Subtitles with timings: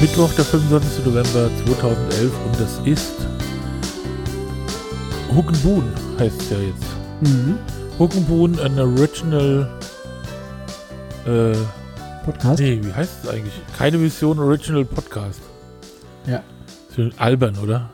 [0.00, 1.06] Mittwoch, der 25.
[1.06, 3.12] November 2011 und das ist
[5.34, 5.84] Huckenboon
[6.18, 6.84] heißt es ja jetzt.
[7.22, 7.58] Mhm.
[7.98, 9.68] Huckenboon, ein Original
[11.26, 11.52] äh,
[12.24, 12.60] Podcast?
[12.60, 13.52] nee, wie heißt es eigentlich?
[13.76, 15.40] Keine Mission Original Podcast.
[16.26, 16.42] Ja.
[17.18, 17.90] Albern, oder?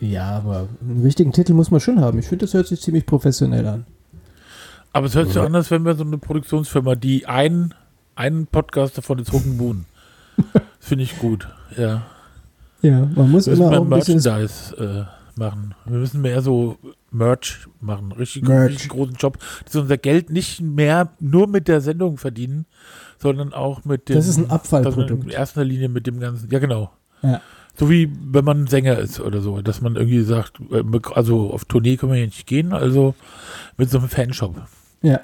[0.00, 2.18] Ja, aber einen richtigen Titel muss man schon haben.
[2.18, 3.86] Ich finde, das hört sich ziemlich professionell an.
[4.92, 5.44] Aber es hört sich Ja.
[5.44, 7.74] an, als wenn wir so eine Produktionsfirma, die einen,
[8.14, 9.84] einen Podcast davon ist Huckenboon.
[10.84, 11.48] Finde ich gut,
[11.78, 12.02] ja.
[12.82, 14.16] Ja, man muss immer mehr auch ein bisschen.
[14.16, 15.74] Merchandise äh, machen.
[15.86, 16.76] Wir müssen mehr so
[17.10, 18.12] Merch machen.
[18.12, 18.72] Richtig, Merch.
[18.72, 19.38] richtig großen Job.
[19.64, 22.66] Dass wir unser Geld nicht mehr nur mit der Sendung verdienen,
[23.18, 24.16] sondern auch mit dem.
[24.16, 25.24] Das ist ein Abfallprodukt.
[25.24, 26.50] In erster Linie mit dem ganzen.
[26.50, 26.90] Ja, genau.
[27.22, 27.40] Ja.
[27.78, 31.64] So wie wenn man Sänger ist oder so, dass man irgendwie sagt, äh, also auf
[31.64, 33.14] Tournee können wir hier nicht gehen, also
[33.78, 34.54] mit so einem Fanshop.
[35.00, 35.20] Ja,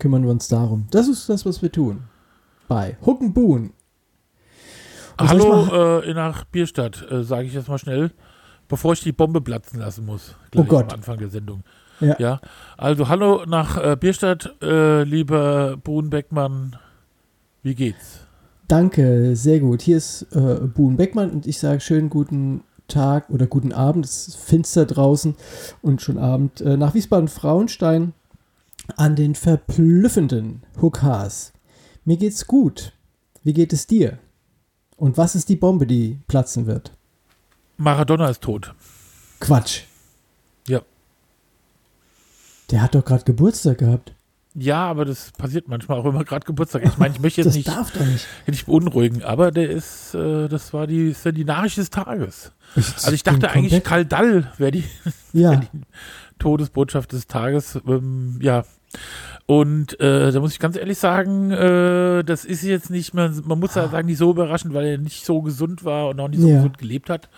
[0.00, 0.88] kümmern wir uns darum.
[0.90, 2.00] Das ist das, was wir tun.
[2.66, 3.70] Bei Huckenboon.
[5.18, 8.12] Und ich Hallo äh, nach Bierstadt, äh, sage ich jetzt mal schnell,
[8.68, 10.34] bevor ich die Bombe platzen lassen muss.
[10.50, 10.92] Gleich Oh Gott.
[10.92, 11.62] Am Anfang der Sendung.
[12.00, 12.16] Ja.
[12.18, 12.40] ja.
[12.76, 16.76] Also hallo nach äh, Bierstadt, äh, lieber Bohn Beckmann.
[17.62, 18.20] Wie geht's?
[18.68, 19.80] Danke, sehr gut.
[19.80, 24.04] Hier ist äh, Boon Beckmann und ich sage schönen guten Tag oder guten Abend.
[24.04, 25.36] Es ist finster draußen
[25.80, 28.12] und schon Abend äh, nach Wiesbaden-Frauenstein
[28.96, 31.54] an den verblüffenden Hook Haas.
[32.04, 32.92] Mir geht's gut.
[33.42, 34.18] Wie geht es dir?
[34.98, 36.92] Und was ist die Bombe, die platzen wird?
[37.78, 38.74] Maradona ist tot.
[39.40, 39.82] Quatsch.
[40.66, 40.82] Ja.
[42.70, 44.12] Der hat doch gerade Geburtstag gehabt.
[44.54, 46.82] Ja, aber das passiert manchmal auch immer gerade Geburtstag.
[46.84, 48.26] Ich meine, ich möchte jetzt Das nicht, darf doch nicht.
[48.48, 52.50] nicht beunruhigen, aber der ist, äh, das war die, ist ja die Nachricht des Tages.
[52.74, 54.84] Also ich dachte eigentlich, Karl Dall wäre die
[55.32, 55.60] Ja,
[56.40, 57.78] Todesbotschaft des Tages.
[57.86, 58.64] Ähm, ja.
[59.50, 63.58] Und äh, da muss ich ganz ehrlich sagen, äh, das ist jetzt nicht mehr, man
[63.58, 66.40] muss ja sagen, nicht so überraschend, weil er nicht so gesund war und auch nicht
[66.42, 66.56] so Ja.
[66.56, 67.30] gesund gelebt hat.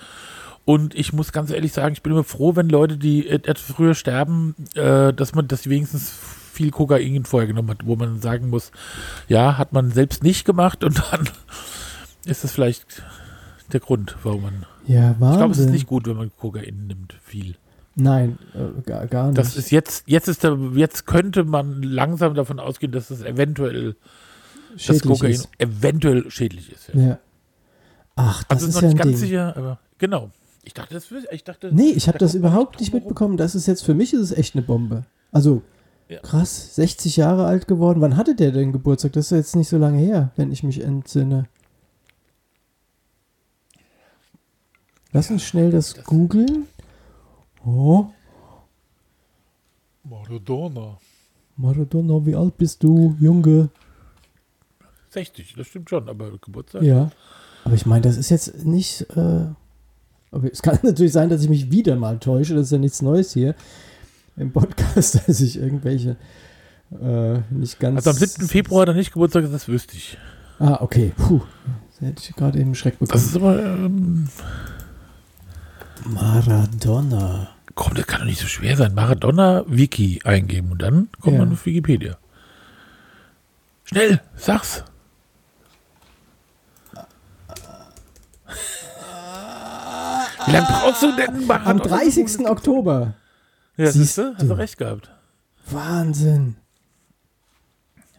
[0.64, 3.76] Und ich muss ganz ehrlich sagen, ich bin immer froh, wenn Leute, die et- etwas
[3.76, 6.10] früher sterben, äh, dass man das wenigstens
[6.52, 8.72] viel Kokain vorher genommen hat, wo man sagen muss,
[9.28, 11.28] ja, hat man selbst nicht gemacht und dann
[12.26, 13.04] ist das vielleicht
[13.72, 14.66] der Grund, warum man.
[14.84, 15.70] ja, Ich glaube, es ist Wahnsinn.
[15.70, 17.54] nicht gut, wenn man Kokain nimmt, viel.
[17.96, 19.38] Nein, äh, gar, gar nicht.
[19.38, 23.96] Das ist jetzt, jetzt ist der, jetzt könnte man langsam davon ausgehen, dass das eventuell,
[24.72, 25.48] das schädlich Kokain ist.
[25.58, 26.90] eventuell schädlich ist.
[26.94, 27.00] Ja.
[27.02, 27.18] Ja.
[28.16, 29.16] Ach, das also ist ist noch ja nicht ganz Ding.
[29.18, 30.30] sicher, aber genau.
[30.62, 31.70] Ich dachte, das ich dachte.
[31.74, 33.36] Nee, ich habe da das überhaupt nicht mitbekommen.
[33.36, 35.04] Das ist jetzt für mich ist es echt eine Bombe.
[35.32, 35.62] Also
[36.08, 36.20] Ja.
[36.20, 38.00] krass, 60 Jahre alt geworden.
[38.02, 39.12] Wann hatte der denn Geburtstag?
[39.14, 41.46] Das ist jetzt nicht so lange her, wenn ich mich entsinne.
[45.12, 46.66] Lass uns schnell das, das- googeln.
[47.64, 48.06] Oh,
[50.04, 50.98] Maradona.
[51.56, 53.68] Maradona, wie alt bist du, Junge?
[55.10, 56.82] 60, das stimmt schon, aber Geburtstag.
[56.82, 57.10] Ja.
[57.64, 59.02] Aber ich meine, das ist jetzt nicht.
[59.16, 59.46] Äh,
[60.30, 62.54] aber es kann natürlich sein, dass ich mich wieder mal täusche.
[62.54, 63.54] Das ist ja nichts Neues hier
[64.36, 66.16] im Podcast, dass ich irgendwelche
[66.92, 68.06] äh, nicht ganz.
[68.06, 68.48] Also am 7.
[68.48, 70.16] Februar hat er nicht Geburtstag, das wüsste ich.
[70.58, 71.12] Ah, okay.
[71.16, 71.40] Puh.
[71.90, 73.24] Das hätte ich gerade eben Schreck Das bekommen.
[73.26, 74.28] ist aber, ähm,
[76.06, 77.48] Maradona.
[77.74, 78.94] komm, das kann doch nicht so schwer sein.
[78.94, 81.44] Maradona Wiki eingeben und dann kommt Ja.
[81.44, 82.16] man auf Wikipedia.
[83.84, 84.84] Schnell, sag's.
[90.46, 91.84] Wie lange brauchst du denn, Am Maradona?
[91.98, 92.46] 30.
[92.48, 93.14] Oktober.
[93.76, 94.34] Ja, Siehst du?
[94.34, 94.54] Hast du.
[94.54, 95.10] recht gehabt.
[95.70, 96.56] Wahnsinn.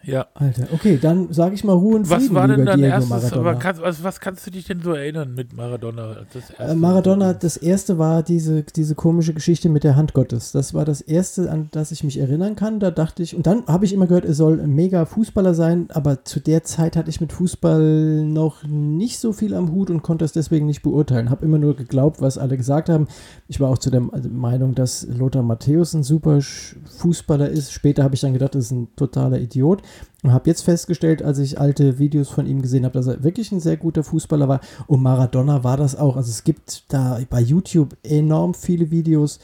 [0.03, 0.27] Ja.
[0.33, 0.67] Alter.
[0.73, 3.53] Okay, dann sage ich mal Ruhe und Was Frieden, war denn dein Diego erstes, Maradona.
[3.55, 6.13] kannst, was, was kannst du dich denn so erinnern mit Maradona?
[6.13, 6.63] als Das erste?
[6.63, 10.51] Äh, Maradona, das erste war diese, diese komische Geschichte mit der Hand Gottes.
[10.51, 12.79] Das war das erste, an das ich mich erinnern kann.
[12.79, 15.87] Da dachte ich, und dann habe ich immer gehört, er soll ein mega Fußballer sein,
[15.91, 20.01] aber zu der Zeit hatte ich mit Fußball noch nicht so viel am Hut und
[20.01, 21.29] konnte es deswegen nicht beurteilen.
[21.29, 23.07] Habe immer nur geglaubt, was alle gesagt haben.
[23.47, 27.71] Ich war auch zu der Meinung, dass Lothar Matthäus ein super Fußballer ist.
[27.71, 29.81] Später habe ich dann gedacht, das ist ein totaler Idiot.
[30.23, 33.51] Und habe jetzt festgestellt, als ich alte Videos von ihm gesehen habe, dass er wirklich
[33.51, 34.61] ein sehr guter Fußballer war.
[34.85, 36.15] Und Maradona war das auch.
[36.15, 39.39] Also es gibt da bei YouTube enorm viele Videos,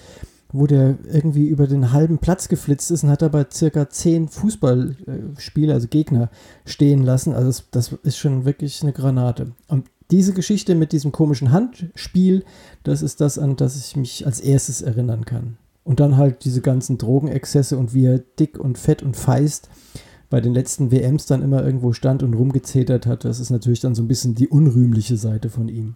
[0.51, 5.73] wo der irgendwie über den halben Platz geflitzt ist und hat dabei circa zehn Fußballspieler,
[5.73, 6.29] also Gegner,
[6.65, 7.33] stehen lassen.
[7.33, 9.51] Also das, das ist schon wirklich eine Granate.
[9.67, 12.45] Und diese Geschichte mit diesem komischen Handspiel,
[12.83, 15.57] das ist das, an das ich mich als erstes erinnern kann.
[15.83, 19.69] Und dann halt diese ganzen Drogenexzesse und wie er dick und fett und feist
[20.29, 23.25] bei den letzten WMs dann immer irgendwo stand und rumgezetert hat.
[23.25, 25.95] Das ist natürlich dann so ein bisschen die unrühmliche Seite von ihm.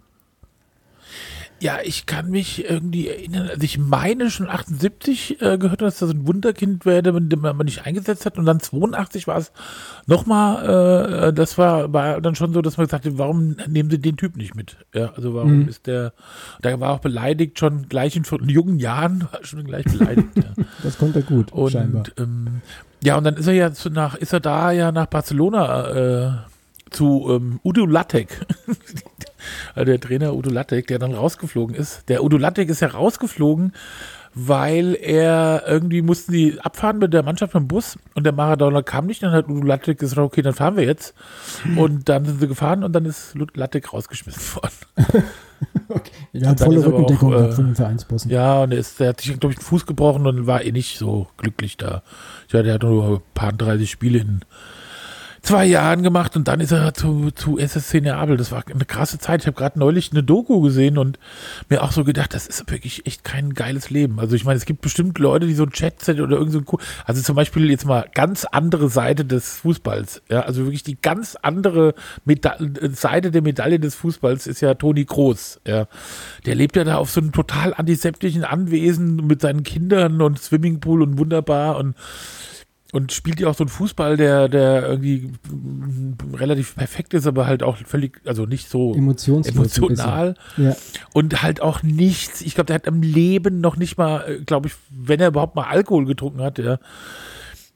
[1.62, 6.10] Ja, ich kann mich irgendwie erinnern, also ich meine schon 78 äh, gehört, dass das
[6.10, 9.52] ein Wunderkind wäre, mit dem man nicht eingesetzt hat und dann 82 war es
[10.08, 14.00] nochmal, äh, das war, war dann schon so, dass man gesagt hat, warum nehmen sie
[14.00, 14.76] den Typ nicht mit?
[14.92, 15.68] Ja, also warum mhm.
[15.68, 16.14] ist der,
[16.64, 20.30] der war auch beleidigt schon gleich in, in jungen Jahren, war schon gleich beleidigt.
[20.34, 20.64] ja.
[20.82, 22.02] Das konnte er gut, und, scheinbar.
[22.18, 22.60] Ähm,
[23.02, 26.30] ja, und dann ist er ja zu, nach, ist er da ja nach Barcelona äh,
[26.90, 28.46] zu ähm, Udo Lattek.
[29.76, 32.08] der Trainer Udo Lattek, der dann rausgeflogen ist.
[32.08, 33.72] Der Udo Lattek ist ja rausgeflogen,
[34.34, 39.06] weil er irgendwie mussten die abfahren mit der Mannschaft im Bus und der Maradona kam
[39.06, 39.22] nicht.
[39.22, 41.14] Dann hat Udo Lattek gesagt, okay, dann fahren wir jetzt.
[41.76, 45.24] Und dann sind sie gefahren und dann ist Lattek rausgeschmissen worden.
[45.88, 46.10] okay.
[46.32, 48.30] Ja, volle Rückendeckung auch, äh, von den Vereinsbossen.
[48.30, 50.72] Ja, und er, ist, er hat sich, glaube ich, den Fuß gebrochen und war eh
[50.72, 52.02] nicht so glücklich da.
[52.50, 54.40] Ja, der hat nur ein paar 30 Spiele in
[55.42, 58.36] zwei Jahren gemacht und dann ist er zu, zu SSC Neapel.
[58.36, 59.40] Das war eine krasse Zeit.
[59.40, 61.18] Ich habe gerade neulich eine Doku gesehen und
[61.68, 64.20] mir auch so gedacht, das ist wirklich echt kein geiles Leben.
[64.20, 66.66] Also ich meine, es gibt bestimmt Leute, die so ein Chatset oder irgend so ein,
[67.04, 70.22] also zum Beispiel jetzt mal ganz andere Seite des Fußballs.
[70.30, 72.56] Ja, also wirklich die ganz andere Meda
[72.92, 75.60] Seite der Medaille des Fußballs ist ja Toni Groß.
[75.66, 75.88] Ja,
[76.46, 81.02] der lebt ja da auf so einem total antiseptischen Anwesen mit seinen Kindern und Swimmingpool
[81.02, 81.96] und wunderbar und
[82.92, 85.32] und spielt ja auch so einen Fußball, der, der irgendwie
[86.34, 88.92] relativ perfekt ist, aber halt auch völlig, also nicht so
[89.48, 90.34] emotional.
[90.58, 90.76] Ja.
[91.14, 92.42] Und halt auch nichts.
[92.42, 95.56] Ich glaube, der hat im Leben noch nicht mal, äh, glaube ich, wenn er überhaupt
[95.56, 96.78] mal Alkohol getrunken hat, ja,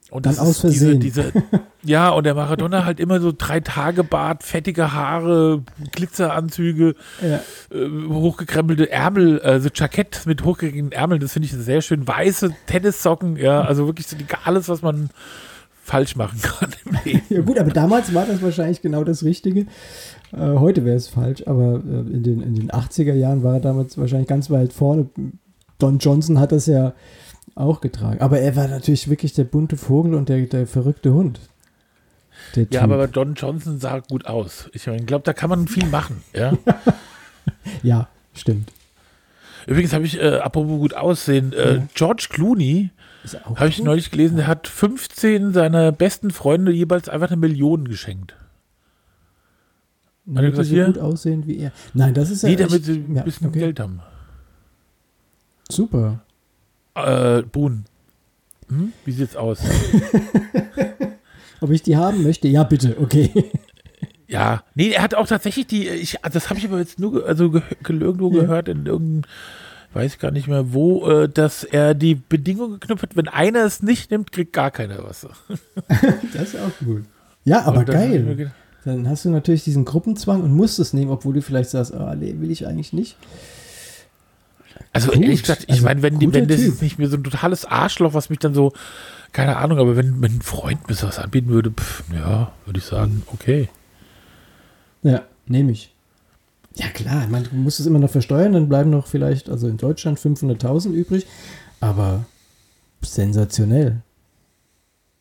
[0.09, 0.99] und Dann aus Versehen.
[0.99, 1.43] Diese, diese,
[1.83, 7.39] ja, und der Maradona halt immer so drei Tage Bart, fettige Haare, Glitzeranzüge, ja.
[7.75, 12.07] äh, hochgekrempelte Ärmel, also Jackett mit hochgekrempelten Ärmeln, das finde ich sehr schön.
[12.07, 15.09] Weiße Tennissocken, ja, also wirklich so die, alles, was man
[15.83, 17.21] falsch machen kann im Leben.
[17.29, 19.61] Ja gut, aber damals war das wahrscheinlich genau das Richtige.
[20.31, 23.59] Äh, heute wäre es falsch, aber äh, in, den, in den 80er Jahren war er
[23.61, 25.07] damals wahrscheinlich ganz weit vorne.
[25.79, 26.93] Don Johnson hat das ja
[27.57, 28.21] auch getragen.
[28.21, 31.39] Aber er war natürlich wirklich der bunte Vogel und der, der verrückte Hund.
[32.55, 32.91] Der ja, typ.
[32.91, 34.69] aber Don Johnson sah gut aus.
[34.73, 36.23] Ich glaube, da kann man viel machen.
[36.33, 36.53] Ja,
[37.83, 38.71] ja stimmt.
[39.65, 41.87] Übrigens habe ich, äh, apropos gut aussehen, äh, ja.
[41.93, 42.91] George Clooney,
[43.55, 48.35] habe ich neulich gelesen, der hat 15 seiner besten Freunde jeweils einfach eine Million geschenkt.
[50.25, 51.71] Damit sie so gut aussehen wie er.
[51.93, 52.49] Nein, das ist ja.
[52.49, 53.59] Nee, damit sie ein bisschen okay.
[53.59, 54.01] Geld haben.
[55.69, 56.21] Super.
[56.97, 57.85] Äh, Boon.
[58.69, 58.93] Hm?
[59.05, 59.59] Wie sieht's aus?
[61.61, 62.47] Ob ich die haben möchte?
[62.47, 63.31] Ja, bitte, okay.
[64.29, 67.49] Ja, nee, er hat auch tatsächlich die, ich, das habe ich aber jetzt nur also
[67.49, 68.41] ge, irgendwo ja.
[68.41, 69.23] gehört in irgendeinem,
[69.93, 73.81] weiß gar nicht mehr wo, äh, dass er die Bedingung geknüpft hat, wenn einer es
[73.81, 75.25] nicht nimmt, kriegt gar keiner was.
[76.33, 77.05] das ist auch gut.
[77.45, 78.51] Ja, aber geil.
[78.83, 82.13] Dann hast du natürlich diesen Gruppenzwang und musst es nehmen, obwohl du vielleicht sagst, oh,
[82.13, 83.15] nee, will ich eigentlich nicht.
[84.93, 85.23] Also Gut.
[85.23, 88.13] ehrlich gesagt, ich also, meine, wenn, wenn das ist nicht mehr so ein totales Arschloch,
[88.13, 88.73] was mich dann so,
[89.31, 92.85] keine Ahnung, aber wenn, wenn ein Freund mir sowas anbieten würde, pff, ja, würde ich
[92.85, 93.69] sagen, okay.
[95.03, 95.93] Ja, nehme ich.
[96.75, 99.67] Ja klar, ich meine, du musst es immer noch versteuern, dann bleiben noch vielleicht, also
[99.67, 101.25] in Deutschland 500.000 übrig,
[101.79, 102.25] aber
[103.01, 104.01] sensationell.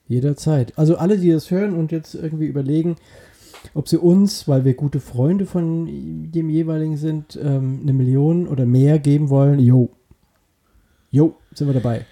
[0.09, 0.73] Jederzeit.
[0.79, 2.97] Also alle, die das hören und jetzt irgendwie überlegen,
[3.75, 5.87] ob sie uns, weil wir gute Freunde von
[6.33, 9.59] dem jeweiligen sind, ähm, eine Million oder mehr geben wollen.
[9.59, 9.91] Jo.
[11.11, 12.05] Jo, sind wir dabei.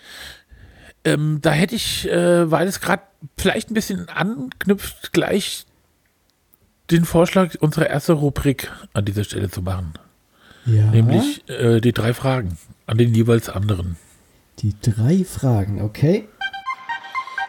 [1.05, 3.03] Ähm, da hätte ich, äh, weil es gerade
[3.37, 5.67] vielleicht ein bisschen anknüpft, gleich
[6.91, 9.95] den Vorschlag, unsere erste Rubrik an dieser Stelle zu machen.
[10.67, 10.91] Ja.
[10.91, 12.57] Nämlich äh, die drei Fragen
[12.87, 13.97] an den jeweils anderen.
[14.61, 16.29] Die drei Fragen, okay.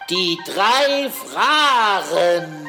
[0.10, 2.68] Die drei Fragen.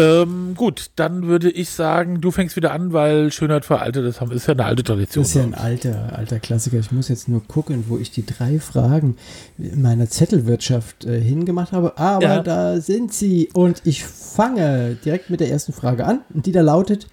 [0.00, 4.46] Ähm, gut, dann würde ich sagen, du fängst wieder an, weil Schönheit veraltet ist, ist
[4.46, 5.22] ja eine alte Tradition.
[5.22, 6.78] Das ist ja ein alter, alter Klassiker.
[6.78, 9.16] Ich muss jetzt nur gucken, wo ich die drei Fragen
[9.58, 11.98] in meiner Zettelwirtschaft äh, hingemacht habe.
[11.98, 12.42] Aber ja.
[12.42, 13.50] da sind sie.
[13.52, 16.20] Und ich fange direkt mit der ersten Frage an.
[16.32, 17.06] Und die da lautet: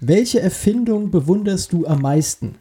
[0.00, 2.56] Welche Erfindung bewunderst du am meisten?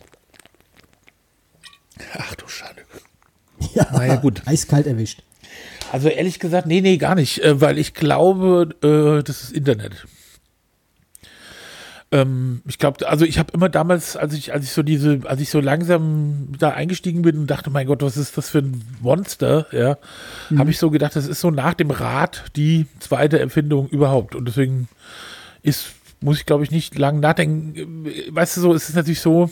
[2.17, 2.81] Ach du Schade.
[3.74, 4.41] Ja, naja, gut.
[4.45, 5.24] Eiskalt erwischt.
[5.91, 10.05] Also ehrlich gesagt, nee, nee, gar nicht, äh, weil ich glaube, äh, das ist Internet.
[12.12, 15.41] Ähm, ich glaube, also ich habe immer damals, als ich, als ich so diese, als
[15.41, 18.81] ich so langsam da eingestiegen bin und dachte, mein Gott, was ist das für ein
[19.01, 19.98] Monster, ja,
[20.50, 20.60] mhm.
[20.60, 24.36] habe ich so gedacht, das ist so nach dem Rad die zweite Empfindung überhaupt.
[24.36, 24.88] Und deswegen
[25.62, 28.08] ist, muss ich glaube ich nicht lang nachdenken.
[28.29, 29.51] Weißt du so, es ist natürlich so,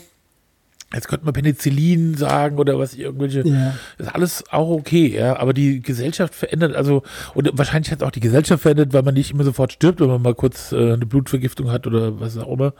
[0.93, 3.45] Jetzt könnte man Penicillin sagen oder was irgendwelche.
[3.45, 3.75] Ja.
[3.97, 5.37] Ist alles auch okay, ja.
[5.37, 7.03] Aber die Gesellschaft verändert, also,
[7.33, 10.21] und wahrscheinlich hat auch die Gesellschaft verändert, weil man nicht immer sofort stirbt, wenn man
[10.21, 12.73] mal kurz äh, eine Blutvergiftung hat oder was auch immer.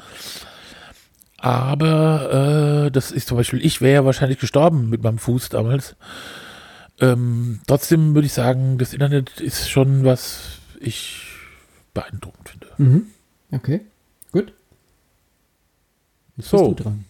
[1.37, 5.97] Aber äh, das ist zum Beispiel, ich wäre ja wahrscheinlich gestorben mit meinem Fuß damals.
[6.99, 11.27] Ähm, trotzdem würde ich sagen, das Internet ist schon was ich
[11.93, 12.67] beeindruckend finde.
[12.77, 13.07] Mhm.
[13.51, 13.81] Okay,
[14.31, 14.53] gut.
[16.37, 16.57] Jetzt so.
[16.57, 17.05] bist du dran.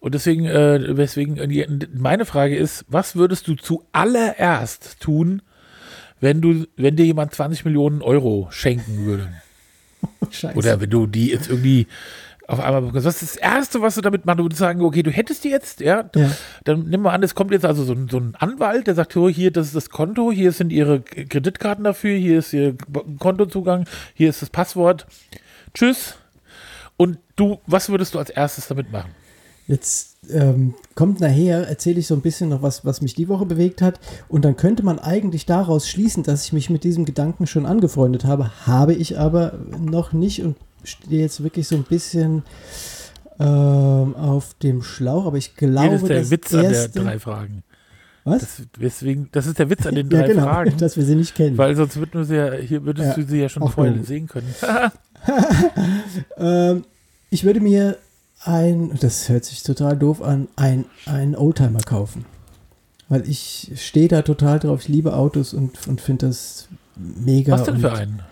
[0.00, 5.42] Und deswegen, äh, weswegen, meine Frage ist, was würdest du zuallererst tun,
[6.20, 9.28] wenn du, wenn dir jemand 20 Millionen Euro schenken würde?
[10.30, 10.56] Scheiße.
[10.56, 11.86] Oder wenn du die jetzt irgendwie
[12.46, 13.06] auf einmal bekommst.
[13.06, 14.38] Was ist das Erste, was du damit machst?
[14.38, 16.08] Du würdest sagen, okay, du hättest die jetzt, ja?
[16.14, 16.30] ja.
[16.64, 19.16] Dann nimm mal an, es kommt jetzt also so ein, so ein Anwalt, der sagt,
[19.16, 22.76] oh, hier, das ist das Konto, hier sind ihre Kreditkarten dafür, hier ist ihr
[23.18, 25.06] Kontozugang, hier ist das Passwort.
[25.74, 26.14] Tschüss.
[26.96, 29.10] Und du, was würdest du als erstes damit machen?
[29.66, 33.46] Jetzt ähm, kommt nachher, erzähle ich so ein bisschen noch was, was mich die Woche
[33.46, 33.98] bewegt hat.
[34.28, 38.24] Und dann könnte man eigentlich daraus schließen, dass ich mich mit diesem Gedanken schon angefreundet
[38.24, 38.66] habe.
[38.66, 42.44] Habe ich aber noch nicht und stehe jetzt wirklich so ein bisschen
[43.40, 45.26] ähm, auf dem Schlauch.
[45.26, 47.62] Aber ich glaube, das ist der Witz erste, an der drei Fragen.
[48.24, 48.40] Was?
[48.40, 50.76] Das, deswegen, das ist der Witz an den drei ja, genau, Fragen.
[50.78, 51.58] Dass wir sie nicht kennen.
[51.58, 54.26] Weil sonst würden wir sie ja, hier würdest ja, du sie ja schon vorher sehen
[54.26, 54.52] können.
[56.36, 56.84] ähm,
[57.30, 57.98] ich würde mir
[58.46, 62.24] ein, das hört sich total doof an, ein, ein Oldtimer kaufen.
[63.08, 67.52] Weil ich stehe da total drauf, ich liebe Autos und, und finde das mega.
[67.52, 68.22] Was denn für einen?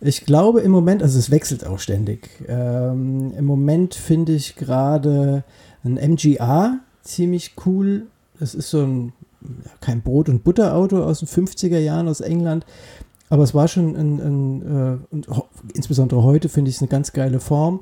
[0.00, 2.28] Ich glaube im Moment, also es wechselt auch ständig.
[2.46, 5.44] Ähm, Im Moment finde ich gerade
[5.82, 8.06] ein MGA ziemlich cool.
[8.38, 9.12] Das ist so ein,
[9.80, 12.64] kein Brot- und Butterauto aus den 50er Jahren aus England.
[13.28, 15.26] Aber es war schon ein, ein äh, und
[15.74, 17.80] insbesondere heute finde ich es eine ganz geile Form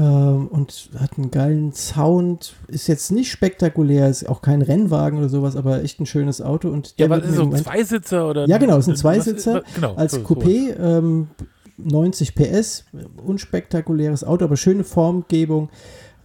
[0.00, 2.54] und hat einen geilen Sound.
[2.66, 6.68] Ist jetzt nicht spektakulär, ist auch kein Rennwagen oder sowas, aber echt ein schönes Auto.
[6.68, 8.46] Und ja, aber ist so ein Zweisitzer oder?
[8.48, 10.76] Ja, genau, ist ein Zweisitzer was, genau, als so, Coupé.
[10.78, 11.28] Ähm,
[11.76, 12.84] 90 PS,
[13.24, 15.70] unspektakuläres Auto, aber schöne Formgebung.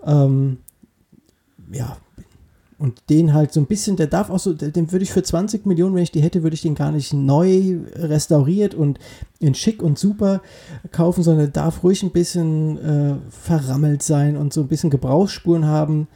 [0.06, 0.60] Ähm,
[1.72, 1.98] ja,
[2.80, 5.66] und den halt so ein bisschen, der darf auch so, den würde ich für 20
[5.66, 9.00] Millionen, wenn ich die hätte, würde ich den gar nicht neu restauriert und
[9.40, 10.42] in schick und super
[10.92, 15.66] kaufen, sondern der darf ruhig ein bisschen äh, verrammelt sein und so ein bisschen Gebrauchsspuren
[15.66, 16.08] haben.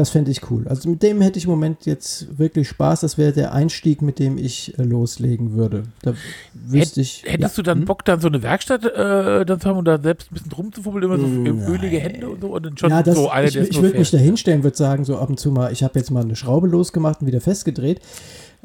[0.00, 0.66] Das fände ich cool.
[0.66, 3.00] Also mit dem hätte ich im Moment jetzt wirklich Spaß.
[3.00, 5.82] Das wäre der Einstieg, mit dem ich äh, loslegen würde.
[6.00, 6.14] Da
[6.54, 7.22] wüsste ich.
[7.26, 7.62] Hättest ja.
[7.62, 7.84] du dann hm?
[7.84, 11.04] Bock, dann so eine Werkstatt äh, dann zu haben und da selbst ein bisschen rumzufummeln,
[11.04, 11.66] immer so Nein.
[11.68, 12.46] ölige Hände und so?
[12.46, 15.18] Und schon ja, das, so eine, ich, ich würde mich da hinstellen, würde sagen, so
[15.18, 18.00] ab und zu mal, ich habe jetzt mal eine Schraube losgemacht und wieder festgedreht.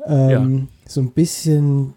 [0.06, 0.68] Ähm, ja.
[0.88, 1.96] So ein bisschen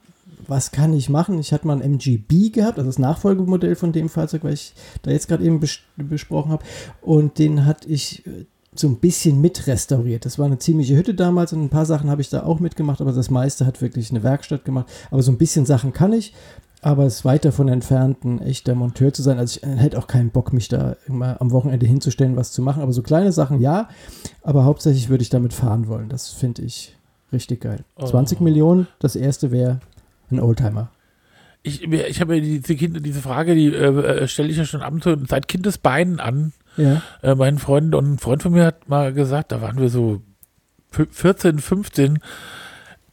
[0.48, 1.38] was kann ich machen?
[1.38, 5.10] Ich hatte mal ein MGB gehabt, also das Nachfolgemodell von dem Fahrzeug, was ich da
[5.10, 6.64] jetzt gerade eben bes besprochen habe.
[7.02, 8.46] Und den hatte ich äh,
[8.78, 10.24] so ein bisschen mit restauriert.
[10.24, 13.00] Das war eine ziemliche Hütte damals und ein paar Sachen habe ich da auch mitgemacht,
[13.00, 14.86] aber das meiste hat wirklich eine Werkstatt gemacht.
[15.10, 16.34] Aber so ein bisschen Sachen kann ich,
[16.80, 19.38] aber es ist weit davon entfernt, ein echter Monteur zu sein.
[19.38, 22.82] Also ich hätte auch keinen Bock, mich da immer am Wochenende hinzustellen, was zu machen.
[22.82, 23.88] Aber so kleine Sachen ja,
[24.42, 26.08] aber hauptsächlich würde ich damit fahren wollen.
[26.08, 26.96] Das finde ich
[27.32, 27.84] richtig geil.
[27.96, 28.06] Oh.
[28.06, 29.80] 20 Millionen, das erste wäre
[30.30, 30.90] ein Oldtimer.
[31.64, 35.28] Ich, ich habe diese, diese Frage, die äh, äh stelle ich ja schon ab und
[35.28, 37.02] seit Kindesbeinen an ja.
[37.22, 40.22] Äh, mein Freund und ein Freund von mir hat mal gesagt, da waren wir so
[40.90, 42.20] 14, 15.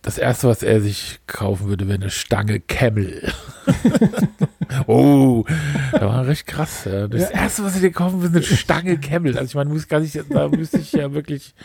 [0.01, 3.33] Das erste, was er sich kaufen würde, wäre eine Stange Camel.
[4.87, 5.45] oh,
[5.91, 6.83] da war recht krass.
[6.83, 7.29] Das ja.
[7.29, 9.35] erste, was ich dir kaufen würde, ist eine Stange Camel.
[9.35, 11.55] Also ich meine, muss gar nicht, da müsste ich ja wirklich.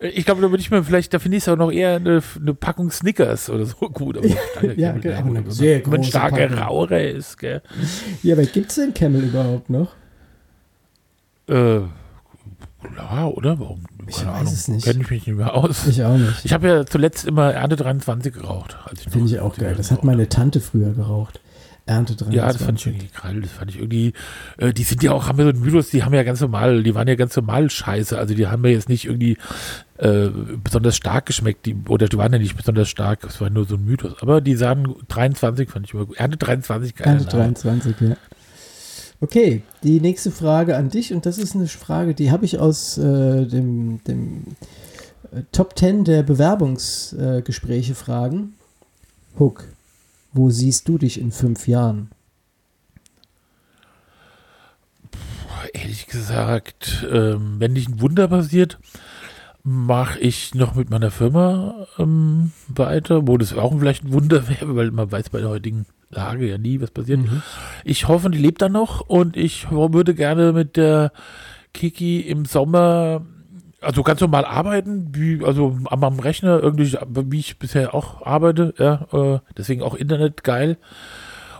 [0.00, 2.22] Ich glaube, da würde ich mir vielleicht, da finde ich es auch noch eher eine,
[2.40, 4.16] eine, Packung Snickers oder so gut.
[4.16, 4.36] Aber ja,
[4.74, 5.50] ja, genau.
[5.50, 7.62] sehr Wenn starke Raure ist, gell.
[8.22, 9.94] Ja, aber gibt es den Camel überhaupt noch?
[11.50, 11.80] Äh,
[12.96, 13.58] ja, oder?
[13.58, 13.82] Warum?
[13.98, 14.52] Keine ich Ahnung.
[14.52, 14.84] es nicht.
[14.84, 15.86] Kenne ich mich nicht mehr aus.
[15.86, 16.44] Ich auch nicht.
[16.44, 18.76] Ich habe ja zuletzt immer Ernte 23 geraucht.
[19.08, 19.74] Finde ich auch geil.
[19.76, 21.40] Das hat meine Tante früher geraucht.
[21.86, 22.36] Ernte 23.
[22.36, 23.40] Ja, das fand ich irgendwie geil.
[23.40, 24.12] Das fand ich irgendwie,
[24.58, 26.82] äh, die sind ja auch, haben ja so einen Mythos, die haben ja ganz normal,
[26.82, 28.16] die waren ja ganz normal scheiße.
[28.16, 29.36] Also die haben ja jetzt nicht irgendwie
[29.98, 30.28] äh,
[30.62, 33.74] besonders stark geschmeckt, die, oder die waren ja nicht besonders stark, es war nur so
[33.74, 34.14] ein Mythos.
[34.20, 36.16] Aber die sahen 23, fand ich immer gut.
[36.16, 37.08] Ernte 23, geil.
[37.08, 38.16] Ernte 23, ja.
[39.22, 42.96] Okay, die nächste Frage an dich und das ist eine Frage, die habe ich aus
[42.96, 44.56] äh, dem, dem
[45.30, 48.54] äh, Top 10 der Bewerbungsgespräche äh, Fragen.
[49.38, 49.66] Hook,
[50.32, 52.10] wo siehst du dich in fünf Jahren?
[55.10, 55.18] Puh,
[55.74, 58.78] ehrlich gesagt, ähm, wenn nicht ein Wunder passiert,
[59.62, 64.76] mache ich noch mit meiner Firma ähm, weiter, wo das auch vielleicht ein Wunder wäre,
[64.76, 67.20] weil man weiß bei der heutigen Lage ja nie, was passiert.
[67.20, 67.42] Mhm.
[67.84, 71.12] Ich hoffe, die lebt dann noch und ich würde gerne mit der
[71.72, 73.22] Kiki im Sommer
[73.82, 78.74] also ganz normal arbeiten, wie, also am, am Rechner, irgendwie, wie ich bisher auch arbeite,
[78.78, 80.76] ja, äh, deswegen auch Internet geil.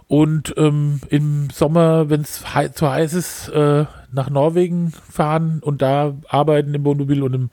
[0.07, 5.83] Und ähm, im Sommer, wenn es hei zu heiß ist, äh, nach Norwegen fahren und
[5.83, 7.51] da arbeiten im Wohnmobil und im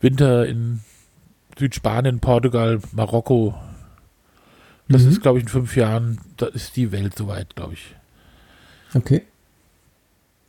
[0.00, 0.80] Winter in
[1.58, 3.54] Südspanien, Portugal, Marokko.
[4.88, 5.08] Das Mhm.
[5.10, 7.94] ist, glaube ich, in fünf Jahren, da ist die Welt soweit, glaube ich.
[8.94, 9.22] Okay.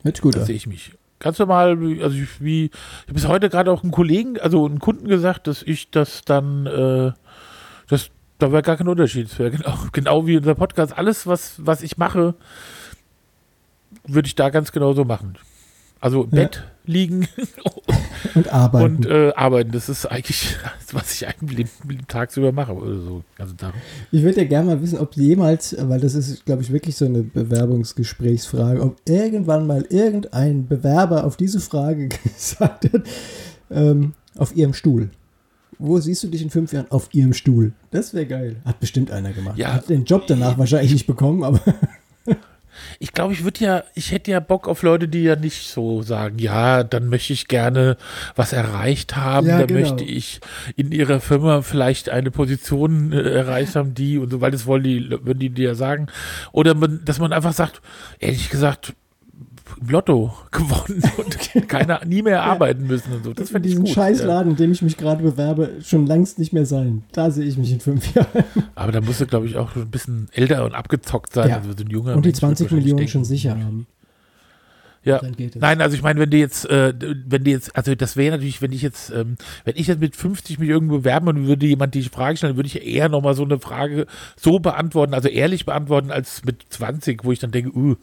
[0.02, 0.92] Hört gut Da sehe ich mich.
[1.18, 2.70] Ganz normal, also ich, wie, ich
[3.04, 6.66] habe bis heute gerade auch einen Kollegen, also einen Kunden gesagt, dass ich das dann,
[6.66, 7.12] äh,
[7.88, 9.26] das, da wäre gar kein Unterschied.
[9.30, 10.96] Es wäre genau, genau wie unser Podcast.
[10.96, 12.34] Alles, was, was ich mache,
[14.06, 15.36] würde ich da ganz genauso machen.
[16.00, 16.42] Also im Ja.
[16.42, 17.26] Bett liegen
[18.34, 18.96] Und arbeiten.
[18.96, 19.72] und äh, arbeiten.
[19.72, 20.56] Das ist eigentlich
[20.92, 21.68] was ich eigentlich
[22.06, 23.24] tagsüber mache oder so.
[23.38, 23.54] Also.
[24.12, 27.04] Ich würde ja gerne mal wissen, ob jemals, weil das ist, glaube ich, wirklich so
[27.06, 33.02] eine Bewerbungsgesprächsfrage, ob irgendwann mal irgendein Bewerber auf diese Frage gesagt hat,
[33.70, 35.10] ähm, auf ihrem Stuhl.
[35.78, 36.86] Wo siehst du dich in fünf Jahren?
[36.90, 37.72] Auf ihrem Stuhl.
[37.90, 38.56] Das wäre geil.
[38.64, 39.58] Hat bestimmt einer gemacht.
[39.58, 39.74] Ja.
[39.74, 41.60] Hat den Job danach wahrscheinlich nicht bekommen, aber
[42.98, 46.02] Ich glaube, ich würde ja, ich hätte ja Bock auf Leute, die ja nicht so
[46.02, 47.96] sagen, ja, dann möchte ich gerne
[48.34, 49.80] was erreicht haben, Ja, dann genau.
[49.80, 50.40] möchte ich
[50.76, 54.84] in ihrer Firma vielleicht eine Position äh, erreicht haben, die und so, weil das wollen
[54.84, 56.06] die, würden die dir ja sagen.
[56.52, 57.80] Oder man, dass man einfach sagt,
[58.18, 58.94] ehrlich gesagt,
[59.88, 63.32] Lotto gewonnen und keiner nie mehr arbeiten müssen und so.
[63.32, 63.94] Das finde ich diesen gut.
[63.94, 67.04] Scheißladen, in dem ich mich gerade bewerbe, schon längst nicht mehr sein.
[67.12, 68.28] Da sehe ich mich in fünf Jahren.
[68.34, 68.62] Ja.
[68.74, 71.48] Aber da musst du, glaube ich, auch schon ein bisschen älter und abgezockt sein.
[71.50, 71.56] Ja.
[71.56, 73.86] Also so ein junger Und die Mensch wird 20 wahrscheinlich Millionen denken, schon sicher haben.
[75.06, 75.20] Ja.
[75.20, 75.62] Dann geht es.
[75.62, 78.60] Nein, also ich meine, wenn die jetzt, äh, wenn die jetzt, also das wäre natürlich,
[78.60, 81.94] wenn ich jetzt, ähm, wenn ich jetzt mit 50 mich irgendwo bewerben und würde jemand
[81.94, 86.10] die Frage stellen, würde ich eher nochmal so eine Frage so beantworten, also ehrlich beantworten,
[86.10, 87.94] als mit 20, wo ich dann denke, uh,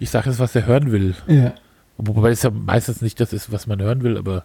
[0.00, 1.14] ich sage jetzt, was der hören will.
[1.26, 1.54] Ja.
[1.96, 4.44] Wobei es ja meistens nicht das ist, was man hören will, aber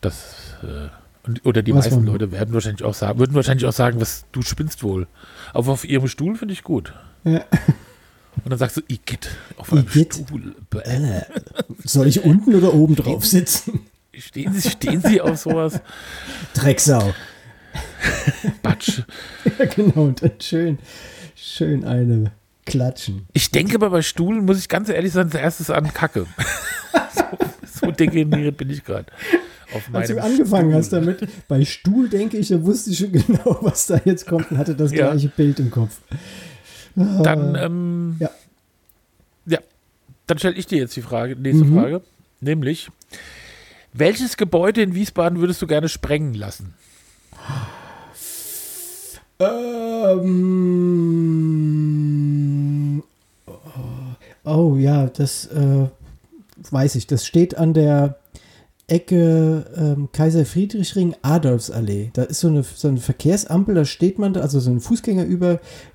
[0.00, 0.88] das, äh,
[1.28, 4.24] und, oder die Was meisten Leute werden wahrscheinlich auch sagen, würden wahrscheinlich auch sagen, was
[4.32, 5.06] du spinnst wohl.
[5.52, 6.94] Aber auf ihrem Stuhl finde ich gut.
[7.24, 7.44] Ja.
[8.44, 10.14] Und dann sagst du, Igitt, auf einem Igitt.
[10.14, 10.54] Stuhl.
[10.70, 10.78] Bäh.
[10.80, 11.22] Äh,
[11.84, 13.80] soll ich unten oder oben drauf sitzen?
[14.14, 15.80] Stehen Sie, stehen Sie auf sowas?
[16.54, 17.14] Drecksau.
[18.62, 19.02] Batsch.
[19.58, 20.04] Ja, genau.
[20.04, 20.78] Und dann schön,
[21.34, 22.32] schön eine
[22.66, 23.26] klatschen.
[23.32, 26.26] Ich denke aber bei Stuhl, muss ich ganz ehrlich sagen, als erstes an Kacke.
[27.14, 27.22] so,
[27.86, 29.06] so degeneriert bin ich gerade.
[29.92, 30.74] Als du angefangen Stuhl.
[30.74, 34.50] hast damit, bei Stuhl denke ich, da wusste ich schon genau, was da jetzt kommt
[34.50, 35.08] und hatte das Ja.
[35.10, 35.98] gleiche Bild im Kopf.
[36.94, 38.30] Dann, ähm, Ja.
[39.46, 39.58] ja.
[40.26, 41.78] Dann stelle ich dir jetzt die Frage, nächste Mhm.
[41.78, 42.00] Frage.
[42.40, 42.90] Nämlich,
[43.92, 46.74] welches Gebäude in Wiesbaden würdest du gerne sprengen lassen?
[52.12, 53.02] Ähm,
[54.44, 55.86] oh ja, das äh,
[56.70, 57.06] weiß ich.
[57.06, 58.16] Das steht an der
[58.88, 62.10] Ecke ähm, Kaiser Friedrich Ring Adolfsallee.
[62.12, 64.80] Da ist so eine, so eine Verkehrsampel, da steht man, da, also so eine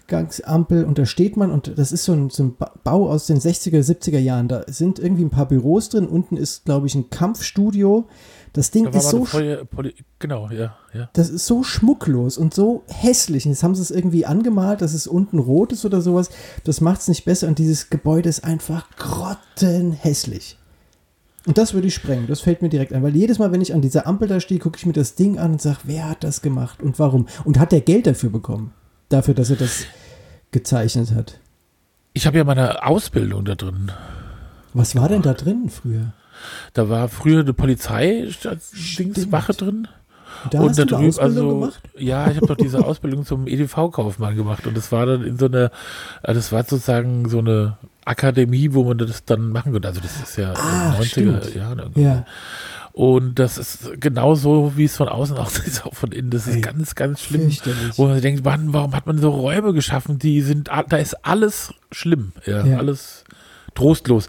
[0.07, 3.27] Fußgängerübergangsampel und da steht man und das ist so ein, so ein Ba- Bau aus
[3.27, 4.47] den 60er, 70er Jahren.
[4.47, 6.07] Da sind irgendwie ein paar Büros drin.
[6.07, 8.07] Unten ist, glaube ich, ein Kampfstudio.
[8.53, 9.19] Das Ding Da ist so
[9.65, 11.09] Poli genau, ja, ja.
[11.13, 13.45] das ist so schmucklos und so hässlich.
[13.45, 16.29] Und jetzt haben sie es irgendwie angemalt, dass es unten rot ist oder sowas.
[16.63, 20.57] Das macht es nicht besser und dieses Gebäude ist einfach grottenhässlich.
[21.45, 22.27] Und das würde ich sprengen.
[22.27, 23.03] Das fällt mir direkt ein.
[23.03, 25.37] Weil jedes Mal, wenn ich an dieser Ampel da stehe, gucke ich mir das Ding
[25.37, 27.27] an und sage, wer hat das gemacht und warum?
[27.45, 28.73] Und hat der Geld dafür bekommen?
[29.09, 29.85] Dafür, dass er das
[30.51, 31.39] gezeichnet hat.
[32.13, 33.91] Ich habe ja meine Ausbildung da drin.
[34.73, 36.13] Was war denn da drin früher?
[36.73, 39.87] Da war früher eine Polizeidienstwache drin.
[40.43, 41.81] Und da hast du da eine drüben, Ausbildung gemacht?
[41.97, 45.45] Ja, ich habe doch diese Ausbildung zum EDV-Kaufmann gemacht und das war dann in so
[45.45, 45.71] einer,
[46.23, 49.87] äh, das war sozusagen so eine Akademie, wo man das dann machen konnte.
[49.87, 51.55] Also das ist ja Ah, 90er stimmt.
[51.55, 51.89] Jahre.
[51.95, 52.25] Ja.
[52.97, 56.31] Und das ist genauso, wie es von außen aussieht, auch von innen.
[56.31, 57.51] Das ist Ey, ganz, ganz schlimm.
[57.95, 60.17] Wo man sich denkt, Mann, warum hat man so Räume geschaffen?
[60.17, 62.31] Die sind, da ist alles schlimm.
[62.47, 62.77] Ja, Ja.
[62.79, 63.23] alles
[63.75, 64.27] trostlos.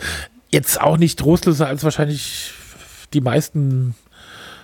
[0.50, 2.50] Jetzt auch nicht trostloser als wahrscheinlich
[3.14, 3.94] die meisten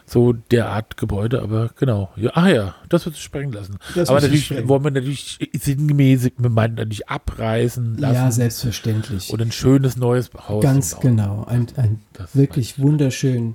[0.04, 2.10] so derart Gebäude, aber genau.
[2.16, 3.78] Ja, ach ja, das wird sich sprengen lassen.
[3.94, 4.68] Das aber natürlich sprengen.
[4.68, 9.30] wollen wir natürlich sinngemäß, wir meinen natürlich abreißen lassen Ja, selbstverständlich.
[9.32, 11.44] und ein schönes neues Haus Ganz genau.
[11.48, 12.02] Ein, ein
[12.34, 13.54] wirklich wunderschön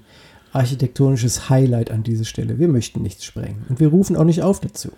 [0.54, 2.60] architektonisches Highlight an dieser Stelle.
[2.60, 3.66] Wir möchten nichts sprengen.
[3.70, 4.92] Und wir rufen auch nicht auf dazu.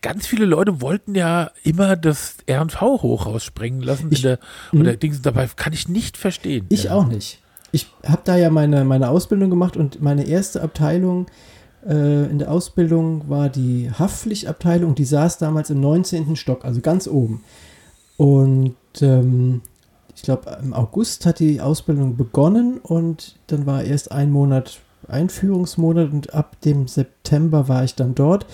[0.00, 4.08] Ganz viele Leute wollten ja immer das RV-Hochhaus sprengen lassen.
[4.10, 4.38] Ich- der,
[4.72, 6.66] oder Dings, dabei kann ich nicht verstehen.
[6.70, 6.94] Ich ja.
[6.94, 7.40] auch nicht.
[7.72, 11.26] Ich habe da ja meine, meine Ausbildung gemacht und meine erste Abteilung
[11.86, 14.94] äh, in der Ausbildung war die Haftpflichtabteilung.
[14.94, 16.36] Die saß damals im 19.
[16.36, 17.44] Stock, also ganz oben.
[18.16, 19.60] Und ähm,
[20.16, 26.10] ich glaube, im August hat die Ausbildung begonnen und dann war erst ein Monat Einführungsmonat
[26.10, 28.46] und ab dem September war ich dann dort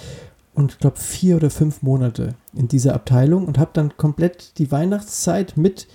[0.55, 4.71] und ich glaube vier oder fünf Monate in dieser Abteilung und habe dann komplett die
[4.71, 5.87] Weihnachtszeit mit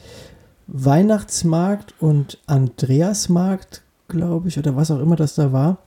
[0.67, 5.77] Weihnachtsmarkt und Andreasmarkt, glaube ich, oder was auch immer das da war.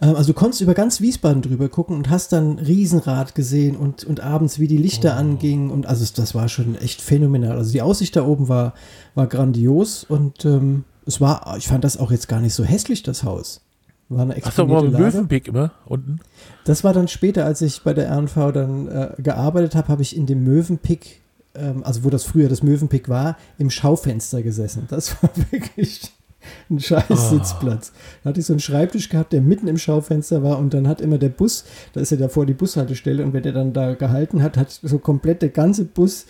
[0.00, 4.04] Ähm, also du konntest über ganz Wiesbaden drüber gucken und hast dann Riesenrad gesehen und,
[4.04, 5.18] und abends, wie die Lichter Oh.
[5.18, 5.70] angingen.
[5.70, 7.56] Und also das war schon echt phänomenal.
[7.56, 8.74] Also die Aussicht da oben war,
[9.14, 13.02] war grandios und ähm, es war, ich fand das auch jetzt gar nicht so hässlich,
[13.02, 13.60] das Haus.
[14.08, 15.04] War eine aber exponierte einen Lage.
[15.04, 16.20] Möwenpick immer unten?
[16.64, 20.16] Das war dann später, als ich bei der RNV dann äh, gearbeitet habe, habe ich
[20.16, 21.22] in dem Möwenpick,
[21.54, 24.86] ähm, also wo das früher das Möwenpick war, im Schaufenster gesessen.
[24.88, 26.12] Das war wirklich
[26.70, 27.16] ein scheiß Ah.
[27.16, 27.92] Sitzplatz.
[28.22, 31.00] Da hatte ich so einen Schreibtisch gehabt, der mitten im Schaufenster war und dann hat
[31.00, 34.42] immer der Bus, da ist ja davor die Bushaltestelle und wenn der dann da gehalten
[34.42, 36.26] hat, hat so komplett der ganze Bus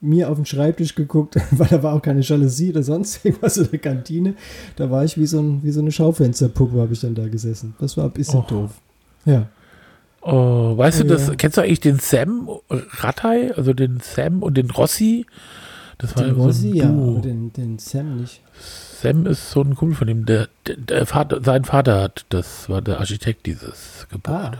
[0.00, 3.70] mir auf den Schreibtisch geguckt, weil da war auch keine Jalousie oder sonst irgendwas in
[3.70, 4.34] der Kantine.
[4.76, 7.74] Da war ich wie so, ein, wie so eine Schaufensterpuppe, habe ich dann da gesessen.
[7.80, 8.46] Das war ein bisschen Oh.
[8.48, 8.70] doof.
[9.24, 9.48] Ja.
[10.20, 11.34] Oh, weißt du, das, Ja.
[11.34, 15.26] kennst du eigentlich den Sam Rattay, also den Sam und den Rossi?
[15.98, 18.42] Das war Den so Rossi, ein ja, den, den Sam nicht.
[19.04, 20.24] Sam ist so ein Kumpel von ihm.
[20.26, 24.58] Der, der, der Vater, sein Vater hat, das war der Architekt dieses Gebäudes.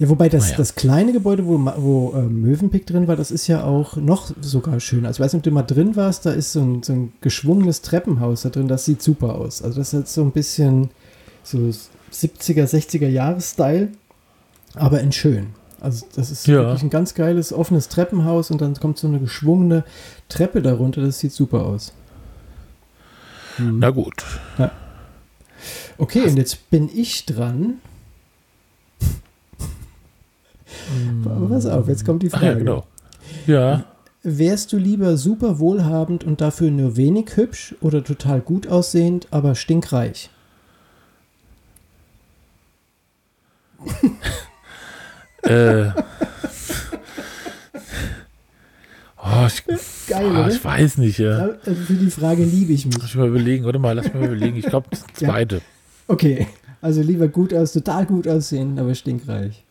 [0.00, 0.56] Ja, wobei das, Naja.
[0.58, 4.78] das kleine Gebäude, wo, wo ähm, Mövenpick drin war, das ist ja auch noch sogar
[4.78, 5.04] schön.
[5.06, 7.12] Also ich weiß nicht, ob du mal drin warst, da ist so ein, so ein
[7.20, 9.60] geschwungenes Treppenhaus da drin, das sieht super aus.
[9.60, 10.90] Also das ist jetzt so ein bisschen
[11.42, 13.88] so 70er, 60er Jahres-Style,
[14.74, 15.48] aber in schön.
[15.80, 16.62] Also das ist Ja.
[16.62, 19.84] wirklich ein ganz geiles, offenes Treppenhaus und dann kommt so eine geschwungene
[20.28, 21.92] Treppe darunter, das sieht super aus.
[23.58, 23.78] Mhm.
[23.78, 24.24] Na gut.
[25.98, 27.80] Okay, und jetzt bin ich dran.
[31.48, 32.46] Pass auf, jetzt kommt die Ach Frage.
[32.46, 32.86] ja, genau.
[33.46, 33.84] Ja.
[34.22, 39.54] Wärst du lieber super wohlhabend und dafür nur wenig hübsch oder total gut aussehend, aber
[39.54, 40.30] stinkreich?
[45.42, 45.90] äh.
[49.20, 49.64] Oh, ich,
[50.08, 50.48] Geil, ah, oder?
[50.54, 51.46] ich weiß nicht, ja.
[51.48, 53.02] Ja, also für die Frage liebe ich Lass mich.
[53.04, 54.56] mich mal überlegen, warte mal, lass mich mal überlegen.
[54.56, 55.28] Ich glaube, das Ja.
[55.28, 55.60] zweite.
[56.06, 56.46] Okay,
[56.80, 59.64] also lieber gut aus, total gut aussehend, aber stinkreich.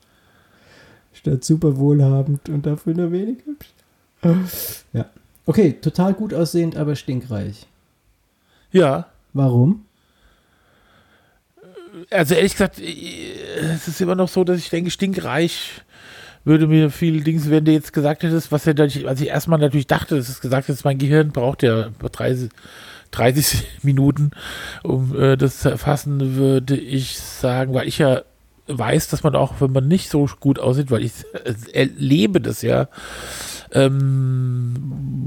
[1.14, 3.70] Statt super wohlhabend und dafür nur wenig hübsch.
[4.94, 5.06] Ja.
[5.46, 7.66] Okay, total gut aussehend, aber stinkreich.
[8.72, 9.08] Ja.
[9.34, 9.86] Warum?
[12.12, 15.82] Also ehrlich gesagt, äh, es ist immer noch so, dass ich denke, stinkreich
[16.48, 20.16] würde mir viel Dings, wenn du jetzt gesagt hättest, was, was ich erstmal natürlich dachte,
[20.16, 22.50] dass es gesagt ist, mein Gehirn braucht ja 30,
[23.12, 24.32] 30 Minuten,
[24.82, 28.22] um äh, das zu erfassen, würde ich sagen, weil ich ja
[28.68, 31.12] weiß, dass man auch, wenn man nicht so gut aussieht, weil ich
[31.74, 32.88] erlebe das ja,
[33.72, 35.26] ähm,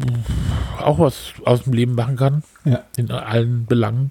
[0.78, 2.82] auch was aus dem Leben machen kann, Ja.
[2.96, 4.10] in allen Belangen.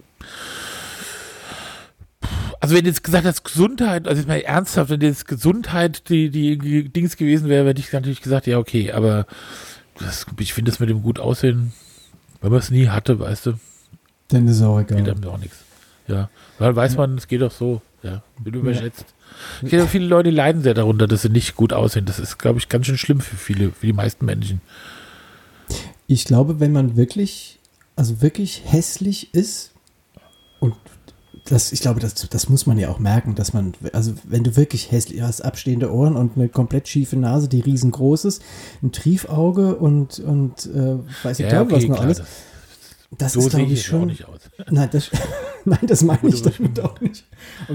[2.60, 6.90] Also wenn jetzt gesagt hast, Gesundheit, also jetzt mal ernsthaft, wenn jetzt Gesundheit die, die,
[6.90, 9.26] Dings gewesen wäre, hätte ich natürlich gesagt, ja, okay, aber
[9.98, 11.74] das, ich finde das mit dem gut aussehen,
[12.42, 13.54] wenn man es nie hatte, weißt du,
[14.28, 15.12] Dann ist es auch geht egal.
[15.12, 15.58] einem auch nichts.
[16.08, 19.06] Ja, weil weiß man, es geht doch so, ja, bin überschätzt.
[19.62, 22.06] Ich kenne viele Leute, leiden sehr darunter, dass sie nicht gut aussehen.
[22.06, 24.62] Das ist, glaube ich, ganz schön schlimm für viele, für die meisten Menschen.
[26.08, 27.60] Ich glaube, wenn man wirklich,
[27.96, 29.72] also wirklich hässlich ist
[30.60, 30.76] und
[31.50, 34.56] das, ich glaube, das, das muss man ja auch merken, dass man, also wenn du
[34.56, 38.42] wirklich hässlich hast, abstehende Ohren und eine komplett schiefe Nase, die riesengroß ist,
[38.84, 42.22] ein Triefauge und, und äh, weiß ich Ja, glaube was noch klar, alles,
[43.18, 44.08] das, so ist, sehe ich jetzt auch schon.
[44.08, 44.40] nicht aus.
[44.70, 45.10] Nein, das,
[45.66, 47.26] nein, das meine ich damit auch nicht.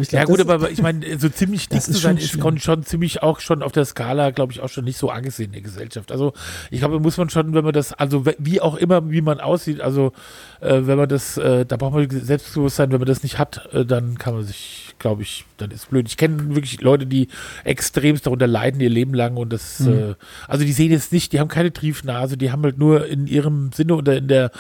[0.01, 2.18] Ich Ja glaub, gut, das- aber ich meine, so ziemlich dick das zu ist sein,
[2.18, 4.97] schon ist schon, schon ziemlich auch schon auf der Skala, glaube ich, auch schon nicht
[4.97, 6.12] so angesehen in der Gesellschaft.
[6.12, 6.33] Also
[6.70, 9.81] ich glaube, muss man schon, wenn man das, also wie auch immer, wie man aussieht,
[9.81, 10.12] also
[10.61, 13.85] äh, wenn man das, äh, da braucht man Selbstbewusstsein, wenn man das nicht hat, äh,
[13.85, 16.07] dann kann man sich, glaube ich, dann ist blöd.
[16.09, 17.29] Ich kenne wirklich Leute, die
[17.64, 19.92] extremst darunter leiden ihr Leben lang und das, Mhm.
[19.92, 20.14] äh,
[20.49, 23.73] also die sehen jetzt nicht, die haben keine Triefnase, die haben halt nur in ihrem
[23.73, 24.51] Sinne oder in der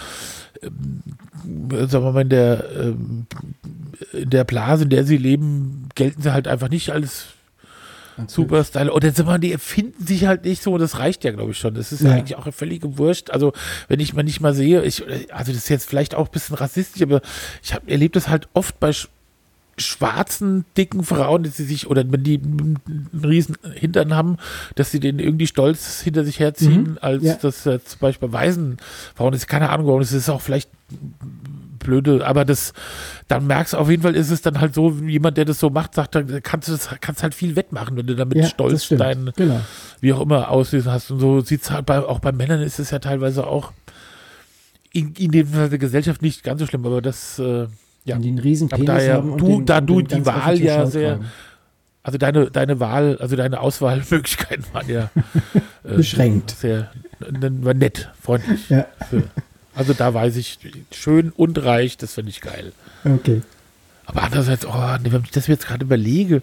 [1.88, 3.26] sagen wir mal, in der, ähm,
[4.12, 7.26] in der Blase, in der sie leben, gelten sie halt einfach nicht als
[8.28, 8.92] Superstyle.
[8.92, 11.58] Oder sagen wir die erfinden sich halt nicht so, und das reicht ja, glaube ich,
[11.58, 11.74] schon.
[11.74, 12.14] Das ist ja, Ja.
[12.16, 13.30] eigentlich auch völlig Wurscht.
[13.30, 13.52] Also,
[13.88, 16.54] wenn ich mal nicht mal sehe, ich, also das ist jetzt vielleicht auch ein bisschen
[16.56, 17.20] rassistisch, aber
[17.62, 18.92] ich habe erlebt das halt oft bei
[19.76, 22.78] schwarzen, dicken Frauen, dass sie sich, oder wenn die einen
[23.24, 24.36] riesen Hintern haben,
[24.76, 26.98] dass sie den irgendwie stolz hinter sich herziehen, Mhm.
[27.00, 27.34] als Ja.
[27.40, 28.76] das äh, zum Beispiel bei weißen
[29.14, 29.46] Frauen ist.
[29.48, 30.00] Keine Ahnung, warum.
[30.00, 30.70] Das ist auch vielleicht
[31.78, 32.72] blöde, aber das,
[33.28, 35.68] dann merkst du auf jeden Fall, ist es dann halt so, jemand, der das so
[35.68, 38.88] macht, sagt, dann kannst du das, kannst halt viel wettmachen, wenn du damit ja, stolz
[38.88, 39.60] deinen, Genau.
[40.00, 41.10] wie auch immer, auslesen hast.
[41.10, 43.72] Und so sieht es halt bei, auch bei Männern ist es ja teilweise auch
[44.92, 45.44] in, in der
[45.78, 47.66] Gesellschaft nicht ganz so schlimm, aber das, äh,
[48.04, 48.14] ja.
[48.16, 50.26] Wenn die einen riesen Penis da ja haben und du- den, da du den die
[50.26, 51.30] Wahl ja sehr- tragen.
[52.02, 55.10] also deine, deine Wahl, also deine Auswahlmöglichkeiten waren ja
[55.84, 56.50] äh, beschränkt.
[56.50, 56.90] Sehr
[57.20, 58.68] war nett, freundlich.
[58.68, 58.86] Ja.
[59.74, 60.58] Also da weiß ich,
[60.92, 62.72] schön und reich, das finde ich geil.
[63.04, 63.42] Okay.
[64.06, 66.42] Aber andererseits, oh, nee, wenn ich das jetzt gerade überlege,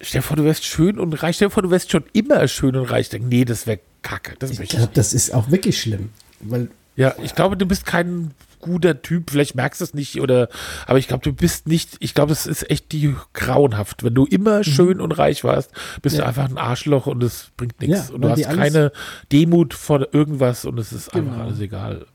[0.00, 2.48] stell dir vor, du wärst schön und reich, stell dir vor, du wärst schon immer
[2.48, 3.10] schön und reich.
[3.12, 4.34] Nee, das wäre kacke.
[4.38, 6.08] Das ich glaube, das ist auch wirklich schlimm.
[6.40, 10.48] Weil ja, ich glaube, du bist kein guter Typ, vielleicht merkst du es nicht, oder,
[10.86, 14.04] aber ich glaube, du bist nicht, ich glaube, das ist echt die grauenhaft.
[14.04, 14.64] Wenn du immer mhm.
[14.64, 16.22] schön und reich warst, bist ja.
[16.22, 18.08] du einfach ein Arschloch und es bringt nichts.
[18.08, 18.92] Ja, und du hast keine
[19.30, 21.32] Demut vor irgendwas und es ist genau.
[21.32, 22.06] einfach alles egal.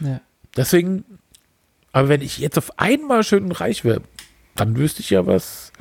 [0.00, 0.20] Ja.
[0.56, 1.04] Deswegen,
[1.92, 4.02] aber wenn ich jetzt auf einmal schön und reich wäre,
[4.56, 5.72] dann wüsste ich ja was,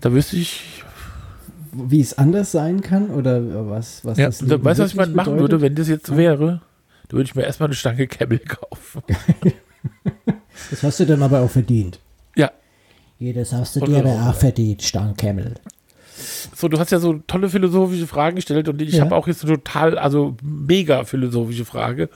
[0.00, 0.84] da wüsste ich,
[1.72, 4.96] wie es anders sein kann oder was, was ja, das Leben Weißt du, was ich
[4.96, 6.60] mal machen würde, wenn das jetzt wäre?
[7.08, 9.02] Da würde ich mir erstmal eine Stange Camel kaufen.
[10.70, 12.00] das hast du dann aber auch verdient.
[12.36, 12.50] Ja.
[13.18, 15.54] Ja, das hast du dir aber auch verdient, Stange Camel.
[16.54, 19.04] So, du hast ja so tolle philosophische Fragen gestellt und ich ja.
[19.04, 22.08] habe auch jetzt eine total, also mega philosophische Frage.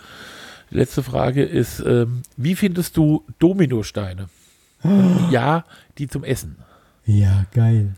[0.71, 4.29] Die letzte Frage ist, ähm, wie findest du Dominosteine?
[4.85, 4.89] Oh.
[5.31, 5.65] Ja,
[5.99, 6.57] die zum Essen.
[7.07, 7.95] Ja, geil.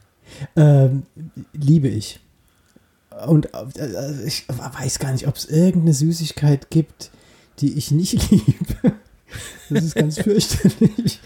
[0.56, 1.04] Ähm,
[1.52, 2.20] liebe ich.
[3.26, 7.10] Und äh, ich weiß gar nicht, ob es irgendeine Süßigkeit gibt,
[7.60, 8.94] die ich nicht liebe.
[9.70, 11.20] Das ist ganz fürchterlich.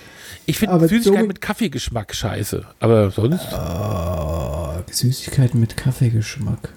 [0.46, 2.64] Ich finde Süßigkeiten mit Kaffeegeschmack scheiße.
[2.80, 3.46] Aber sonst.
[3.52, 6.72] Oh, Süßigkeiten mit Kaffeegeschmack.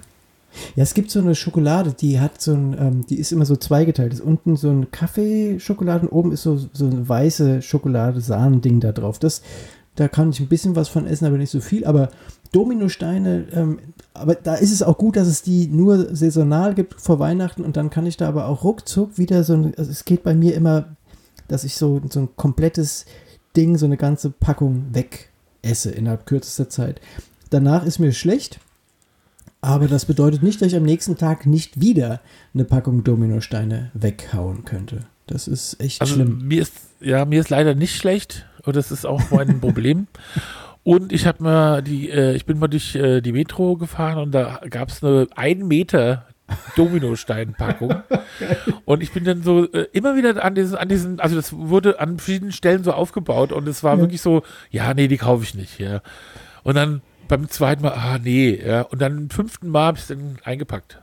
[0.76, 3.56] Ja, es gibt so eine Schokolade, die hat so ein, ähm, die ist immer so
[3.56, 4.12] zweigeteilt.
[4.12, 9.18] Ist unten so ein Kaffeeschokolade und oben ist so, so eine weiße Schokolade-Sahnen-Ding da drauf.
[9.18, 9.40] Das,
[9.94, 11.86] da kann ich ein bisschen was von essen, aber nicht so viel.
[11.86, 12.10] Aber
[12.52, 13.78] Dominosteine, ähm,
[14.12, 17.76] aber da ist es auch gut, dass es die nur saisonal gibt vor Weihnachten und
[17.76, 20.54] dann kann ich da aber auch ruckzuck wieder so ein, also es geht bei mir
[20.54, 20.96] immer,
[21.48, 23.06] dass ich so, so ein komplettes
[23.56, 25.30] Ding, so eine ganze Packung weg
[25.62, 27.00] esse innerhalb kürzester Zeit.
[27.50, 28.60] Danach ist mir schlecht,
[29.62, 32.20] aber das bedeutet nicht, dass ich am nächsten Tag nicht wieder
[32.52, 35.06] eine Packung Dominosteine weghauen könnte.
[35.26, 36.46] Das ist echt also schlimm.
[36.46, 40.08] Mir ist, ja, mir ist leider nicht schlecht und das ist auch mein Problem.
[40.84, 44.32] Und ich habe mal die, äh, ich bin mal durch äh, die Metro gefahren und
[44.32, 46.26] da gab es eine ein Meter
[46.76, 48.02] Dominosteinpackung.
[48.84, 52.00] und ich bin dann so äh, immer wieder an diesen, an diesen, also das wurde
[52.00, 54.00] an verschiedenen Stellen so aufgebaut und es war ja.
[54.00, 56.02] wirklich so, ja, nee, die kaufe ich nicht, ja.
[56.62, 58.82] Und dann beim zweiten Mal, ah, nee, ja.
[58.82, 61.01] Und dann beim fünften Mal habe ich es dann eingepackt.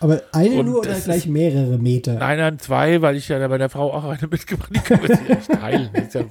[0.00, 2.14] Aber eine und nur oder gleich mehrere Meter?
[2.14, 4.74] Nein, nein, zwei, weil ich ja bei der Frau auch eine mitgebracht habe.
[4.74, 5.90] Die können wir sich nicht teilen.
[5.94, 6.24] Ja,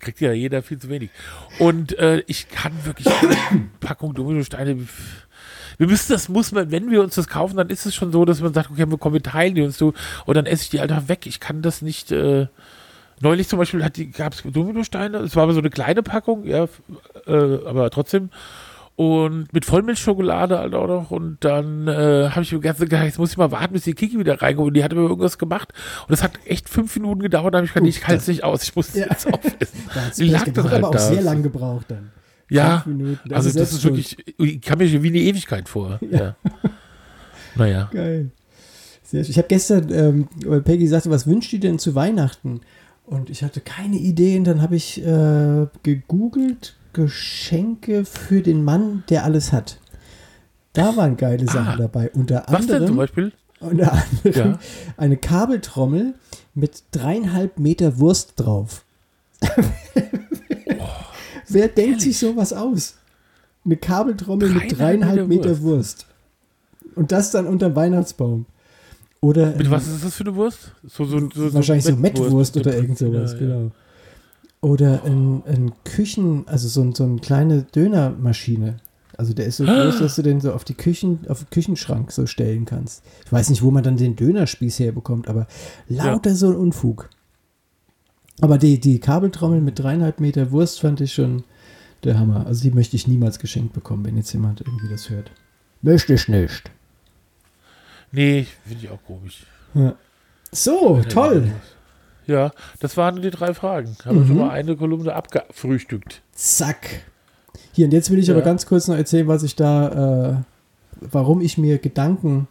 [0.00, 1.10] kriegt ja jeder viel zu wenig.
[1.60, 4.76] Und äh, ich kann wirklich eine Packung Dominosteine.
[5.78, 8.24] Wir müssen das, muss man, wenn wir uns das kaufen, dann ist es schon so,
[8.24, 9.94] dass man sagt, okay, wir kommen, wir teilen die uns so.
[10.26, 11.26] Und dann esse ich die einfach weg.
[11.26, 12.10] Ich kann das nicht.
[12.10, 12.48] Äh,
[13.20, 15.18] neulich zum Beispiel gab es Dominosteine.
[15.18, 16.64] Es war aber so eine kleine Packung, ja,
[17.26, 17.32] äh,
[17.66, 18.30] aber trotzdem
[19.02, 21.10] und mit Vollmilchschokolade halt auch noch.
[21.10, 23.94] Und dann äh, habe ich mir ganz gedacht, jetzt muss ich mal warten, bis die
[23.94, 24.68] Kiki wieder reinkommt.
[24.68, 25.72] Und die hat mir irgendwas gemacht.
[26.02, 27.54] Und das hat echt fünf Minuten gedauert.
[27.54, 28.62] Da habe ich gesagt, ich halte es nicht aus.
[28.62, 29.06] Ich muss ja.
[29.08, 29.80] jetzt aufessen.
[30.18, 30.98] die lag das halt aber auch da.
[30.98, 32.10] sehr lang gebraucht dann.
[32.48, 32.84] Ja,
[33.24, 35.98] das also das ist wirklich, ich kam mir wie eine Ewigkeit vor.
[36.02, 36.18] Ja.
[36.18, 36.36] ja.
[37.54, 37.90] naja.
[37.92, 38.30] Geil.
[39.02, 39.30] Sehr schön.
[39.30, 42.60] Ich habe gestern, ähm, Peggy sagte, was wünscht ihr denn zu Weihnachten?
[43.06, 44.44] Und ich hatte keine Ideen.
[44.44, 49.78] Dann habe ich äh, gegoogelt, Geschenke für den Mann, der alles hat.
[50.72, 52.10] Da waren geile ah, Sachen dabei.
[52.12, 53.32] Unter anderem, was denn zum Beispiel?
[53.60, 54.58] Unter anderem ja.
[54.96, 56.14] eine Kabeltrommel
[56.54, 58.84] mit dreieinhalb Meter Wurst drauf.
[59.42, 59.48] oh,
[61.48, 62.02] Wer denkt ehrlich?
[62.02, 62.96] sich sowas aus?
[63.64, 65.62] Eine Kabeltrommel dreieinhalb mit dreieinhalb Meter, Meter Wurst.
[65.62, 66.06] Wurst.
[66.94, 68.46] Und das dann unter Weihnachtsbaum.
[69.20, 70.72] Oder mit was ist das für eine Wurst?
[70.84, 73.70] So, so, so, wahrscheinlich so Mettwurst oder irgend sowas, ja, ja.
[74.62, 78.76] Oder ein, ein Küchen, also so, so eine kleine Dönermaschine.
[79.18, 82.12] Also der ist so groß, dass du den so auf die Küchen, auf den Küchenschrank
[82.12, 83.04] so stellen kannst.
[83.26, 85.46] Ich weiß nicht, wo man dann den Dönerspieß herbekommt, aber
[85.88, 86.36] lauter ja.
[86.36, 87.10] so ein Unfug.
[88.40, 91.44] Aber die, die Kabeltrommel mit dreieinhalb Meter Wurst fand ich schon
[92.04, 92.46] der Hammer.
[92.46, 95.30] Also die möchte ich niemals geschenkt bekommen, wenn jetzt jemand irgendwie das hört.
[95.82, 96.70] Möchte ich nicht.
[98.12, 99.44] Nee, finde ich auch komisch.
[99.74, 99.96] Ja.
[100.52, 101.50] So, toll.
[102.26, 103.96] Ja, das waren die drei Fragen.
[104.04, 104.26] Haben mhm.
[104.26, 106.22] schon mal eine Kolumne abgefrühstückt.
[106.32, 107.04] Zack.
[107.72, 108.34] Hier, und jetzt will ich ja.
[108.34, 110.34] aber ganz kurz noch erzählen, was ich da, äh,
[111.00, 112.48] warum ich mir Gedanken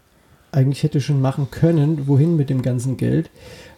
[0.52, 3.30] eigentlich hätte schon machen können, wohin mit dem ganzen Geld,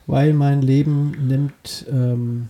[0.08, 2.50] weil mein Leben nimmt ähm,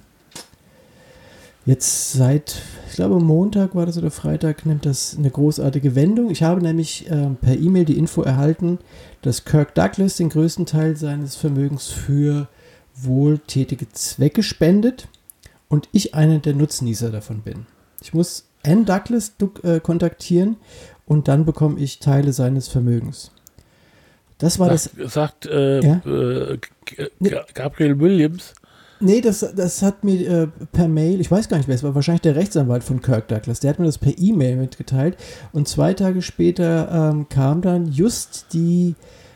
[1.66, 6.30] jetzt seit, ich glaube Montag war das oder Freitag, nimmt das eine großartige Wendung.
[6.30, 8.80] Ich habe nämlich äh, per E-Mail die Info erhalten,
[9.22, 12.48] dass Kirk Douglas den größten Teil seines Vermögens für
[12.96, 15.08] wohltätige Zwecke spendet
[15.70, 17.66] und ich einer der Nutznießer davon bin.
[18.02, 20.58] Ich muss Ann Douglas äh, kontaktieren
[21.06, 23.32] und dann bekomme ich Teile seines Vermögens.
[24.38, 25.14] Das war sagt, das.
[25.14, 26.02] Sagt äh, Ja?
[26.06, 26.58] äh,
[27.54, 28.54] Gabriel Williams.
[29.00, 31.94] Nee, das, das hat mir äh, per Mail, ich weiß gar nicht wer, es war
[31.94, 35.18] wahrscheinlich der Rechtsanwalt von Kirk Douglas, der hat mir das per E-Mail mitgeteilt
[35.52, 38.96] und zwei Tage später ähm, kam dann just die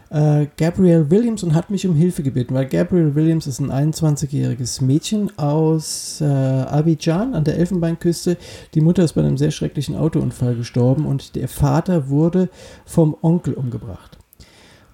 [0.10, 4.84] äh, Gabrielle Williams und hat mich um Hilfe gebeten, weil Gabrielle Williams ist ein 21-jähriges
[4.84, 8.38] Mädchen aus äh, Abidjan an der Elfenbeinküste.
[8.74, 12.50] Die Mutter ist bei einem sehr schrecklichen Autounfall gestorben und der Vater wurde
[12.86, 14.18] vom Onkel umgebracht.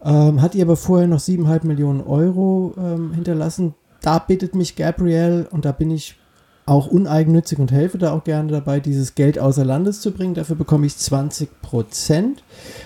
[0.03, 3.73] Ähm, hat ihr aber vorher noch 7,5 Millionen Euro ähm, hinterlassen.
[4.01, 6.17] Da bittet mich Gabrielle und da bin ich
[6.65, 10.33] auch uneigennützig und helfe da auch gerne dabei, dieses Geld außer Landes zu bringen.
[10.33, 12.43] Dafür bekomme ich 20 Prozent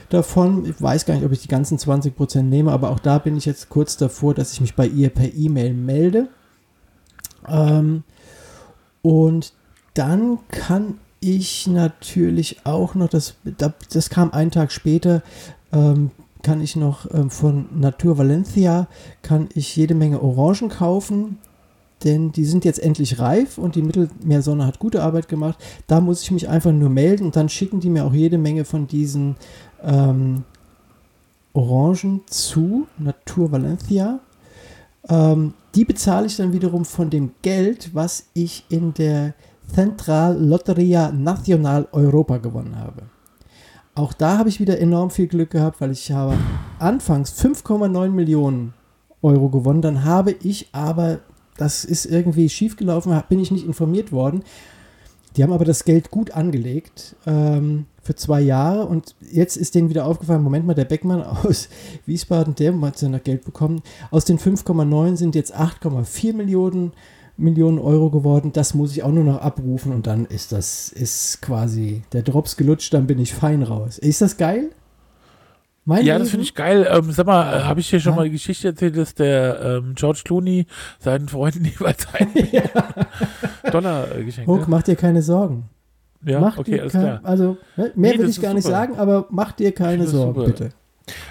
[0.10, 0.66] davon.
[0.66, 3.38] Ich weiß gar nicht, ob ich die ganzen 20 Prozent nehme, aber auch da bin
[3.38, 6.28] ich jetzt kurz davor, dass ich mich bei ihr per E-Mail melde.
[7.48, 8.04] Ähm,
[9.02, 9.54] und
[9.94, 15.22] dann kann ich natürlich auch noch, das, da- das kam einen Tag später,
[15.72, 16.12] ähm,
[16.44, 18.88] kann ich noch ähm, von Natur Valencia,
[19.22, 21.40] kann ich jede Menge Orangen kaufen,
[22.04, 25.58] denn die sind jetzt endlich reif und die Mittelmeersonne hat gute Arbeit gemacht.
[25.88, 28.66] Da muss ich mich einfach nur melden und dann schicken die mir auch jede Menge
[28.66, 29.36] von diesen
[29.84, 30.44] ähm,
[31.54, 34.20] Orangen zu, Natur Valencia.
[35.10, 39.34] Ähm, die bezahle ich dann wiederum von dem Geld, was ich in der
[39.74, 43.04] Central Lotteria Nacional Europa gewonnen habe.
[43.96, 46.36] Auch da habe ich wieder enorm viel Glück gehabt, weil ich habe
[46.78, 48.74] anfangs 5,9 Millionen
[49.24, 49.82] Euro gewonnen.
[49.82, 51.20] Dann habe ich aber,
[51.58, 54.44] das ist irgendwie schiefgelaufen, bin ich nicht informiert worden.
[55.36, 59.90] Die haben aber das Geld gut angelegt ähm, für zwei Jahre und jetzt ist denen
[59.90, 61.70] wieder aufgefallen, Moment mal, der Beckmann aus
[62.06, 63.82] Wiesbaden, der hat ja noch Geld bekommen.
[64.10, 66.94] Aus den 5,9 sind jetzt 8,4 Millionen
[67.40, 68.52] Millionen Euro geworden.
[68.52, 72.58] Das muss ich auch nur noch abrufen und dann ist das ist quasi der Drops
[72.58, 74.00] gelutscht, dann bin ich fein raus.
[74.00, 74.72] Ist das geil?
[75.90, 76.86] Mein Ja, das finde ich geil.
[76.92, 78.18] Ähm, sag mal, äh, habe ich dir schon Ja.
[78.18, 80.66] mal die Geschichte erzählt, dass der ähm, George Clooney
[81.00, 82.34] seinen Freunden jeweils einen
[83.72, 84.68] Dollar äh, geschenkt Huck, hat?
[84.68, 85.70] mach dir keine Sorgen.
[86.26, 87.20] Ja, mach okay, dir alles kein, klar.
[87.24, 88.76] Also, ne, mehr Nee, will ich gar nicht super.
[88.76, 90.48] sagen, aber mach dir keine Sorgen, super.
[90.48, 90.70] bitte.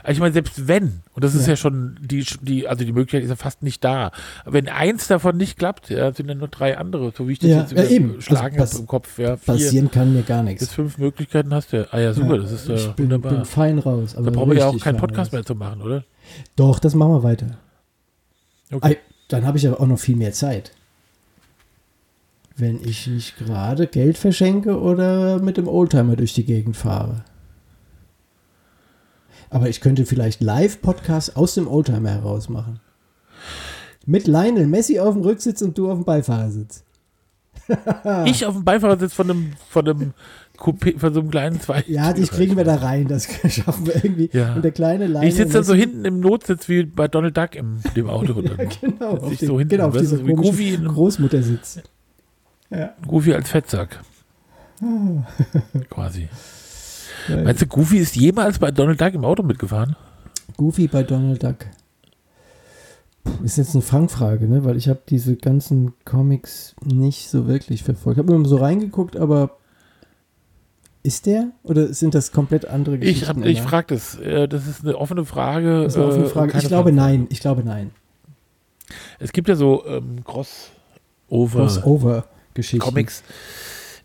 [0.03, 1.53] Also Ich meine, selbst wenn, und das ist Ja.
[1.53, 4.11] ja, schon die, die, also die Möglichkeit ist ja fast nicht da.
[4.45, 7.51] Wenn eins davon nicht klappt, ja, sind ja nur drei andere, so wie ich das
[7.51, 8.17] Ja, jetzt ja, eben.
[8.17, 9.19] Also habe im Kopf.
[9.19, 10.73] Ja, vier Passieren kann mir gar bis nichts.
[10.75, 11.87] fünf Möglichkeiten hast du.
[11.93, 13.33] Ah ja, super, das ist ich äh, bin, wunderbar.
[13.33, 14.17] bin fein raus.
[14.17, 15.33] Aber da brauchen wir ja auch keinen Podcast raus.
[15.33, 16.05] mehr zu machen, oder?
[16.57, 17.59] Doch, das machen wir weiter.
[18.73, 18.93] Okay.
[18.95, 20.73] Ei, Dann habe ich aber auch noch viel mehr Zeit.
[22.57, 27.23] Wenn ich nicht gerade Geld verschenke oder mit dem Oldtimer durch die Gegend fahre.
[29.51, 32.81] Aber ich könnte vielleicht Live-Podcast aus dem Oldtimer heraus machen.
[34.05, 36.85] Mit Lionel Messi auf dem Rücksitz und du auf dem Beifahrersitz.
[38.27, 40.15] Ich auf dem Beifahrersitz von einem, von einem
[40.57, 41.85] Coupé, von so einem kleinen zwei.
[41.87, 43.09] Ja, dich kriegen wir da rein.
[43.09, 44.31] Das schaffen wir irgendwie.
[44.33, 44.55] Ja.
[44.55, 47.55] Und der kleine Lionel Ich sitze dann so hinten im Notsitz wie bei Donald Duck
[47.57, 48.41] im dem Auto.
[48.43, 51.81] Dann Genau, auf, ich den, so hinten, genau, auf komischen Goofy Großmuttersitz.
[52.71, 52.95] Ja.
[53.07, 54.01] Goofy als Fettsack.
[55.91, 56.29] Quasi.
[57.29, 59.97] Meinst du, Goofy ist jemals bei Donald Duck im Auto mitgefahren?
[60.57, 61.57] Goofy bei Donald Duck.
[63.43, 64.65] Ist jetzt eine Fangfrage, ne?
[64.65, 68.17] Weil ich habe diese ganzen Comics nicht so wirklich verfolgt.
[68.17, 69.57] Ich habe nur mal so reingeguckt, aber
[71.03, 71.49] ist der?
[71.65, 73.23] Oder sind das komplett andere Geschichten?
[73.23, 73.69] Ich, hab- ich immer?
[73.69, 74.17] frage das.
[74.19, 75.83] Äh, Das ist eine offene Frage.
[75.85, 76.53] Das ist eine offene äh, Frage.
[76.59, 76.93] Ich glaube Fangfrage.
[77.19, 77.27] nein.
[77.31, 77.91] Ich glaube nein.
[79.19, 82.79] Es gibt ja so ähm, Crossover Crossover-Geschichten.
[82.85, 83.25] Comics.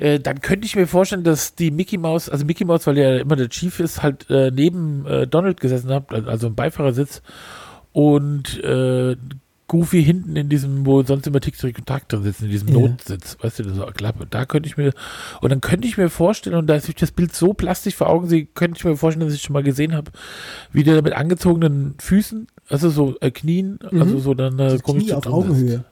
[0.01, 3.19] Äh, dann könnte ich mir vorstellen, dass die Mickey Mouse, also Mickey Mouse, weil er
[3.21, 7.21] immer der Chief ist, halt äh, neben äh, Donald gesessen hat, also im Beifahrersitz
[7.91, 9.15] und äh,
[9.67, 12.69] Goofy hinten in diesem, wo sonst immer Tick, Trick und Tack drin sitzen, in diesem
[12.69, 12.79] Ja.
[12.79, 14.25] Notsitz, weißt du, so Klappe.
[14.29, 14.91] Da könnte ich mir,
[15.39, 18.27] und dann könnte ich mir vorstellen, und da ist das Bild so plastisch vor Augen,
[18.27, 20.11] sehe, könnte ich mir vorstellen, dass ich schon mal gesehen habe,
[20.73, 25.03] wie der mit angezogenen Füßen, also so äh, Knien, also so dann äh, Das komisch
[25.03, 25.27] Knie auf.
[25.27, 25.85] Augenhöhe.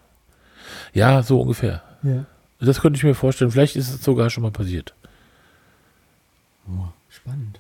[0.93, 1.83] Ja, so ungefähr.
[2.03, 2.25] Ja.
[2.59, 3.51] Das könnte ich mir vorstellen.
[3.51, 4.93] Vielleicht ist es sogar schon mal passiert.
[7.09, 7.59] Spannend.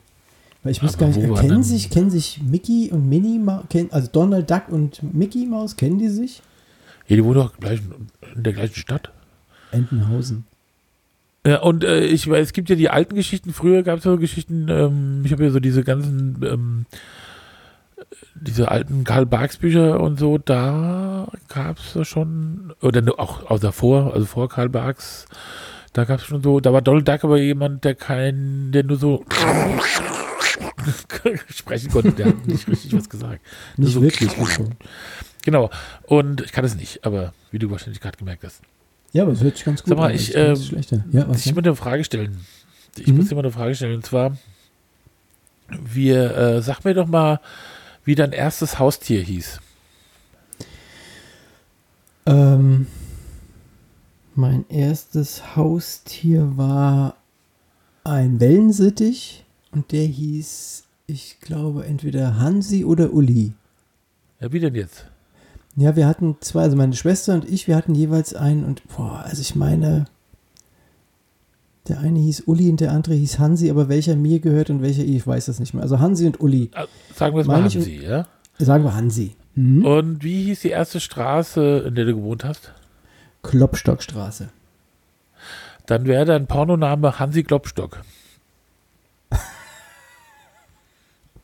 [0.63, 3.39] Weil ich muss gar nicht, kennen sich, kennen sich Mickey und Minnie,
[3.91, 6.41] also Donald Duck und Mickey Maus, kennen die sich?
[7.07, 7.79] Ja, die wohnen doch gleich
[8.35, 9.11] in der gleichen Stadt.
[9.71, 10.45] Entenhausen.
[11.45, 13.53] Ja, und äh, ich weiß, es gibt ja die alten Geschichten.
[13.53, 16.85] Früher gab es so Geschichten, ähm, ich habe ja so diese ganzen, ähm,
[18.35, 24.13] diese alten Karl Barks Bücher und so, da gab es schon, oder auch, auch davor,
[24.13, 25.25] also vor Karl Barks,
[25.93, 28.97] da gab es schon so, da war Donald Duck aber jemand, der kein, der nur
[28.97, 29.25] so
[31.55, 33.41] sprechen konnte, der hat nicht richtig was gesagt.
[33.77, 34.31] Nicht so wirklich.
[35.43, 35.69] Genau.
[36.03, 38.61] Und ich kann es nicht, aber wie du wahrscheinlich gerade gemerkt hast.
[39.11, 40.15] Ja, aber es hört sich ganz gut Sag mal, an.
[40.15, 41.03] ich, schlechter.
[41.11, 42.45] Ja, was Ich muss dir eine Frage stellen.
[42.97, 43.17] Ich Mhm.
[43.17, 43.95] muss dir mal eine Frage stellen.
[43.95, 44.37] Und zwar,
[45.69, 47.39] wir, äh, sag mir doch mal,
[48.09, 49.59] wie dein erstes Haustier hieß.
[52.25, 52.87] Ähm,
[54.33, 57.17] mein erstes Haustier war
[58.03, 63.53] ein Wellensittich und der hieß, ich glaube, entweder Hansi oder Uli.
[64.39, 65.05] Ja, wie denn jetzt?
[65.75, 69.19] Ja, wir hatten zwei, also meine Schwester und ich, wir hatten jeweils einen und boah,
[69.23, 70.05] also ich meine,
[71.89, 75.03] der eine hieß Uli und der andere hieß Hansi, aber welcher mir gehört und welcher
[75.03, 75.83] ich weiß das nicht mehr.
[75.83, 76.69] Also Hansi und Uli.
[76.73, 76.85] Ah,
[77.15, 78.27] Sagen wir es mal Hansi, ja?
[78.57, 79.35] Sagen wir Hansi.
[79.55, 79.85] Mhm.
[79.85, 82.71] Und wie hieß die erste Straße, in der du gewohnt hast?
[83.43, 84.49] Klopstockstraße.
[85.85, 88.01] Dann wäre dein Pornoname Hansi Klopstock.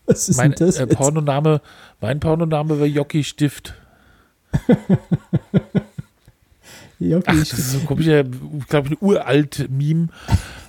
[0.06, 0.78] Was ist Mein denn das?
[0.78, 0.86] äh?
[0.88, 1.62] Pornoname,
[2.00, 3.74] mein Pornoname wäre Jockey Stift.
[6.98, 10.08] Ja, okay, Ach, ich- das ist so ein komischer, glaube ich, ein uralt Meme.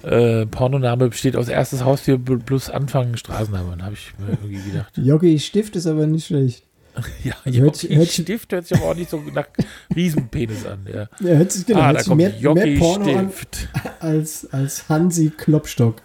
[0.06, 3.70] Äh, Pornoname besteht aus erstes Haustier plus Anfang Straßenname.
[3.70, 4.92] Dann habe ich mir irgendwie gedacht.
[4.96, 6.62] Jockey Stift ist aber nicht schlecht.
[7.24, 9.48] Ja, Also Jockey hört- Stift hört sich aber auch nicht so nach
[9.94, 10.78] Riesenpenis an.
[10.90, 11.08] Ja.
[11.20, 13.68] Ja, hört sich, genau, ah, da kommt mehr, mehr Porno an Stift.
[14.00, 15.96] als, als Hansi Klopstock.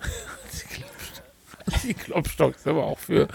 [1.87, 3.27] Die Klopstock ist aber auch für,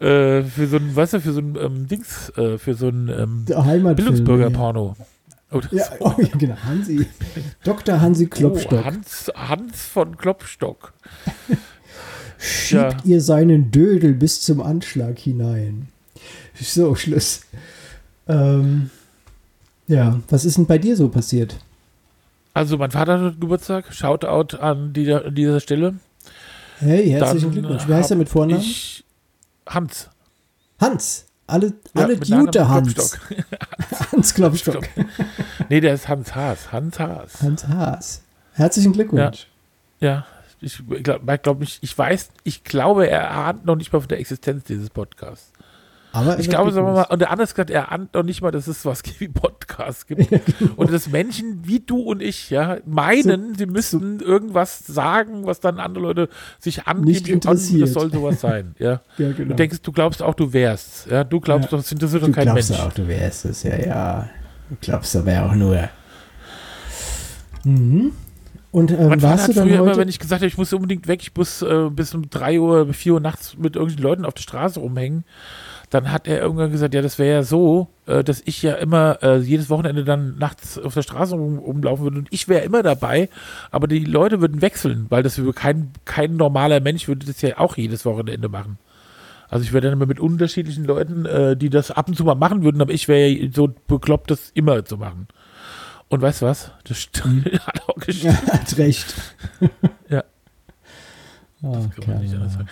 [0.00, 3.08] äh, für so ein, weißt du, für so ein ähm, Dings, äh, für so ein
[3.08, 3.44] ähm.
[3.46, 4.94] Bildungsbürger-Porno.
[4.98, 5.04] Oh,
[5.58, 6.56] das Ja, oh, ja, genau.
[6.56, 7.06] Hansi.
[7.64, 8.00] Dr.
[8.00, 8.80] Hansi Klopstock.
[8.80, 10.92] Oh, Hans, Hans von Klopstock.
[12.38, 12.96] Schiebt ja.
[13.04, 15.88] ihr seinen Dödel bis zum Anschlag hinein.
[16.58, 17.42] So, Schluss.
[18.28, 18.90] Ähm,
[19.88, 21.56] ja, was ist denn bei dir so passiert?
[22.54, 23.92] Also mein Vater hat Geburtstag.
[23.92, 25.94] Shoutout an dieser, an dieser Stelle.
[26.78, 27.88] Hey, herzlichen Dann Glückwunsch.
[27.88, 28.62] Wie heißt er mit Vornamen?
[28.62, 29.04] Ich,
[29.66, 30.08] Hans.
[30.78, 31.26] Hans.
[31.50, 33.18] Alle, Ja, alle Gute Hans.
[34.12, 34.84] Hans Klopstock.
[35.68, 36.72] nee, der ist Hans Haas.
[36.72, 37.42] Hans Haas.
[37.42, 38.22] Hans Haas.
[38.52, 39.46] Herzlichen Glückwunsch.
[40.00, 40.26] Ja,
[40.60, 44.20] ich glaube, glaub, ich, ich weiß, ich glaube, er ahnt noch nicht mal von der
[44.20, 45.52] Existenz dieses Podcasts.
[46.12, 48.66] Aber Ich glaube, sagen wir mal, und hat gesagt, er ahnt noch nicht mal, dass
[48.66, 50.28] es was wie Podcasts gibt.
[50.58, 50.72] genau.
[50.76, 55.78] Und dass Menschen wie du und ich, ja, meinen, sie müssten irgendwas sagen, was dann
[55.78, 57.82] andere Leute sich Nicht angeblich interessiert.
[57.82, 59.00] das soll sowas sein, ja.
[59.18, 59.50] Ja, genau.
[59.50, 61.22] Du denkst, du glaubst auch, du wärst, ja.
[61.22, 61.76] Du glaubst Ja.
[61.76, 62.82] doch, das interessiert doch du kein glaubst Mensch.
[62.82, 64.28] auch, du wärst es, ja, ja.
[64.68, 65.88] Du glaubst aber auch nur.
[67.64, 68.12] Mhm.
[68.72, 69.98] Und ähm, Mein warst hat du dann früher immer, heute?
[70.00, 72.92] wenn ich gesagt habe, ich muss unbedingt weg, ich muss äh, bis um 3 Uhr,
[72.94, 75.24] 4 Uhr nachts mit irgendwelchen Leuten auf der Straße rumhängen,
[75.90, 79.18] dann hat er irgendwann gesagt, ja, das wäre ja so, äh, dass ich ja immer
[79.22, 82.82] äh, jedes Wochenende dann nachts auf der Straße rum, rumlaufen würde und ich wäre immer
[82.82, 83.28] dabei,
[83.70, 87.76] aber die Leute würden wechseln, weil das kein, kein normaler Mensch würde das ja auch
[87.76, 88.78] jedes Wochenende machen.
[89.48, 92.36] Also ich wäre dann immer mit unterschiedlichen Leuten, äh, die das ab und zu mal
[92.36, 95.26] machen würden, aber ich wäre ja so bekloppt, das immer zu machen.
[96.08, 96.70] Und weißt du was?
[96.84, 98.38] Das st- hat auch gestimmt.
[98.46, 99.14] ja, hat recht.
[100.08, 100.24] Ja.
[101.62, 102.66] Oh, kann man nicht anders Kerl.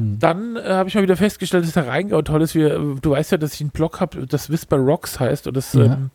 [0.00, 0.16] Sagen.
[0.18, 2.54] Dann äh, habe ich mal wieder festgestellt, dass der Rheingau toll ist.
[2.54, 5.46] Wir, äh, du weißt ja, dass ich einen Blog habe, das Whisper Rocks heißt.
[5.46, 5.84] Und das Ja.
[5.84, 6.10] ähm,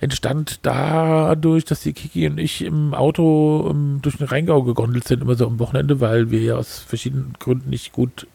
[0.00, 5.22] entstand dadurch, dass die Kiki und ich im Auto ähm, durch den Rheingau gegondelt sind,
[5.22, 8.26] immer so am Wochenende, weil wir ja aus verschiedenen Gründen nicht gut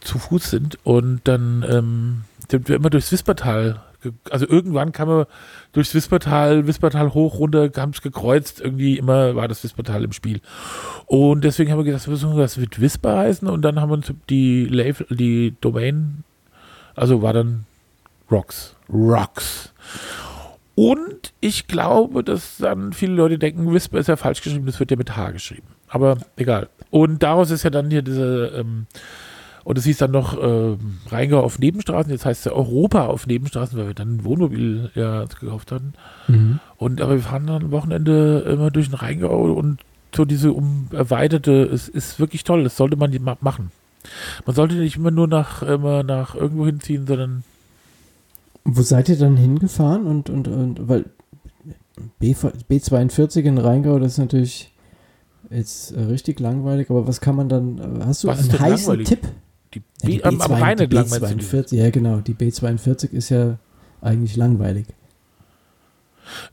[0.00, 0.78] zu Fuß sind.
[0.84, 3.80] Und dann ähm, sind wir immer durchs Wispertal.
[4.30, 5.26] Also irgendwann kam man
[5.72, 8.60] durchs Wispertal, Wispertal hoch, runter, haben es gekreuzt.
[8.60, 10.40] Irgendwie immer war das Wispertal im Spiel.
[11.06, 13.48] Und deswegen haben wir gedacht, wir müssen das mit Whisper heißen.
[13.48, 16.24] Und dann haben wir uns die, Label, die Domain,
[16.94, 17.66] also war dann
[18.30, 18.74] Rocks.
[18.88, 19.72] Rocks.
[20.74, 24.90] Und ich glaube, dass dann viele Leute denken, Whisper ist ja falsch geschrieben, das wird
[24.90, 25.66] ja mit H geschrieben.
[25.88, 26.68] Aber egal.
[26.90, 28.86] Und daraus ist ja dann hier diese, ähm,
[29.64, 33.26] und es hieß dann noch ähm, Rheingau auf Nebenstraßen, jetzt heißt es ja Europa auf
[33.26, 35.92] Nebenstraßen, weil wir dann ein Wohnmobil ja gekauft hatten.
[36.28, 36.58] Mhm.
[36.76, 39.78] Und aber wir fahren dann am Wochenende immer durch den Rheingau und
[40.14, 43.70] so diese um erweiterte, es ist wirklich toll, das sollte man ma- machen.
[44.44, 47.44] Man sollte nicht immer nur nach, immer nach irgendwo hinziehen, sondern
[48.64, 50.06] Wo seid ihr dann hingefahren?
[50.06, 51.04] Und, und, und weil
[52.18, 54.72] B, B42 in Rheingau, das ist natürlich
[55.50, 59.04] jetzt äh, richtig langweilig, aber was kann man dann, äh, hast du Was einen heißen?
[59.04, 59.20] Tipp?
[59.74, 61.44] Die, Ja, die, am, am B2 Rhein entlang die?
[61.44, 63.58] B42, ja genau, die B42 ist ja
[64.00, 64.86] eigentlich langweilig.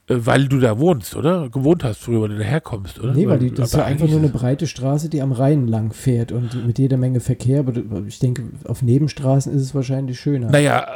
[0.07, 1.49] Äh, Weil du da wohnst, oder?
[1.49, 3.13] Gewohnt hast früher, weil du daherkommst, oder?
[3.13, 5.93] Nee, weil die, das ist ja einfach nur eine breite Straße, die am Rhein lang
[5.93, 7.73] fährt und mit jeder Menge Verkehr, aber
[8.07, 10.49] ich denke, auf Nebenstraßen ist es wahrscheinlich schöner.
[10.49, 10.87] Naja,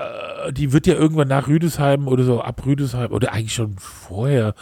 [0.48, 4.56] äh, die wird ja irgendwann nach Rüdesheim oder so ab Rüdesheim oder eigentlich schon vorher.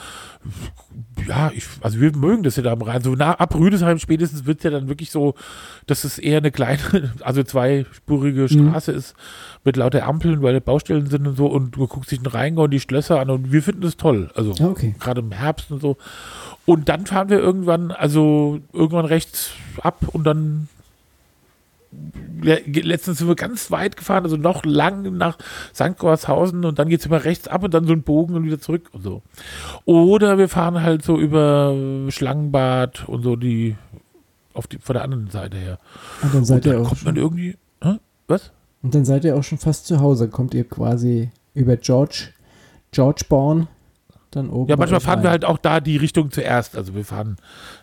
[1.27, 3.01] Ja, ich, also wir mögen das ja da am Rhein.
[3.01, 5.35] So nach, ab Rüdesheim spätestens wird es ja dann wirklich so,
[5.87, 9.15] dass es eher eine kleine, also zweispurige Straße ist
[9.63, 12.71] mit lauter Ampeln, weil Baustellen sind und so und du guckst dich den Rheingau und
[12.71, 14.31] die Schlösser an und wir finden das toll.
[14.35, 14.95] Also Ah, okay.
[14.99, 15.97] gerade im Herbst und so.
[16.65, 19.51] Und dann fahren wir irgendwann, also irgendwann rechts
[19.81, 20.67] ab und dann
[22.41, 25.37] le- letztens sind wir ganz weit gefahren, also noch lang nach
[25.75, 25.97] St.
[25.97, 28.59] Gorshausen und dann geht es immer rechts ab und dann so ein Bogen und wieder
[28.59, 29.21] zurück und so.
[29.85, 31.75] Oder wir fahren halt so über
[32.09, 33.75] Schlangenbad und so die
[34.53, 35.79] auf die von der anderen Seite her.
[36.23, 37.57] Und dann seid und ihr dann auch kommt man irgendwie.
[37.83, 37.97] Hä?
[38.27, 38.51] Was?
[38.83, 40.27] Und dann seid ihr auch schon fast zu Hause.
[40.29, 42.29] Kommt ihr quasi über George,
[42.91, 43.67] Georgebourne
[44.31, 44.69] dann oben.
[44.69, 45.23] Ja, manchmal fahren rein.
[45.23, 46.77] wir halt auch da die Richtung zuerst.
[46.77, 47.35] Also wir fahren,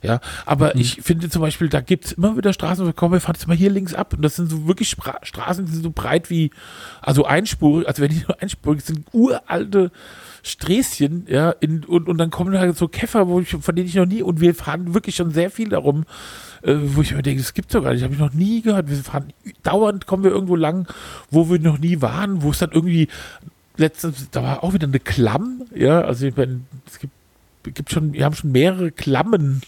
[0.02, 0.18] ja.
[0.46, 0.80] Aber Mhm.
[0.80, 3.34] ich finde zum Beispiel, da gibt es immer wieder Straßen, wo wir kommen, wir fahren
[3.36, 4.14] jetzt mal hier links ab.
[4.14, 6.50] Und das sind so wirklich Spra Straßen, die sind so breit wie,
[7.02, 9.90] also einspurig, also wenn die nur einspurig sind, uralte
[10.42, 13.94] Sträßchen, ja, in, und, und dann kommen halt so Käfer, wo ich, von denen ich
[13.94, 16.04] noch nie, und wir fahren wirklich schon sehr viel darum,
[16.62, 18.88] äh, wo ich mir denke, das gibt's doch gar nicht, habe ich noch nie gehört.
[18.88, 19.32] Wir fahren
[19.62, 20.86] dauernd, kommen wir irgendwo lang,
[21.30, 23.08] wo wir noch nie waren, wo es dann irgendwie
[23.76, 27.12] letztens, da war auch wieder eine Klamm, ja, also ich meine, es gibt,
[27.62, 29.62] gibt schon, wir haben schon mehrere Klammen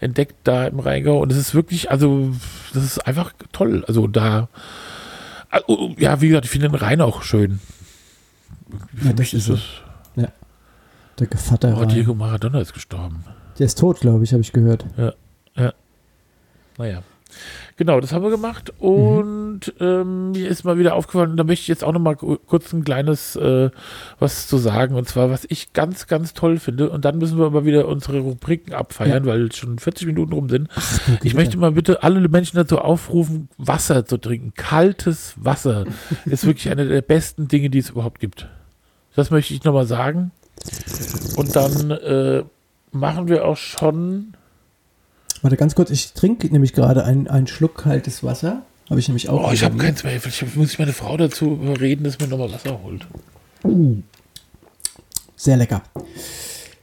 [0.00, 2.32] entdeckt da im Rheingau und es ist wirklich, also,
[2.72, 3.84] das ist einfach toll.
[3.86, 4.48] Also da,
[5.50, 7.60] also, ja, wie gesagt, ich finde den Rhein auch schön.
[8.96, 9.60] Für Ja, das mich ist es,
[11.18, 11.84] Der Gevatter oh.
[11.84, 13.24] Diego Maradona ist gestorben.
[13.58, 14.84] Der ist tot, glaube ich, habe ich gehört.
[16.78, 17.02] Naja.
[17.76, 21.62] Genau, das haben wir gemacht und ähm, mir ist mal wieder aufgefallen, und da möchte
[21.62, 23.70] ich jetzt auch noch mal ku- kurz ein kleines äh,
[24.20, 27.50] was zu sagen und zwar, was ich ganz, ganz toll finde und dann müssen wir
[27.50, 30.68] mal wieder unsere Rubriken abfeiern, weil schon 40 Minuten rum sind.
[31.24, 34.52] Ich möchte mal bitte alle Menschen dazu aufrufen, Wasser zu trinken.
[34.54, 35.86] Kaltes Wasser
[36.26, 38.46] ist wirklich eine der besten Dinge, die es überhaupt gibt.
[39.16, 40.30] Das möchte ich nochmal sagen.
[41.34, 42.44] Und dann äh,
[42.92, 44.34] machen wir auch schon
[45.44, 48.62] Warte ganz kurz, ich trinke nämlich gerade einen, einen Schluck kaltes Wasser.
[48.88, 49.50] Habe ich nämlich auch.
[49.50, 50.18] Oh, ich habe keins mehr.
[50.18, 53.06] Vielleicht muss ich meine Frau dazu überreden, dass mir nochmal Wasser holt.
[55.36, 55.82] Sehr lecker.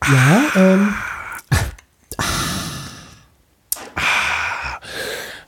[0.07, 0.93] Ja, ähm,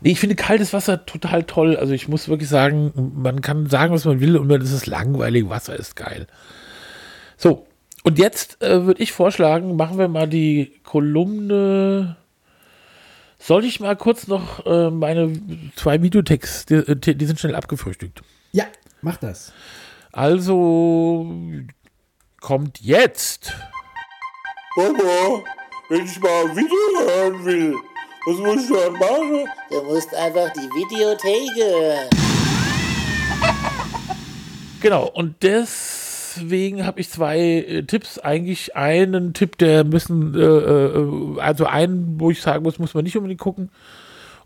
[0.02, 1.78] Nee, ich finde kaltes Wasser total toll.
[1.78, 4.88] Also ich muss wirklich sagen, man kann sagen, was man will und dann ist es
[4.88, 5.48] langweilig.
[5.50, 6.26] Wasser ist geil.
[7.38, 7.68] So,
[8.04, 12.18] und jetzt äh, würde ich vorschlagen, machen wir mal die Kolumne.
[13.46, 15.38] Soll ich mal kurz noch äh, meine
[15.76, 18.22] zwei Videotexte, die, äh, die sind schnell abgefrühstückt.
[18.54, 18.64] ja,
[19.02, 19.52] mach das.
[20.14, 21.30] Also
[22.40, 23.54] kommt jetzt.
[24.76, 25.44] Papa,
[25.90, 27.76] wenn ich mal ein Video hören will,
[28.26, 29.46] was muss ich dann machen?
[29.70, 32.10] Du musst einfach die Videothek hören.
[34.80, 35.44] Genau, und
[36.36, 38.20] deswegen habe ich zwei äh, Tipps.
[38.20, 43.04] Eigentlich einen Tipp, der müssen, äh, äh, also einen, wo ich sagen muss, muss man
[43.04, 43.70] nicht unbedingt gucken.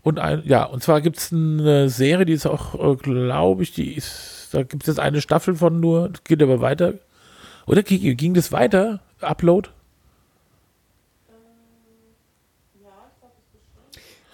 [0.02, 3.72] Und ein, ja, und zwar gibt es eine Serie, die ist auch, äh, glaube ich,
[3.72, 6.94] die ist, da gibt es jetzt eine Staffel von nur, das geht aber weiter.
[7.66, 9.00] Oder ging, ging das weiter?
[9.20, 9.68] Upload?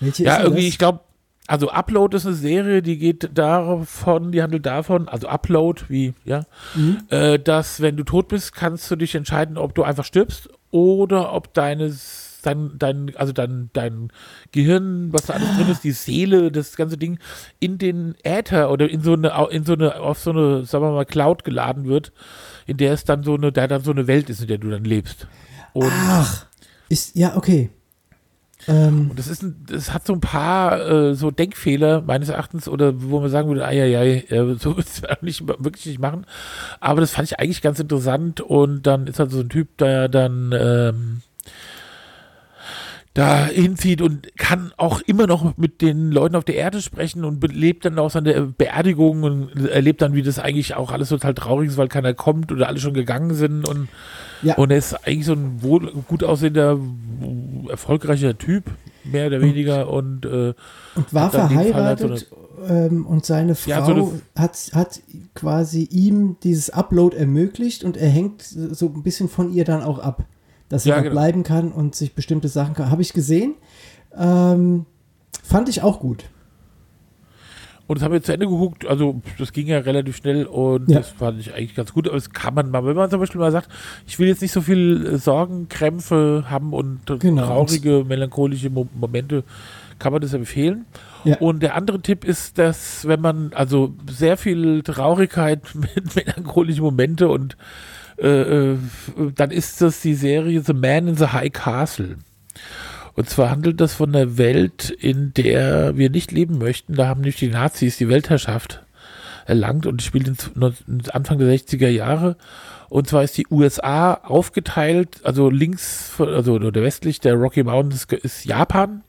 [0.01, 0.69] Welche Ja, irgendwie, das?
[0.69, 1.01] ich glaube,
[1.47, 6.45] also Upload ist eine Serie, die geht davon, die handelt davon, also Upload, wie, ja,
[6.75, 7.03] Mhm.
[7.11, 11.33] äh, dass wenn du tot bist, kannst du dich entscheiden, ob du einfach stirbst oder
[11.35, 14.09] ob deines, dein, dein, also dein, dein
[14.53, 17.19] Gehirn, was da alles drin ist, die Seele, das ganze Ding,
[17.61, 20.93] in den Äther oder in so eine, in so eine, auf so eine, sagen wir
[20.93, 22.13] mal, Cloud geladen wird,
[22.67, 24.71] in der es dann so eine, da dann so eine Welt ist, in der du
[24.71, 25.27] dann lebst.
[25.75, 26.47] Und Ach,
[26.89, 27.71] ist, ja, okay.
[28.69, 32.69] Ähm, Und das ist ein, das hat so ein paar äh, so Denkfehler meines Erachtens
[32.69, 36.25] oder wo man sagen würde, eieiei, äh, so wird es nicht wirklich nicht machen.
[36.81, 40.09] Aber das fand ich eigentlich ganz interessant und dann ist halt so ein Typ, der
[40.09, 41.21] dann ähm,
[43.13, 47.41] da hinzieht und kann auch immer noch mit den Leuten auf der Erde sprechen und
[47.53, 51.69] lebt dann auch seine Beerdigung und erlebt dann, wie das eigentlich auch alles total traurig
[51.69, 53.89] ist, weil keiner kommt oder alle schon gegangen sind und
[54.43, 54.57] Ja.
[54.57, 56.77] und er ist eigentlich so ein wohl, gut aussehender,
[57.69, 58.65] erfolgreicher Typ,
[59.05, 60.55] mehr oder weniger und äh,
[60.95, 62.31] und war Fall halt so verheiratet
[62.69, 65.01] ähm, und seine Frau Ja, so eine- hat, hat
[65.35, 69.99] quasi ihm dieses Upload ermöglicht und er hängt so ein bisschen von ihr dann auch
[69.99, 70.25] ab,
[70.69, 71.13] dass er Ja, da genau.
[71.15, 72.91] bleiben kann und sich bestimmte Sachen kann.
[72.91, 73.55] Habe ich gesehen.
[74.17, 74.87] Ähm,
[75.43, 76.25] fand ich auch gut.
[77.87, 80.99] Und das haben wir zu Ende geguckt, also das ging ja relativ schnell und Ja.
[80.99, 82.07] das fand ich eigentlich ganz gut.
[82.09, 83.69] Aber das kann man mal, wenn man zum Beispiel mal sagt,
[84.07, 87.45] ich will jetzt nicht so viel äh, Sorgen, Krämpfe haben und Genau.
[87.45, 89.45] traurige, melancholische Mo Momente,
[89.99, 90.87] kann man das empfehlen.
[91.25, 91.37] Ja.
[91.39, 97.29] Und der andere Tipp ist, dass wenn man also sehr viel Traurigkeit mit melancholischen Momente
[97.29, 97.57] und
[98.17, 98.79] äh, äh,
[99.35, 102.17] dann ist das die Serie The Man in the High Castle.
[103.15, 106.95] Und zwar handelt das von einer Welt, in der wir nicht leben möchten.
[106.95, 108.85] Da haben nicht die Nazis die Weltherrschaft
[109.47, 110.51] erlangt und spielt
[111.13, 112.37] Anfang der 60er Jahre.
[112.89, 118.45] Und zwar ist die USA aufgeteilt, also links, also der westlich der Rocky Mountains ist
[118.45, 119.03] Japan,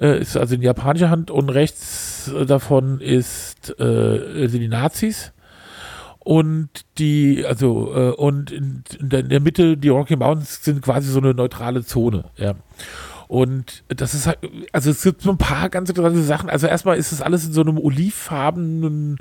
[0.00, 5.32] äh, ist also in japanischer Hand und rechts davon ist äh, sind die Nazis.
[6.26, 11.20] Und die, also, äh, und in, in, der, Mitte, die Rocky Mountains sind quasi so
[11.20, 12.54] eine neutrale Zone, ja.
[13.28, 14.38] Und das ist halt,
[14.72, 16.50] also es gibt so ein paar ganz interessante Sachen.
[16.50, 19.18] Also erstmal ist das alles in so einem olivfarbenen,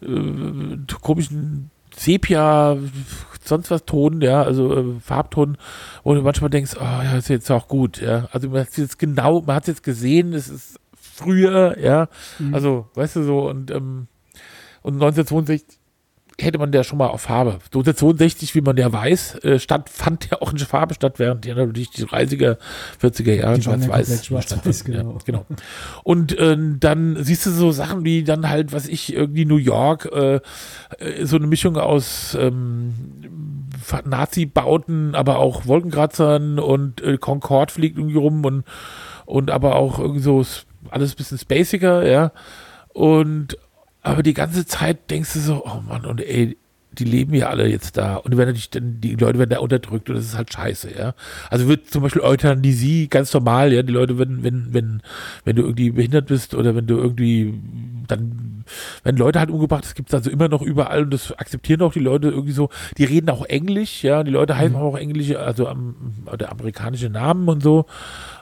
[0.00, 2.78] äh, komischen Sepia,
[3.44, 5.58] sonst was Ton, ja, also äh, Farbton,
[6.02, 8.26] wo du manchmal denkst, oh ja, ist jetzt auch gut, ja.
[8.32, 12.08] Also man hat jetzt genau, man hat jetzt gesehen, es ist früher, ja.
[12.52, 14.06] Also, weißt du so, und, ähm,
[14.80, 15.77] und 1962
[16.40, 17.54] hätte man der schon mal auf Farbe.
[17.54, 21.54] 1962, wie man ja weiß, äh, statt, fand ja auch in Farbe statt, während ja
[21.54, 22.58] natürlich die 30er,
[23.02, 24.24] 40er Jahre ja schwarz-weiß.
[24.24, 24.84] stattfanden.
[24.84, 25.12] genau.
[25.12, 25.46] Ja, genau.
[26.04, 30.08] Und ähm, dann siehst du so Sachen wie dann halt, was ich, irgendwie New York,
[30.12, 30.40] äh,
[30.98, 32.94] äh, so eine Mischung aus ähm,
[34.04, 38.64] Nazi-Bauten, aber auch Wolkenkratzern und äh, Concorde fliegt irgendwie rum und,
[39.26, 40.44] und aber auch irgendwie so
[40.90, 42.30] alles ein bisschen spaciger, ja.
[42.88, 43.56] Und
[44.08, 46.56] aber die ganze Zeit denkst du so, oh Mann, und ey,
[46.92, 48.16] die leben ja alle jetzt da.
[48.16, 50.96] Und die werden natürlich dann, die Leute werden da unterdrückt und das ist halt scheiße,
[50.98, 51.14] ja.
[51.50, 55.02] Also wird zum Beispiel Euthanasie ganz normal, ja, die Leute, wenn, wenn, wenn,
[55.44, 57.54] wenn du irgendwie behindert bist oder wenn du irgendwie
[58.06, 58.64] dann,
[59.04, 61.92] wenn Leute halt umgebracht, das gibt es also immer noch überall und das akzeptieren auch
[61.92, 65.68] die Leute irgendwie so, die reden auch Englisch, ja, die Leute heißen auch englische, also
[65.68, 65.94] am,
[66.32, 67.86] oder amerikanische Namen und so,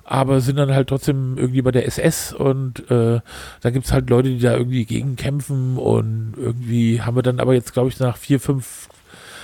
[0.08, 3.20] aber sind dann halt trotzdem irgendwie bei der SS und äh,
[3.60, 7.40] da gibt es halt Leute, die da irgendwie gegen kämpfen und irgendwie haben wir dann
[7.40, 8.88] aber jetzt, glaube ich, nach vier, fünf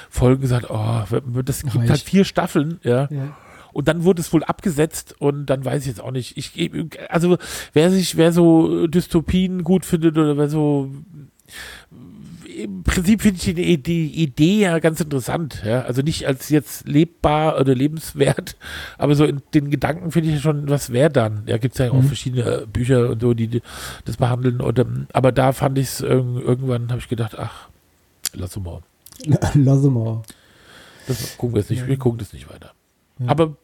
[0.09, 1.03] Folgen gesagt, oh,
[1.45, 1.91] das gibt Reicht.
[1.91, 3.09] halt vier Staffeln, ja.
[3.11, 3.37] Ja.
[3.73, 6.37] Und dann wurde es wohl abgesetzt und dann weiß ich jetzt auch nicht.
[6.37, 6.71] Ich,
[7.09, 7.39] also
[7.73, 10.93] wer sich, wer so Dystopien gut findet oder wer so
[12.61, 15.83] im Prinzip finde ich die, die Idee ja ganz interessant, ja.
[15.83, 18.57] Also nicht als jetzt lebbar oder lebenswert,
[18.99, 21.43] aber so in den Gedanken finde ich schon, was wäre dann?
[21.47, 22.05] Ja, gibt es ja auch Mhm.
[22.05, 23.63] verschiedene Bücher und so, die, die
[24.05, 24.61] das behandeln.
[24.61, 27.69] Und, ähm, aber da fand ich es irgendwann, habe ich gedacht, ach,
[28.35, 28.81] lass mal.
[29.55, 30.23] Lass mal.
[31.07, 31.87] Das gucken wir jetzt nicht, Ja.
[31.89, 32.73] wir gucken das nicht weiter.
[33.19, 33.29] Ja.
[33.29, 33.57] Aber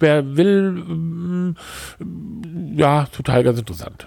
[0.00, 1.56] wer will, mm,
[2.74, 4.06] ja, total ganz interessant.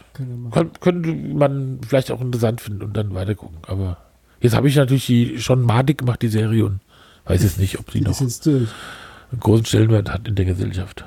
[0.82, 3.58] Könnte man vielleicht auch interessant finden und dann weiter gucken.
[3.68, 3.98] Aber
[4.42, 6.80] jetzt habe ich natürlich die schon madig gemacht, die Serie, und
[7.26, 8.68] weiß jetzt nicht, ob sie Die noch einen
[9.40, 11.06] großen Stellenwert hat in der Gesellschaft.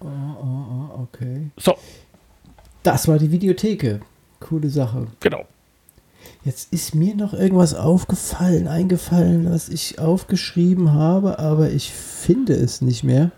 [0.00, 0.06] Oh, oh,
[0.46, 1.50] oh, okay.
[1.58, 1.76] So,
[2.82, 4.00] Das war die Videotheke.
[4.40, 5.06] Coole Sache.
[5.20, 5.46] genau.
[6.44, 12.80] Jetzt ist mir noch irgendwas aufgefallen, eingefallen, was ich aufgeschrieben habe, aber ich finde es
[12.80, 13.32] nicht mehr.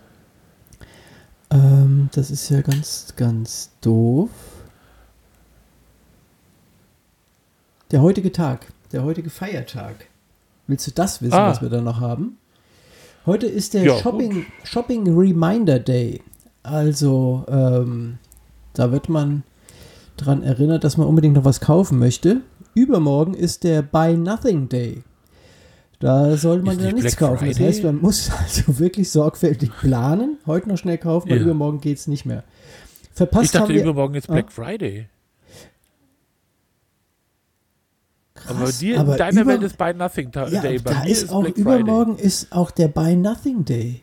[1.51, 4.30] Ähm, das ist ja ganz, ganz doof.
[7.91, 10.07] Der heutige Tag, der heutige Feiertag.
[10.66, 11.49] Willst du das wissen, Ah.
[11.51, 12.38] was wir da noch haben?
[13.26, 16.22] Heute ist der Ja, Shopping, Shopping Reminder Day.
[16.62, 18.18] Also, ähm,
[18.74, 19.43] da wird man
[20.16, 22.43] dran erinnert, dass man unbedingt noch was kaufen möchte.
[22.74, 25.03] Übermorgen ist der Buy Nothing Day.
[25.99, 27.49] Da soll man Ist ja nicht nichts Black kaufen.
[27.49, 27.72] Das Friday?
[27.72, 30.38] heißt, man muss also wirklich sorgfältig planen.
[30.47, 31.43] Heute noch schnell kaufen, weil Ja.
[31.43, 32.45] übermorgen geht es nicht mehr.
[33.12, 34.34] Verpasst Ich dachte, haben wir, übermorgen ist Ah.
[34.34, 34.53] Black
[38.41, 38.51] Friday.
[38.57, 40.78] aber Krass, dir, aber in deiner über- Welt ist Buy Nothing Ta- ja, Day.
[40.78, 44.03] Bei da mir ist auch Black übermorgen ist auch der Buy Nothing Day.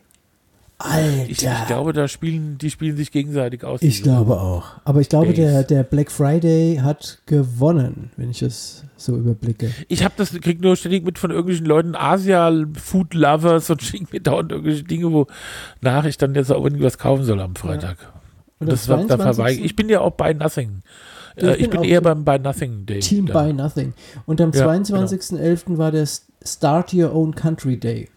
[0.79, 1.23] Alter.
[1.27, 3.81] Ich, ich glaube, da spielen, die spielen sich gegenseitig aus.
[3.81, 4.65] Ich glaube auch.
[4.85, 5.37] Aber ich glaube, Days.
[5.37, 9.71] der, der Black Friday hat gewonnen, wenn ich es so überblicke.
[9.87, 14.51] Ich habe das, krieg nur ständig mit von irgendwelchen Leuten, Asia-Food-Lovers und schicken mir dauernd
[14.51, 15.25] irgendwelche Dinge, wo
[15.81, 17.97] nach ich dann jetzt auch irgendwas kaufen soll am Freitag.
[18.59, 19.35] Und das am war, da 22.
[19.35, 19.75] verweige ich.
[19.75, 20.81] bin ja auch bei Nothing.
[21.39, 22.99] Ja, Äh, ich ich bin bin eher beim Buy Nothing Day.
[22.99, 23.33] Team da.
[23.33, 23.93] Buy Nothing.
[24.25, 25.77] Und am Ja, 22.11.
[25.77, 26.07] war der
[26.43, 28.09] Start Your Own Country Day.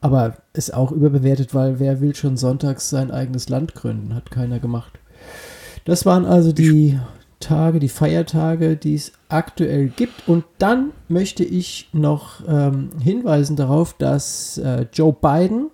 [0.00, 4.14] Aber ist auch überbewertet, weil wer will schon sonntags sein eigenes Land gründen?
[4.14, 4.92] Hat keiner gemacht.
[5.84, 6.98] Das waren also die
[7.40, 10.28] Tage, die Feiertage, die es aktuell gibt.
[10.28, 15.70] Und dann möchte ich noch ähm, hinweisen darauf, dass äh, Joe Biden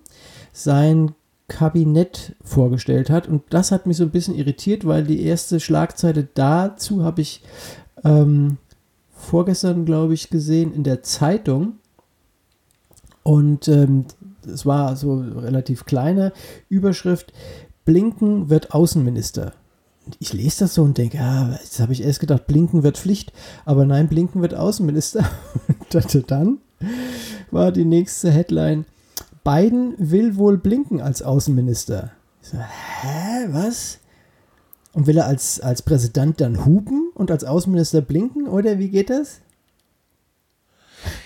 [0.53, 1.11] sein
[1.47, 3.27] Kabinett vorgestellt hat.
[3.27, 7.43] Und das hat mich so ein bisschen irritiert, weil die erste Schlagzeile dazu habe ich
[8.03, 8.57] ähm,
[9.11, 11.73] vorgestern, glaube ich, gesehen in der Zeitung.
[13.23, 14.05] Und ähm,
[14.45, 16.31] es war so relativ kleine
[16.69, 17.33] Überschrift.
[17.85, 19.53] Blinken wird Außenminister.
[20.19, 23.33] Ich lese das so und denke, ja, jetzt habe ich erst gedacht, Blinken wird Pflicht,
[23.65, 25.27] aber nein, Blinken wird Außenminister.
[25.93, 26.57] Und dann
[27.51, 28.85] war die nächste Headline,
[29.45, 32.11] Biden will wohl Blinken als Außenminister.
[32.41, 33.99] Ich so, hä, was?
[34.91, 39.09] Und will er als, als Präsident dann hupen und als Außenminister blinken oder wie geht
[39.11, 39.41] das?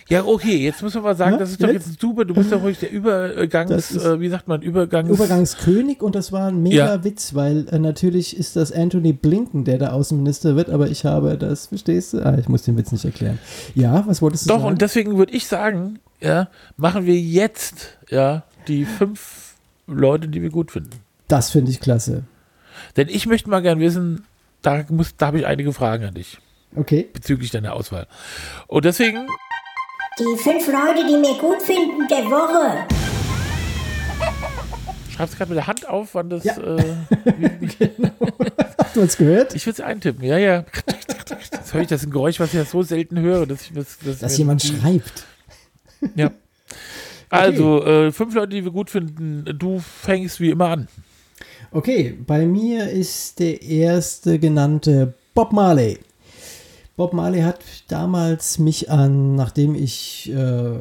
[0.09, 2.01] Ja, okay, jetzt müssen wir mal sagen, Ja, das ist doch jetzt?
[2.01, 5.07] super, du bist doch ruhig der Übergangs, äh, wie sagt man, Übergangs...
[5.09, 7.03] Übergangskönig und das war ein mega Ja.
[7.03, 11.37] Witz, weil äh, natürlich ist das Anthony Blinken, der der Außenminister wird, aber ich habe
[11.37, 12.25] das, verstehst du?
[12.25, 13.37] Ah, ich muss den Witz nicht erklären.
[13.75, 14.71] Ja, was wolltest du Doch, sagen?
[14.71, 19.53] und deswegen würde ich sagen, ja, machen wir jetzt, ja, die fünf
[19.85, 20.89] Leute, die wir gut finden.
[21.27, 22.23] das finde ich klasse.
[22.97, 24.23] Denn ich möchte mal gern wissen,
[24.63, 26.39] da, muss- da habe ich einige Fragen an dich
[26.75, 27.07] Okay.
[27.13, 28.07] bezüglich deiner Auswahl.
[28.67, 29.27] Und deswegen,
[30.19, 32.85] Die fünf Leute, die mir gut finden der Woche.
[35.15, 36.43] schreibst du gerade mit der Hand auf, wann das.
[36.43, 36.57] Ja.
[36.57, 36.83] Äh,
[38.77, 39.55] Hast du uns gehört?
[39.55, 40.65] ich würde es eintippen, ja, ja.
[41.51, 43.45] Jetzt höre ich das ist ein Geräusch, was ich ja so selten höre.
[43.45, 45.25] Dass, ich, das, das Dass mir- jemand schreibt.
[46.15, 46.31] Ja.
[47.31, 49.45] Also, äh, fünf Leute, die wir gut finden.
[49.59, 50.87] Du fängst wie immer an.
[51.69, 55.99] Okay, bei mir ist der erste genannte Bob Marley.
[56.99, 60.73] Bob Marley hat damals mich an, nachdem ich äh,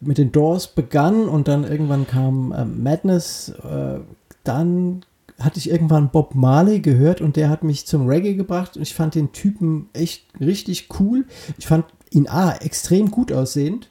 [0.00, 4.00] mit den Doors begann und dann irgendwann kam äh, Madness, äh,
[4.42, 5.04] dann
[5.38, 8.94] hatte ich irgendwann Bob Marley gehört und der hat mich zum Reggae gebracht und ich
[8.94, 11.24] fand den Typen echt richtig cool.
[11.56, 13.90] Ich fand ihn A, extrem gut aussehend.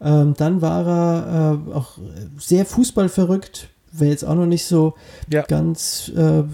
[0.00, 1.98] Ähm, dann war er äh, auch
[2.38, 4.94] sehr fußballverrückt, wäre jetzt auch noch nicht so
[5.28, 5.42] Ja.
[5.42, 6.44] ganz äh,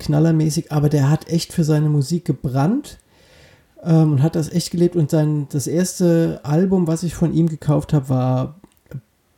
[0.00, 2.98] knallermäßig, aber der hat echt für seine Musik gebrannt
[3.82, 4.96] ähm, und hat das echt gelebt.
[4.96, 8.54] Und sein, das erste Album, was ich von ihm gekauft habe, war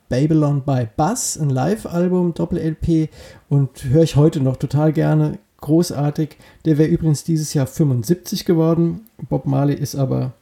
[0.09, 3.09] Babylon by Buzz, ein Live-Album, Doppel-LP
[3.49, 5.39] und höre ich heute noch total gerne.
[5.61, 6.37] Großartig.
[6.65, 9.01] Der wäre übrigens dieses Jahr 75 geworden.
[9.29, 10.33] Bob Marley ist aber,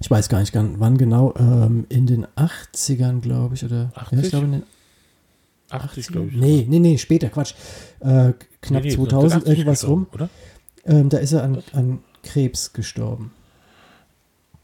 [0.00, 3.90] ich weiß gar nicht wann genau, ähm, in den 80ern, glaube ich, oder?
[3.94, 4.20] Ja, 80?
[4.20, 4.62] ich glaube in den
[5.70, 6.36] 80, glaube ich.
[6.36, 7.54] Nee, nee, nee, später, Quatsch.
[8.00, 10.06] Äh, knapp Nee, nee, 2000, 80 irgendwas rum.
[10.12, 10.28] Oder?
[10.84, 13.30] Ähm, da ist er an, an Krebs gestorben.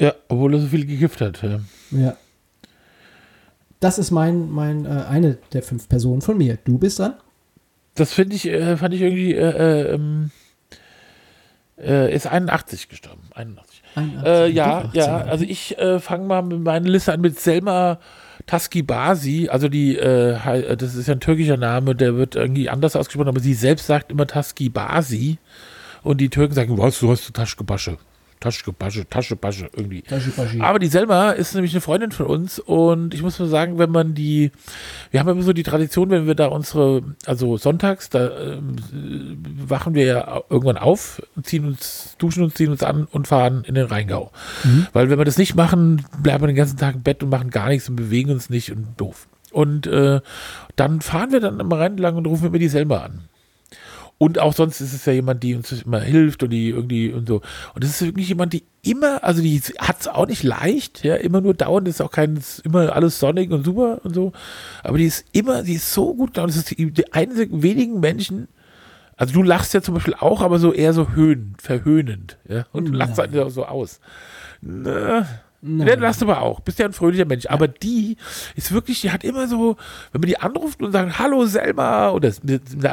[0.01, 1.43] Ja, obwohl er so viel gekifft hat.
[1.43, 1.61] Ja.
[1.93, 2.17] Ja.
[3.81, 6.59] Das ist mein, mein, äh, eine der fünf Personen von mir.
[6.65, 7.15] Du bist dran?
[7.95, 10.31] Das finde ich, äh, fand ich irgendwie, äh, äh, ähm,
[11.79, 13.23] äh, ist 81 gestorben.
[13.35, 13.83] 81.
[13.95, 15.29] 81, Äh, ja, doch, ja, 80er.
[15.29, 17.99] also ich fange mal mit meiner Liste an mit Selma
[18.47, 23.29] Taskibasi, also die, äh, das ist ja ein türkischer Name, der wird irgendwie anders ausgesprochen,
[23.29, 25.39] aber sie selbst sagt immer Taskibasi
[26.03, 27.99] und die Türken sagen, was, du hast Taschgebasche,
[28.41, 30.01] Taschgebasche, Taschebasche irgendwie.
[30.01, 30.61] Taschibaschi.
[30.61, 33.91] Aber die Selma ist nämlich eine Freundin von uns und ich muss mal sagen, wenn
[33.91, 34.51] man die,
[35.11, 38.77] wir haben immer so die Tradition, wenn wir da unsere, also sonntags, da ähm,
[39.67, 43.75] wachen wir ja irgendwann auf, ziehen uns, duschen uns, ziehen uns an und fahren in
[43.75, 44.33] den Rheingau.
[44.95, 47.51] Weil wenn wir das nicht machen, bleiben wir den ganzen Tag im Bett und machen
[47.51, 49.29] gar nichts und bewegen uns nicht und doof.
[49.53, 50.21] Und äh,
[50.77, 53.30] dann fahren wir dann am Rhein lang und rufen immer die Selma an.
[54.23, 57.27] Und auch sonst ist es ja jemand, die uns immer hilft und die irgendwie und
[57.27, 57.37] so.
[57.75, 61.15] Und das ist wirklich jemand, die immer, also die hat es auch nicht leicht, ja,
[61.15, 64.33] immer nur dauernd, ist auch kein, ist immer alles sonnig und super und so.
[64.83, 68.01] Aber die ist immer, die ist so gut, und das ist die, die einzigen wenigen
[68.01, 68.49] Menschen,
[69.17, 72.89] also du lachst ja zum Beispiel auch, aber so eher so höhnend, verhöhnend, ja, und
[72.89, 74.01] du lachst halt auch so aus.
[74.61, 75.27] Na,
[75.63, 77.47] ja, du lachst aber auch, bist ja ein fröhlicher Mensch.
[77.47, 78.17] Aber die
[78.57, 79.77] ist wirklich, die hat immer so,
[80.13, 82.33] wenn man die anruft und sagt, hallo Selma, oder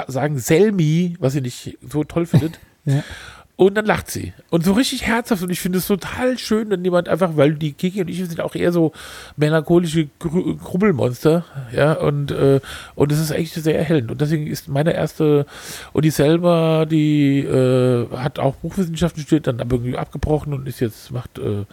[0.07, 3.03] sagen Selmi, was sie nicht so toll findet, Ja.
[3.57, 4.33] und dann lacht sie.
[4.49, 5.43] Und so richtig herzhaft.
[5.43, 8.39] Und ich finde es total schön, wenn jemand einfach, weil die Kiki und ich sind
[8.39, 8.91] auch eher so
[9.35, 11.43] melancholische Grubbelmonster.
[11.73, 12.59] Ja, und, äh,
[12.95, 14.11] und es ist echt sehr erhellend.
[14.11, 15.45] Und deswegen ist meine erste,
[15.93, 20.79] und die Selma, die äh, hat auch Buchwissenschaften studiert, dann aber irgendwie abgebrochen und ist
[20.79, 21.65] jetzt, macht, äh,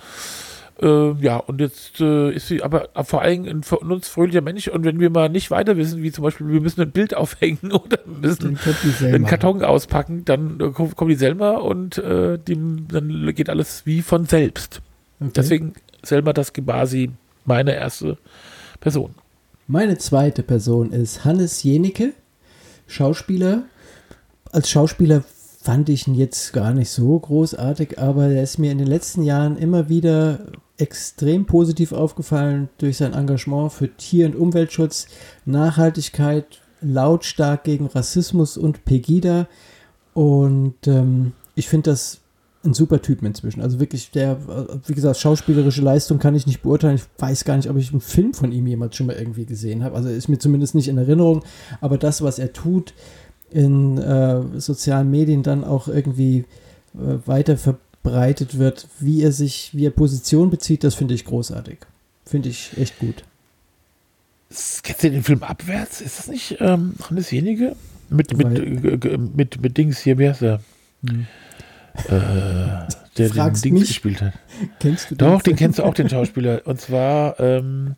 [0.83, 4.68] äh, ja, und jetzt äh, ist sie aber vor allem ein von uns fröhlicher Mensch.
[4.68, 7.72] Und wenn wir mal nicht weiter wissen, wie zum Beispiel, wir müssen ein Bild aufhängen
[7.72, 8.59] oder müssen
[9.03, 12.59] einen Karton auspacken, dann äh, kommt die Selma und äh, die,
[12.89, 14.83] dann geht alles wie von selbst.
[15.20, 15.31] Okay.
[15.37, 17.11] Deswegen Selma das Gebasi
[17.45, 18.18] meine erste
[18.81, 19.14] Person.
[19.66, 22.12] Meine zweite Person ist Hannes Jenicke,
[22.87, 23.62] Schauspieler.
[24.53, 25.25] Als Schauspieler
[25.62, 29.22] fand ich ihn jetzt gar nicht so großartig, aber er ist mir in den letzten
[29.22, 30.41] Jahren immer wieder
[30.79, 35.07] extrem positiv aufgefallen durch sein Engagement für Tier- und Umweltschutz,
[35.45, 39.47] Nachhaltigkeit, lautstark gegen Rassismus und Pegida.
[40.14, 42.20] Und ähm, ich finde das
[42.64, 43.61] ein super Typen inzwischen.
[43.61, 46.97] Also wirklich, der, äh, wie gesagt, schauspielerische Leistung kann ich nicht beurteilen.
[46.97, 49.85] Ich weiß gar nicht, ob ich einen Film von ihm jemals schon mal irgendwie gesehen
[49.85, 49.97] habe.
[49.97, 51.45] Also ist mir zumindest nicht in Erinnerung.
[51.81, 52.95] Aber das, was er tut,
[53.51, 56.45] in äh, sozialen Medien dann auch irgendwie
[56.95, 61.79] äh, weiter verbreitet wird, wie er sich, wie er Position bezieht, das finde ich großartig.
[62.27, 63.25] Finde ich echt gut.
[64.83, 66.01] Kennst du den Film Abwärts?
[66.01, 67.75] Ist das nicht ähm, Hannes Jenige?
[68.11, 70.61] Mit, mit, äh, mit, mit Dings hier, wie heißt er?
[71.05, 73.89] Äh, der den Fragst Dings mich?
[73.89, 74.35] gespielt hat.
[74.81, 76.63] Kennst du Doch, den kennst du auch, den Schauspieler.
[76.65, 77.97] Und zwar ähm.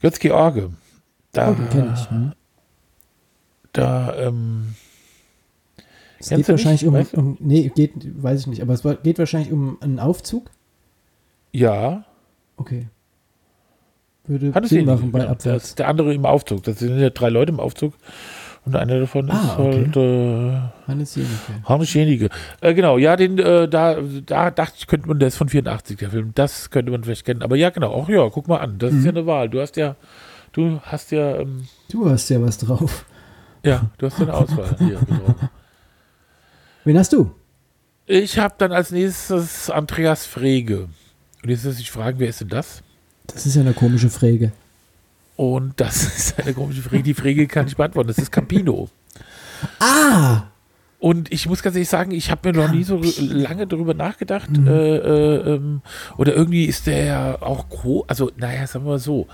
[0.00, 0.70] Götz George.
[1.32, 2.10] Da, Oh, den kenne ich.
[2.10, 2.32] Hm.
[3.72, 4.74] da ähm,
[6.20, 7.14] Es Kennst geht wahrscheinlich nicht?
[7.14, 7.92] um, um, nee, geht,
[8.22, 10.50] weiß ich nicht, aber es war- geht wahrscheinlich um einen Aufzug.
[11.52, 12.04] ja,
[12.56, 12.88] Okay.
[14.26, 15.20] Würde Hannes Sinn machen bei.
[15.20, 15.64] Das Abwärts.
[15.68, 16.62] ist der andere im Aufzug.
[16.64, 17.94] Das sind ja drei Leute im Aufzug.
[18.66, 19.84] Und einer davon Ah, ist okay.
[19.86, 22.28] halt äh, Hannes Jenike.
[22.28, 22.30] Hannes.
[22.60, 23.96] Äh, genau, ja, den, äh, da,
[24.26, 26.32] da dachte ich, könnte man, der ist von 84, der Film.
[26.34, 27.42] Das könnte man vielleicht kennen.
[27.42, 28.78] Aber ja, genau, auch ja, guck mal an.
[28.78, 29.04] Das ist Mhm.
[29.06, 29.48] ja eine Wahl.
[29.48, 29.96] Du hast ja,
[30.52, 33.06] du hast ja, ähm, Du hast ja was drauf.
[33.64, 35.48] ja, du hast ja eine Auswahl hier getroffen.
[36.88, 37.30] Wen hast du?
[38.06, 40.88] Ich habe dann als nächstes Andreas Frege.
[41.42, 42.82] Und jetzt muss ich fragen, wer ist denn das?
[43.26, 44.52] Das ist ja eine komische Frage.
[45.36, 47.02] Und das ist eine komische Frage.
[47.02, 48.08] Die Frage kann ich beantworten.
[48.08, 48.88] Das ist Campino.
[49.80, 50.44] Ah!
[50.98, 54.48] Und ich muss ganz ehrlich sagen, ich habe mir noch nie so lange darüber nachgedacht.
[54.48, 54.66] Mhm.
[54.66, 55.82] Äh, äh, ähm,
[56.16, 57.66] oder irgendwie ist der ja auch
[58.06, 59.26] also naja, sagen wir mal so.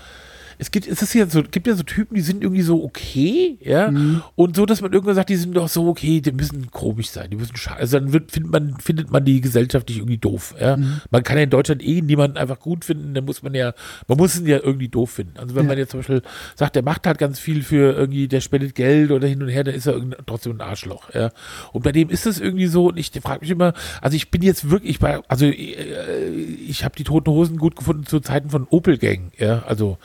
[0.59, 3.59] Es gibt, es ist ja so, gibt ja so Typen, die sind irgendwie so okay,
[3.61, 4.23] ja, Mhm.
[4.37, 7.31] und so, dass man irgendwann sagt, die sind doch so okay, die müssen komisch sein,
[7.31, 7.79] die müssen scheiße.
[7.79, 10.77] Also dann wird, findet man, findet man die gesellschaftlich irgendwie doof, ja.
[10.77, 11.01] Mhm.
[11.11, 13.73] Man kann ja in Deutschland eh niemanden einfach gut finden, dann muss man ja,
[14.09, 15.39] man muss ihn ja irgendwie doof finden.
[15.39, 15.69] Also wenn Ja.
[15.69, 16.23] man jetzt zum Beispiel
[16.57, 19.65] sagt, der macht halt ganz viel für irgendwie, der spendet Geld oder hin und her,
[19.65, 21.31] dann ist er trotzdem ein Arschloch, ja.
[21.73, 24.43] Und bei dem ist es irgendwie so, und ich frage mich immer, also ich bin
[24.43, 26.29] jetzt wirklich bei, also äh,
[26.67, 29.99] ich habe die Toten Hosen gut gefunden zu Zeiten von Opel Gang, ja, also,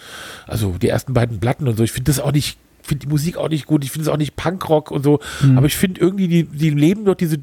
[0.49, 1.83] also die ersten beiden Platten und so.
[1.83, 4.17] Ich finde das auch nicht, finde die Musik auch nicht gut, ich finde es auch
[4.17, 5.19] nicht Punkrock und so,
[5.55, 7.37] aber ich finde irgendwie, die, die leben doch diese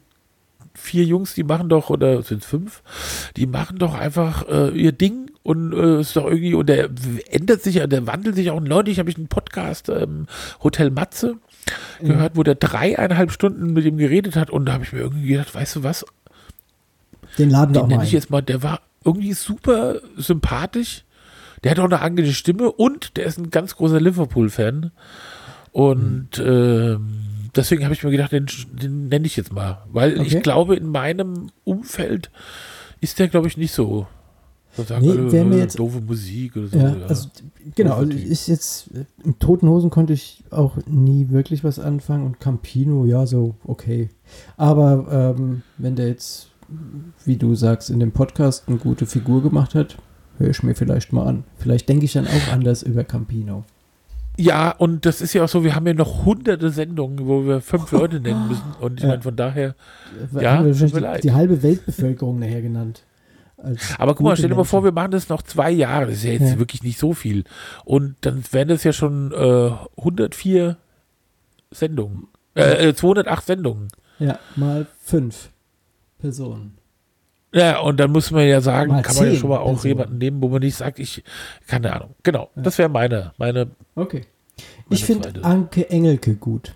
[0.74, 2.82] vier Jungs, die machen doch, oder sind es fünf,
[3.36, 6.90] die machen doch einfach äh, ihr Ding und äh, ist doch irgendwie, und der
[7.30, 8.56] ändert sich ja, der wandelt sich auch.
[8.56, 10.26] Und neulich habe ich einen Podcast, ähm,
[10.62, 11.36] Hotel Matze,
[12.00, 15.28] gehört, wo der dreieinhalb Stunden mit ihm geredet hat und da habe ich mir irgendwie
[15.28, 16.04] gedacht, weißt du was,
[17.38, 21.04] Den laden wir auch den mal nenne ich jetzt mal, der war irgendwie super sympathisch.
[21.66, 24.92] Der hat auch eine angenehme Stimme und der ist ein ganz großer Liverpool-Fan.
[25.72, 26.44] Und Mhm.
[26.46, 27.08] ähm,
[27.54, 29.82] deswegen habe ich mir gedacht, den, den nenne ich jetzt mal.
[29.92, 30.36] Weil Okay.
[30.36, 32.30] ich glaube, in meinem Umfeld
[33.00, 34.06] ist der, glaube ich, nicht so.
[34.76, 36.78] sagen Nee, alle, mir äh, jetzt- doofe Musik oder so.
[36.78, 37.06] Ja, ja.
[37.06, 37.28] also
[37.74, 42.26] genau, also ist jetzt äh, im Toten Hosen konnte ich auch nie wirklich was anfangen
[42.26, 44.10] und Campino, ja, so okay.
[44.58, 46.48] Aber ähm, wenn der jetzt,
[47.24, 49.96] wie du sagst, in dem Podcast eine gute Figur gemacht hat,
[50.38, 51.44] höre ich mir vielleicht mal an.
[51.58, 53.64] Vielleicht denke ich dann auch anders über Campino.
[54.38, 57.60] ja, und das ist ja auch so, wir haben ja noch hunderte Sendungen, wo wir
[57.60, 58.74] fünf Leute nennen müssen.
[58.80, 59.08] Und ich Ja.
[59.08, 59.74] meine, von daher.
[60.34, 63.02] Äh, Ja, haben wir die, halbe Weltbevölkerung nachher genannt.
[63.98, 66.06] Aber guck mal, stell dir mal vor, wir machen das noch zwei Jahre.
[66.06, 66.58] Das ist ja jetzt Ja.
[66.58, 67.44] wirklich nicht so viel.
[67.86, 70.76] Und dann wären das ja schon äh, 104
[71.70, 72.28] Sendungen.
[72.54, 73.88] Äh, äh, 208 Sendungen.
[74.18, 75.50] Ja, mal fünf
[76.18, 76.76] Personen.
[77.56, 80.18] Ja, und dann muss man ja sagen, Mal kann man ja schon mal auch jemanden
[80.18, 81.24] nehmen, wo man nicht sagt, ich,
[81.66, 82.10] keine Ahnung.
[82.22, 84.26] Genau, das wäre meine, meine, Okay.
[84.58, 85.42] Meine Ich finde.
[85.42, 86.74] Anke Engelke gut.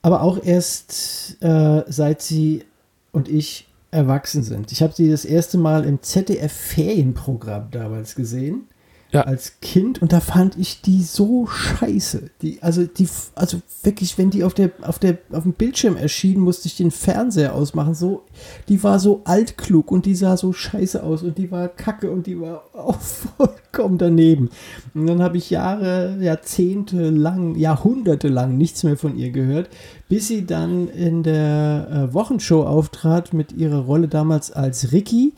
[0.00, 2.64] Aber auch erst äh, seit sie
[3.10, 4.70] und ich erwachsen sind.
[4.70, 8.68] Ich habe sie das erste Mal im ZDF-Ferienprogramm damals gesehen.
[9.14, 9.20] Ja.
[9.20, 12.30] Als Kind und da fand ich die so scheiße.
[12.42, 16.40] Die, also, die, also wirklich, wenn die auf, der, auf, der, auf dem Bildschirm erschien,
[16.40, 17.94] musste ich den Fernseher ausmachen.
[17.94, 18.24] So,
[18.68, 22.26] die war so altklug und die sah so scheiße aus und die war kacke und
[22.26, 24.50] die war auch vollkommen daneben.
[24.94, 29.68] Und dann habe ich Jahre, Jahrzehnte lang, Jahrhunderte lang nichts mehr von ihr gehört,
[30.08, 35.34] bis sie dann in der äh, Wochenshow auftrat mit ihrer Rolle damals als Ricky.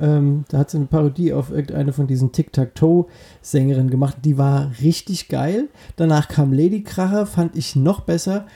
[0.00, 4.18] Ähm, da hat sie eine Parodie auf irgendeine von diesen Tic-Tac-Toe-Sängerinnen gemacht.
[4.24, 5.68] Die war richtig geil.
[5.96, 8.46] Danach kam Lady Kracher, fand ich noch besser.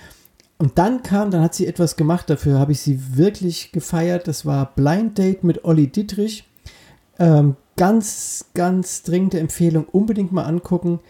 [0.59, 4.29] Und dann kam, dann hat sie etwas gemacht, dafür habe ich sie wirklich gefeiert.
[4.29, 6.49] Das war Blind Date mit Olli Dittrich.
[7.19, 11.01] Ähm, ganz, ganz dringende Empfehlung, unbedingt mal angucken.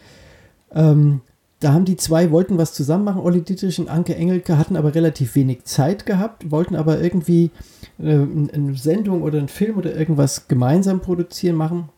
[0.74, 1.20] Ähm,
[1.60, 4.94] da haben die zwei, wollten was zusammen machen, Olli Dietrich und Anke Engelke, hatten aber
[4.94, 7.50] relativ wenig Zeit gehabt, wollten aber irgendwie
[7.98, 8.18] äh,
[8.52, 11.88] eine Sendung oder einen Film oder irgendwas gemeinsam produzieren, machen.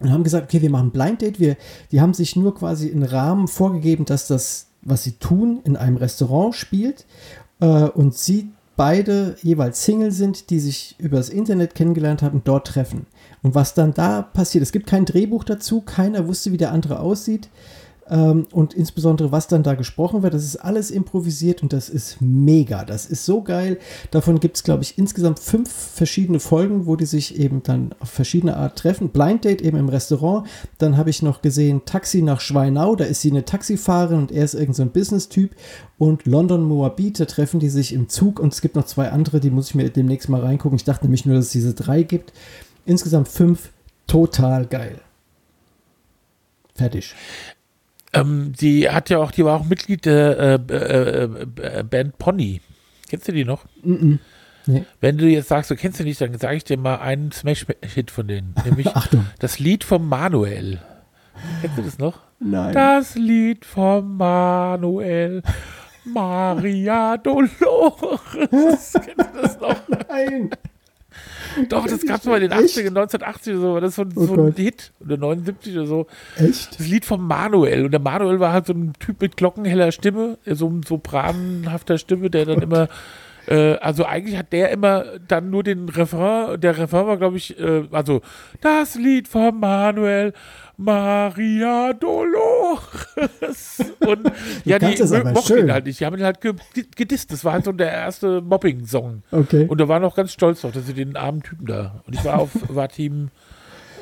[0.00, 1.40] Und haben gesagt, okay, wir machen Blind Date.
[1.40, 1.56] Wir,
[1.90, 5.96] die haben sich nur quasi einen Rahmen vorgegeben, dass das, was sie tun, in einem
[5.96, 7.04] Restaurant spielt.
[7.60, 13.06] Äh, und sie beide jeweils Single sind, die sich übers Internet kennengelernt haben dort treffen.
[13.42, 17.00] Und was dann da passiert, es gibt kein Drehbuch dazu, keiner wusste, wie der andere
[17.00, 17.48] aussieht.
[18.10, 22.20] Ähm, und insbesondere, was dann da gesprochen wird, das ist alles improvisiert und das ist
[22.20, 22.84] mega.
[22.84, 23.78] Das ist so geil.
[24.10, 28.10] Davon gibt es, glaube ich, insgesamt fünf verschiedene Folgen, wo die sich eben dann auf
[28.10, 29.10] verschiedene Art treffen.
[29.10, 30.46] Blind Date eben im Restaurant.
[30.78, 32.96] Dann habe ich noch gesehen Taxi nach Schweinau.
[32.96, 35.54] Da ist sie eine Taxifahrerin und er ist irgendein so Business-Typ.
[35.98, 38.40] Und London Moabit, da treffen die sich im Zug.
[38.40, 40.76] Und es gibt noch zwei andere, die muss ich mir demnächst mal reingucken.
[40.76, 42.32] Ich dachte nämlich nur, dass es diese drei gibt.
[42.86, 43.70] Insgesamt fünf.
[44.06, 45.02] Total geil.
[46.74, 47.14] Fertig.
[48.12, 52.60] Ähm, die hat ja auch, die war auch Mitglied der äh, äh, äh, Band Pony.
[53.08, 53.64] Kennst du die noch?
[53.82, 54.84] Nee.
[55.00, 58.10] Wenn du jetzt sagst, du kennst sie nicht, dann sage ich dir mal einen Smash-Hit
[58.10, 58.54] von denen.
[58.64, 59.26] Nämlich Achtung.
[59.38, 60.78] das Lied vom Manuel.
[61.62, 62.20] Kennst du das noch?
[62.40, 62.74] Nein.
[62.74, 65.42] Das Lied vom Manuel.
[66.04, 68.20] Maria Dolores.
[68.32, 69.76] Kennst du das noch?
[70.08, 70.50] Nein.
[71.68, 72.76] Doch, das gab es mal in den Echt?
[72.76, 73.74] 80ern, 1980 oder so.
[73.74, 74.52] war Das ist so, Oh so ein.
[74.54, 74.92] Hit.
[75.00, 76.06] Oder 79 oder so.
[76.36, 76.78] Echt?
[76.78, 77.84] Das Lied vom Manuel.
[77.86, 82.30] Und der Manuel war halt so ein Typ mit glockenheller Stimme, so ein sopranhafter Stimme,
[82.30, 82.88] der dann immer,
[83.46, 87.58] äh, also eigentlich hat der immer dann nur den Refrain, der Refrain war, glaube ich,
[87.58, 88.20] äh, also
[88.60, 90.32] das Lied vom Manuel,
[90.76, 93.07] Maria Dolores.
[94.00, 94.30] Und
[94.64, 95.02] ja, die
[95.32, 96.00] mochten ihn halt nicht.
[96.00, 96.54] Die haben ihn halt ge
[96.96, 97.32] gedisst.
[97.32, 99.22] Das war halt so der erste Mobbing-Song.
[99.30, 99.66] Okay.
[99.68, 102.02] Und da war noch ganz stolz drauf, dass sie den armen Typen da.
[102.06, 103.30] Und ich war auf, war Team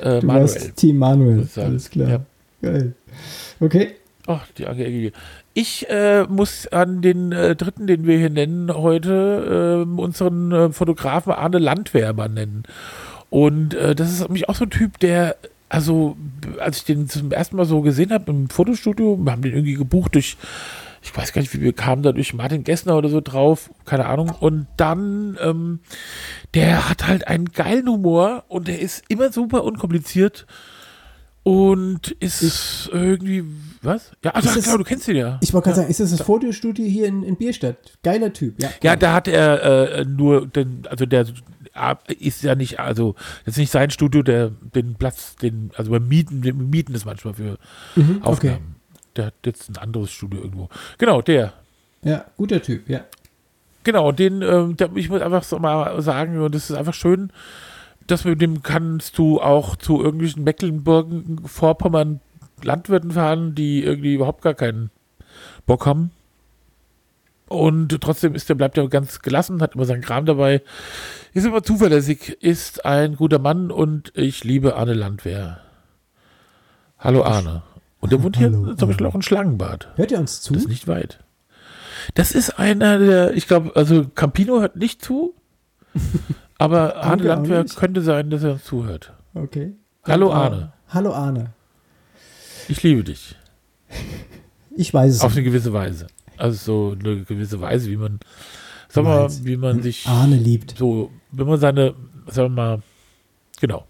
[0.01, 0.41] äh, Du Manuel.
[0.43, 1.43] warst Team Manuel.
[1.45, 1.67] sagen.
[1.69, 2.09] Alles klar.
[2.09, 2.19] Ja.
[2.61, 2.93] Geil.
[3.59, 3.95] Okay.
[4.27, 5.11] Ach, die Ange.
[5.53, 11.31] Ich äh, muss an den äh, dritten, den wir hier nennen, heute äh, unseren Fotografen
[11.31, 12.63] Arne Landwehr mal nennen.
[13.29, 15.35] Und äh, das ist nämlich auch so ein Typ, der,
[15.69, 16.15] also,
[16.59, 19.73] als ich den zum ersten Mal so gesehen habe im Fotostudio, wir haben den irgendwie
[19.73, 20.37] gebucht durch,
[21.03, 24.05] ich weiß gar nicht, wie wir kamen da durch Martin Gessner oder so drauf, keine
[24.07, 24.29] Ahnung.
[24.39, 25.79] Und dann, ähm,
[26.53, 30.45] der hat halt einen geilen Humor und der ist immer super unkompliziert
[31.43, 33.45] und ist irgendwie,
[33.81, 34.11] was?
[34.23, 35.37] Ja, also, Ist es- klar, du kennst ihn ja.
[35.41, 37.77] Ich wollte gerade sagen, ist das das Fotostudio hier in, in Bierstadt?
[38.03, 38.61] Geiler Typ.
[38.61, 39.63] Ja, Ja, da hat er
[39.99, 41.25] äh, nur den, also der
[42.19, 43.15] ist ja nicht, also
[43.45, 47.05] das ist nicht sein Studio, der den Platz, den, also wir mieten, wir mieten das
[47.05, 47.57] manchmal für
[47.95, 48.49] Mhm, okay.
[48.49, 48.75] Aufnahmen.
[49.15, 50.69] Der hat jetzt ein anderes Studio irgendwo.
[50.97, 51.53] Genau, der.
[52.03, 53.01] Ja, guter Typ, ja.
[53.83, 57.31] Genau, den, ähm, der, ich muss einfach so mal sagen, und das ist einfach schön,
[58.05, 62.21] dass mit dem kannst du auch zu irgendwelchen Mecklenburgen, Vorpommern
[62.63, 64.89] Landwirten fahren, die irgendwie überhaupt gar keinen
[65.65, 66.11] Bock haben.
[67.47, 70.61] Und trotzdem ist der, bleibt er ganz gelassen, hat immer seinen Kram dabei,
[71.33, 75.61] ist immer zuverlässig, ist ein guter Mann und ich liebe Arne Landwehr.
[76.99, 77.63] Hallo Arne.
[77.99, 79.89] Und der wohnt hier Hallo, zum Beispiel auch in Schlangenbad.
[79.95, 80.53] Hört ihr uns zu?
[80.53, 81.19] Das ist nicht weit.
[82.13, 85.33] Das ist einer der, ich glaube, also Campino hört nicht zu,
[86.57, 89.13] aber Arne Landwehr könnte sein, dass er uns zuhört.
[89.33, 89.73] Okay.
[90.03, 91.51] Hallo Arne, Hallo Arne.
[92.69, 93.35] ich liebe dich.
[94.75, 96.07] Ich weiß es Auf eine gewisse Weise.
[96.37, 98.19] Also so eine gewisse Weise, wie man,
[98.97, 100.75] sag mal, wie man sich Arne liebt.
[100.77, 101.93] so, wenn man seine,
[102.27, 102.81] sagen wir mal,
[103.61, 103.85] genau,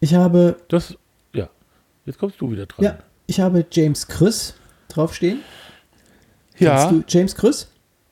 [0.00, 0.96] Ich habe, das,
[1.32, 1.48] ja,
[2.06, 2.84] jetzt kommst du wieder dran.
[2.84, 4.54] ja, ich habe James Chris
[4.88, 5.40] draufstehen.
[6.58, 7.68] ja Kennst du James Chris?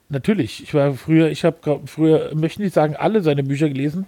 [0.08, 0.62] natürlich.
[0.62, 4.06] Ich war früher, ich habe früher, möchte nicht sagen, alle seine Bücher gelesen,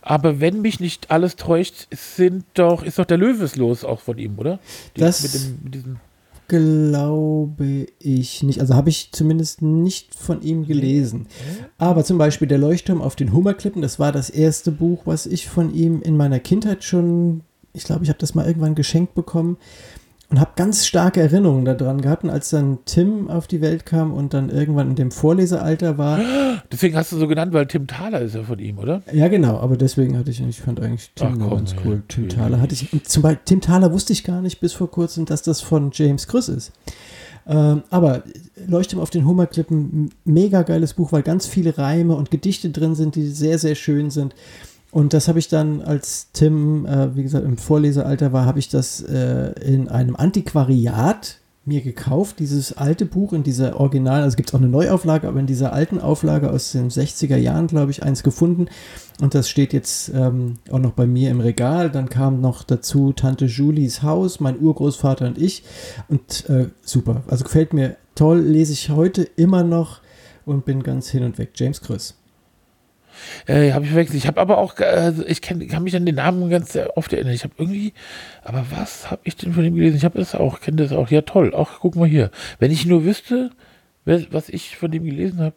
[0.00, 4.16] aber wenn mich nicht alles täuscht, sind doch, ist doch der Löwes los auch von
[4.18, 4.58] ihm, oder?
[4.96, 5.96] Die, Das- mit, dem, mit diesem,
[6.48, 8.60] Glaube ich nicht.
[8.60, 11.26] Also habe ich zumindest nicht von ihm gelesen.
[11.78, 15.48] Aber zum Beispiel Der Leuchtturm auf den Hummerklippen, das war das erste Buch, was ich
[15.48, 17.42] von ihm in meiner Kindheit schon,
[17.72, 19.56] ich glaube, ich habe das mal irgendwann geschenkt bekommen
[20.30, 22.24] und habe ganz starke Erinnerungen daran gehabt.
[22.24, 26.20] Und als dann Tim auf die Welt kam und dann irgendwann in dem Vorlesealter war,
[26.72, 29.02] deswegen hast du so genannt, weil Tim Thaler ist ja von ihm, oder?
[29.12, 32.02] ja genau, aber deswegen hatte ich, ich fand eigentlich Tim Ach, komm, ganz cool.
[32.08, 32.34] Tim natürlich.
[32.34, 35.42] Thaler hatte ich, zum Beispiel, Tim Thaler wusste ich gar nicht bis vor kurzem, dass
[35.42, 36.72] das von James Chris ist.
[37.46, 38.22] Ähm, aber
[38.66, 43.16] Leuchtturm auf den Hummerklippen, mega geiles Buch, weil ganz viele Reime und Gedichte drin sind,
[43.16, 44.34] die sehr, sehr schön sind.
[44.94, 48.68] Und das habe ich dann, als Tim, äh, wie gesagt, im Vorlesealter war, habe ich
[48.68, 54.50] das äh, in einem Antiquariat mir gekauft, dieses alte Buch in dieser Original, also gibt
[54.50, 58.04] es auch eine Neuauflage, aber in dieser alten Auflage aus den 60er Jahren, glaube ich,
[58.04, 58.68] eins gefunden.
[59.20, 61.90] Und das steht jetzt ähm, auch noch bei mir im Regal.
[61.90, 65.64] Dann kam noch dazu Tante Julies Haus, mein Urgroßvater und ich.
[66.08, 70.02] Und äh, super, also gefällt mir toll, lese ich heute immer noch
[70.46, 71.50] und bin ganz hin und weg.
[71.56, 72.14] James Chris.
[73.46, 74.18] Äh, habe ich verwechselt.
[74.18, 77.34] Ich habe aber auch, äh, ich kenn, kann mich an den Namen ganz oft erinnern.
[77.34, 77.92] Ich habe irgendwie,
[78.42, 79.96] aber was habe ich denn von ihm gelesen?
[79.96, 81.10] Ich habe das auch, kenne das auch.
[81.10, 81.54] Ja, toll.
[81.54, 82.30] Auch guck mal hier.
[82.58, 83.50] Wenn ich nur wüsste,
[84.04, 85.56] was ich von dem gelesen habe.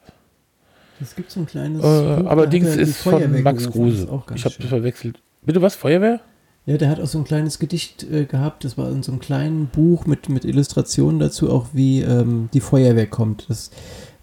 [0.99, 1.83] Es gibt so ein kleines.
[1.83, 5.21] Äh, Buch, aber Dings ist von Max ganz Ich habe das verwechselt.
[5.43, 5.75] Bitte was?
[5.75, 6.21] Feuerwehr?
[6.67, 9.21] Ja, der hat auch so ein kleines Gedicht äh, gehabt, das war in so einem
[9.21, 13.45] kleinen Buch mit, mit Illustrationen dazu, auch wie ähm, die Feuerwehr kommt.
[13.49, 13.71] Das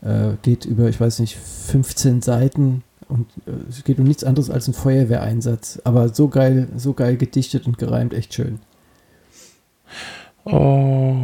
[0.03, 4.51] äh, geht über, ich weiß nicht, 15 Seiten und äh, es geht um nichts anderes
[4.51, 5.81] als einen Feuerwehreinsatz.
[5.85, 8.61] Aber so geil, so geil gedichtet und gereimt, echt schön.
[10.45, 11.15] Oh.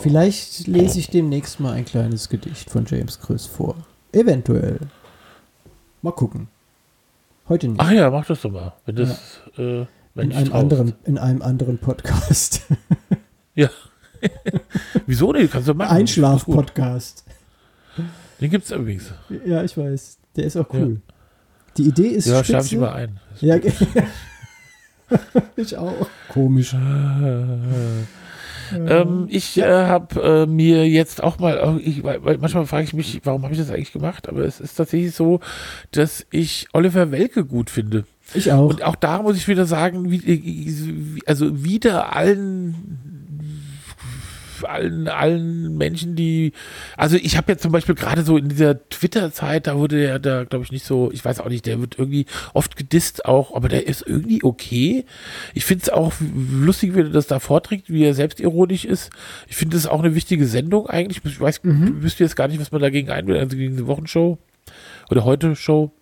[0.00, 3.76] Vielleicht lese ich demnächst mal ein kleines Gedicht von James Chris vor.
[4.12, 4.78] Eventuell.
[6.02, 6.48] Mal gucken.
[7.48, 7.80] Heute nicht.
[7.80, 8.74] Ach ja, mach das doch mal.
[8.84, 10.54] Wenn das, äh, wenn in, einem traust.
[10.54, 12.62] anderen, in einem anderen Podcast.
[13.54, 13.70] Ja.
[15.06, 15.52] Wieso nicht?
[15.52, 15.96] Kannst du machen.
[15.96, 17.24] Einschlaf-Podcast.
[18.40, 19.12] Den gibt's übrigens.
[19.46, 20.18] Ja, ich weiß.
[20.36, 21.00] Der ist auch cool.
[21.76, 22.76] Die Idee ist Ja, schlaf spitze.
[22.76, 23.20] dich mal ein.
[23.40, 23.56] Ja,
[25.56, 26.08] ich auch.
[26.28, 26.74] Komisch.
[28.74, 33.42] Ähm, ich äh, habe äh, mir jetzt auch mal, ich, manchmal frage ich mich, warum
[33.42, 34.28] habe ich das eigentlich gemacht?
[34.28, 35.40] Aber es ist tatsächlich so,
[35.92, 38.04] dass ich Oliver Welke gut finde.
[38.34, 38.68] Ich auch.
[38.68, 43.17] Und auch da muss ich wieder sagen, wie, wie- also wieder allen
[44.64, 46.52] allen, allen Menschen, die,
[46.96, 50.44] also ich habe jetzt zum Beispiel gerade so in dieser Twitter-Zeit, da wurde der da,
[50.44, 53.68] glaube ich, nicht so, ich weiß auch nicht, der wird irgendwie oft gedisst auch, aber
[53.68, 55.04] der ist irgendwie okay.
[55.54, 56.12] Ich finde es auch
[56.52, 59.10] lustig, wie er das da vorträgt, wie er selbstironisch ist.
[59.48, 61.20] Ich finde das auch eine wichtige Sendung eigentlich.
[61.24, 64.38] Ich weiß, wüsste jetzt gar nicht, was man dagegen einwählt, also gegen die Wochenshow
[65.10, 65.92] oder heute Show.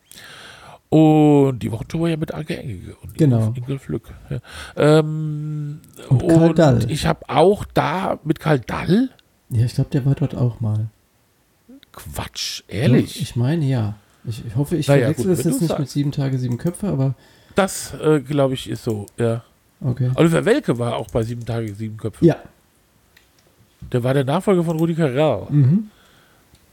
[0.89, 3.53] Und die Wochenshow war ja mit Anke Engel und Genau.
[3.57, 4.05] Ingolf Lück.
[4.31, 4.39] Ja.
[4.77, 9.11] Ähm, Und und Karl ich habe auch da mit Karl Dall,
[9.51, 10.87] Ja, ich glaube, der war dort auch mal.
[11.93, 13.21] Quatsch, ehrlich.
[13.21, 13.95] Ich meine, ja.
[14.25, 15.93] Ich, ich hoffe, ich Naja, verwechsel gut, das jetzt nicht mit sagst.
[15.93, 17.15] sieben Tage, sieben Köpfe, aber
[17.55, 19.43] das, äh, glaube ich, ist so, ja.
[19.81, 20.11] okay.
[20.15, 22.25] Oliver Welke war auch bei Sieben Tage, Sieben Köpfe.
[22.25, 22.37] Ja.
[23.93, 25.47] Der war der Nachfolger von Rudi Carrell.
[25.51, 25.91] Mhm.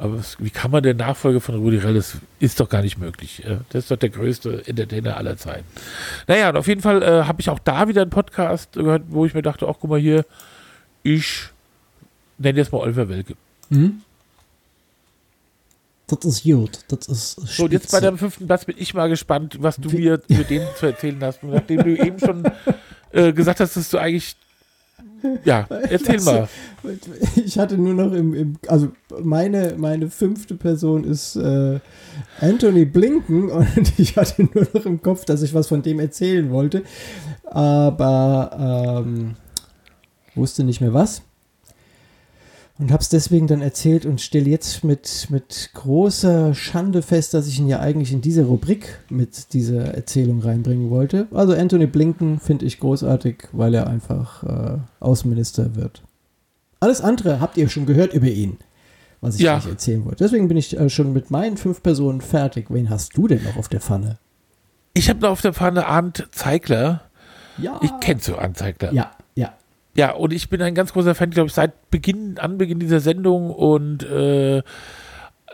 [0.04, 1.94] Aber was, wie kann man der Nachfolger von Rudi Carrell?
[1.94, 3.42] Das ist doch gar nicht möglich.
[3.70, 5.64] Das ist doch der größte Entertainer aller Zeiten.
[6.28, 9.26] Naja, und auf jeden Fall äh, habe ich auch da wieder einen Podcast gehört, wo
[9.26, 10.26] ich mir dachte, ach guck mal hier,
[11.04, 11.44] ich
[12.38, 13.36] nenne jetzt mal Oliver Welke.
[13.70, 14.02] Mhm.
[16.08, 16.80] Das ist gut.
[16.90, 18.02] Das ist So, und jetzt bei spitze.
[18.02, 21.44] deinem fünften Platz bin ich mal gespannt, was du mir für den zu erzählen hast.
[21.44, 22.44] Nachdem du eben schon
[23.14, 24.36] äh, gesagt hast, dass du eigentlich.
[25.46, 26.48] Ja, erzähl Also, mal.
[27.46, 28.92] Ich hatte nur noch im, im also
[29.22, 31.80] meine, meine fünfte Person ist äh,
[32.42, 36.52] Anthony Blinken und ich hatte nur noch im Kopf, dass ich was von dem erzählen
[36.52, 36.84] wollte,
[37.46, 39.36] aber ähm,
[40.36, 41.24] wusste nicht mehr was.
[42.80, 47.48] Und habe es deswegen dann erzählt und stelle jetzt mit, mit großer Schande fest, dass
[47.48, 51.28] ich ihn ja eigentlich in diese Rubrik mit dieser Erzählung reinbringen wollte.
[51.32, 56.02] Also Anthony Blinken finde ich großartig, weil er einfach äh, Außenminister wird.
[56.80, 58.58] Alles andere habt ihr schon gehört über ihn,
[59.22, 59.58] was ich Ja.
[59.58, 60.24] euch erzählen wollte.
[60.24, 62.66] Deswegen bin ich äh, schon mit meinen fünf Personen fertig.
[62.70, 64.18] Wen hast du denn noch auf der Pfanne?
[64.96, 67.02] Ich habe noch auf der Pfanne Arndt Zeigler.
[67.60, 67.80] Ja.
[67.84, 68.92] Ich kennst du Arndt Zeigler?
[68.94, 69.12] Ja,
[69.96, 70.12] ja.
[70.12, 74.04] Und ich bin ein ganz großer Fan, glaube ich, seit Beginn, Anbeginn dieser Sendung und
[74.04, 74.58] äh,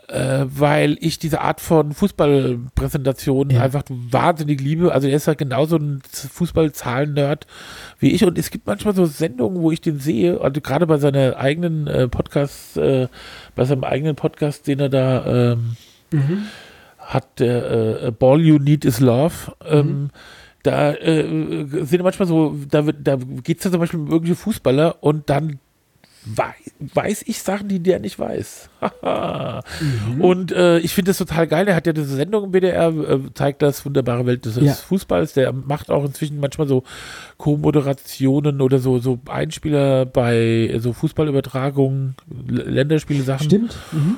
[0.08, 3.62] äh, weil ich diese Art von Fußballpräsentation Ja.
[3.62, 4.92] einfach wahnsinnig liebe.
[4.92, 7.46] Also er ist halt genauso ein Fußballzahlen-Nerd
[8.00, 10.98] wie ich und es gibt manchmal so Sendungen, wo ich den sehe, also gerade bei
[10.98, 13.08] seiner eigenen äh, Podcast, äh,
[13.56, 15.76] bei seinem eigenen Podcast, den er da ähm,
[16.98, 19.54] hat, der äh, Ball You Need Is Love.
[19.68, 20.10] Ähm,
[20.64, 24.36] da äh, sind manchmal so, da, wird- da geht es ja zum Beispiel um irgendwelche
[24.36, 25.60] Fußballer und dann
[26.26, 28.70] wei weiß ich Sachen, die der nicht weiß.
[30.20, 31.68] Und äh, ich finde das total geil.
[31.68, 34.74] Er hat ja diese Sendung im WDR, äh, zeigt das wunderbare Welt des Ja.
[34.74, 35.34] Fußballs.
[35.34, 36.84] Der macht auch inzwischen manchmal so
[37.38, 42.16] Co-Moderationen oder so, so Einspieler bei so Fußballübertragungen,
[42.48, 43.46] Länderspiele Sachen.
[43.46, 43.78] Stimmt.
[43.92, 44.18] Mhm.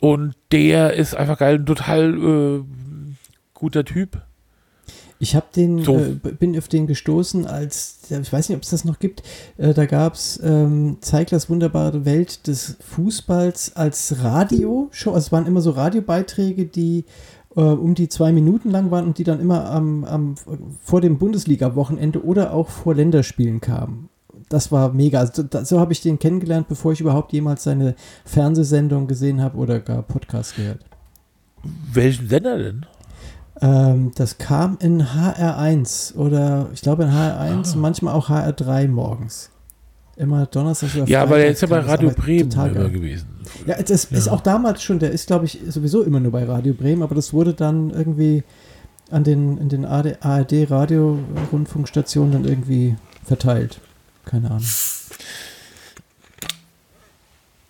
[0.00, 2.62] Und der ist einfach geil, ein total äh,
[3.54, 4.20] guter Typ.
[5.18, 5.96] Ich habe den, So.
[5.96, 9.22] äh, bin auf den gestoßen, als, ich weiß nicht, ob es das noch gibt,
[9.56, 15.12] äh, da gab es ähm, Zeiglers wunderbare Welt des Fußballs als Radioshow.
[15.12, 17.04] Also es waren immer so Radiobeiträge, die
[17.56, 20.34] äh, um die zwei Minuten lang waren und die dann immer am, am,
[20.82, 24.10] vor dem Bundesliga-Wochenende oder auch vor Länderspielen kamen.
[24.48, 25.20] Das war mega.
[25.20, 29.56] Also, da, so habe ich den kennengelernt, bevor ich überhaupt jemals seine Fernsehsendung gesehen habe
[29.56, 30.84] oder gar Podcast gehört.
[31.92, 32.86] Welchen Sender denn?
[33.62, 37.76] Ähm, das kam in HR1 oder ich glaube in HR1, Ah.
[37.76, 39.50] manchmal auch HR3 morgens.
[40.16, 43.26] Immer Donnerstag oder Ja, aber der Freitag ist ja bei Radio Bremen immer gewesen.
[43.66, 46.72] Ja, das ist auch damals schon, der ist glaube ich sowieso immer nur bei Radio
[46.74, 48.42] Bremen, aber das wurde dann irgendwie
[49.10, 51.18] an den, in den ARD, ARD Radio
[51.52, 53.80] Rundfunkstationen dann irgendwie verteilt.
[54.24, 54.64] Keine Ahnung.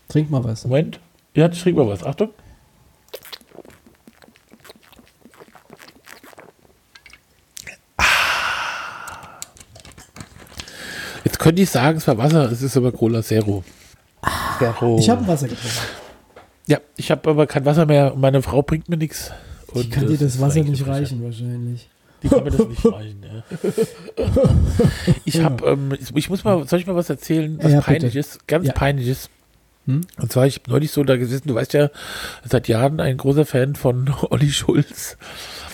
[0.08, 0.64] Trink mal was.
[0.64, 1.00] Moment.
[1.34, 2.02] Ja, schrieb mal was.
[2.04, 2.30] Achtung.
[11.46, 13.62] Könnte ich sagen, es war Wasser, es ist aber Cola Zero.
[14.58, 14.98] Zero.
[14.98, 15.76] Ich habe Wasser getrunken.
[16.66, 18.14] ja, ich habe aber kein Wasser mehr.
[18.14, 19.30] und Meine Frau bringt mir nichts.
[19.74, 21.88] Ich kann dir das Wasser nicht reichen, wahrscheinlich.
[22.22, 23.44] Die kann mir das nicht reichen, ja.
[25.24, 28.14] Ich habe, ähm, ich, ich muss mal, soll ich mal was erzählen, was Ja, peinlich
[28.14, 28.18] bitte.
[28.18, 28.72] ist, ganz Ja.
[28.72, 29.30] peinlich ist.
[29.86, 30.00] Hm?
[30.18, 31.90] Und zwar, ich habe neulich so da gesessen, du weißt ja,
[32.44, 35.16] seit Jahren ein großer Fan von Olli Schulz.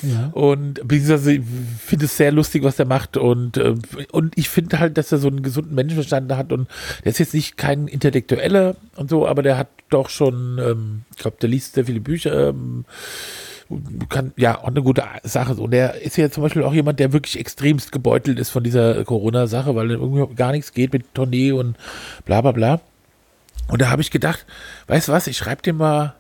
[0.02, 0.30] Ja.
[0.32, 1.42] Und beziehungsweise ich
[1.78, 3.16] finde es sehr lustig, was der macht.
[3.16, 3.74] Und, äh,
[4.10, 6.52] und ich finde halt, dass er so einen gesunden Menschenverstand hat.
[6.52, 6.68] Und
[7.04, 11.18] der ist jetzt nicht kein Intellektueller und so, aber der hat doch schon, ähm, ich
[11.18, 12.48] glaube, der liest sehr viele Bücher.
[12.48, 12.84] Ähm,
[14.08, 15.54] kann, ja, auch eine gute Sache.
[15.54, 19.04] Und der ist ja zum Beispiel auch jemand, der wirklich extremst gebeutelt ist von dieser
[19.04, 21.76] Corona-Sache, weil irgendwie gar nichts geht mit Tournee und
[22.24, 22.80] bla bla bla.
[23.68, 24.44] Und da habe ich gedacht,
[24.88, 26.14] weißt du was, ich schreibe dir mal,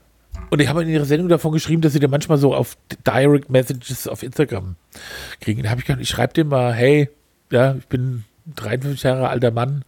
[0.50, 2.76] und die haben in ihrer Sendung davon geschrieben, dass sie dir manchmal so auf
[3.06, 4.76] Direct Messages auf Instagram
[5.40, 5.62] kriegen.
[5.62, 7.08] Da habe ich gedacht, ich schreibe dir mal, hey,
[7.50, 8.24] ja, ich bin
[8.56, 9.84] 53 Jahre alter Mann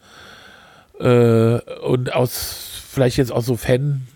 [1.01, 4.07] äh, und aus, vielleicht jetzt auch so Fan,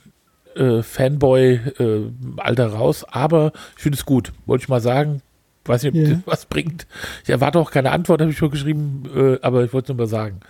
[0.54, 5.22] äh, Fanboy äh, Alter raus, aber ich finde es gut, wollte ich mal sagen.
[5.64, 6.14] Weiß nicht, ob Ja.
[6.14, 6.86] das was bringt.
[7.24, 10.06] Ich erwarte auch keine Antwort, habe ich schon geschrieben, äh, aber ich wollte es nur
[10.06, 10.40] mal sagen.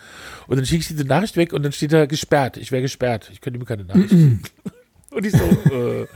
[0.46, 2.56] Und dann schicke ich diese Nachricht weg und dann steht da gesperrt.
[2.56, 3.28] Ich wäre gesperrt.
[3.32, 4.14] Ich könnte ihm keine Nachricht.
[5.10, 6.06] Und ich so, äh, äh,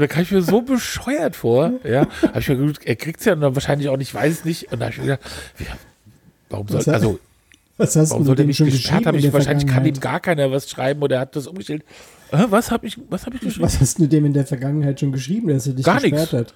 [0.00, 2.06] da kam ich mir so bescheuert vor, ja.
[2.22, 4.72] Hab ich mir gedacht, er kriegt's ja dann wahrscheinlich auch nicht, weiß es nicht.
[4.72, 5.20] Und da habe ich mir gedacht,
[5.58, 5.66] wie,
[6.48, 7.18] warum soll, also,
[7.76, 9.18] Was hast warum du soll der schon gesperrt haben?
[9.18, 11.84] Ich, wahrscheinlich kann ihm gar keiner was schreiben oder er hat das umgestellt.
[12.30, 13.64] Äh, was habe ich, was hab ich geschrieben?
[13.66, 16.32] Was hast du dem in der Vergangenheit schon geschrieben, dass er dich Gar gesperrt nichts.
[16.32, 16.54] hat?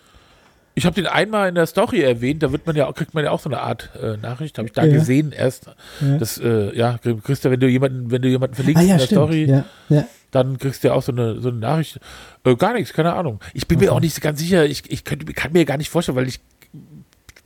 [0.78, 3.30] Ich habe den einmal in der Story erwähnt, da wird man ja, kriegt man ja
[3.30, 4.92] auch so eine Art äh, Nachricht, habe ich da Ja.
[4.92, 5.66] gesehen erst.
[6.02, 6.18] Ja.
[6.18, 9.06] Das, äh, ja, du, wenn du jemanden, wenn du jemanden verlinkst Ah ja, in der
[9.06, 9.18] stimmt.
[9.22, 10.06] Story, Ja, ja.
[10.30, 12.00] Dann kriegst du ja auch so eine, so eine Nachricht.
[12.44, 13.40] Äh, gar nichts, keine Ahnung.
[13.54, 16.16] Ich bin mir auch nicht ganz sicher, ich, ich könnte, kann mir gar nicht vorstellen,
[16.16, 16.40] weil ich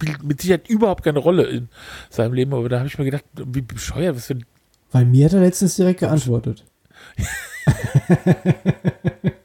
[0.00, 1.68] spielt mit Sicherheit überhaupt keine Rolle in
[2.08, 4.44] seinem Leben, aber da habe ich mir gedacht, wie bescheuert, was für ein
[4.92, 6.64] Weil mir hat er letztens direkt geantwortet.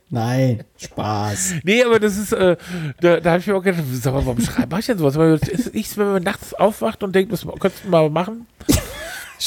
[0.10, 1.56] Nein, Spaß.
[1.64, 2.56] Nee, aber das ist, äh,
[3.02, 5.18] da, da habe ich mir auch gedacht, sag mal, warum schreibe ich denn sowas?
[5.18, 8.48] Weil es ist, wenn man nachts aufwacht und denkt, was könntest du mal machen,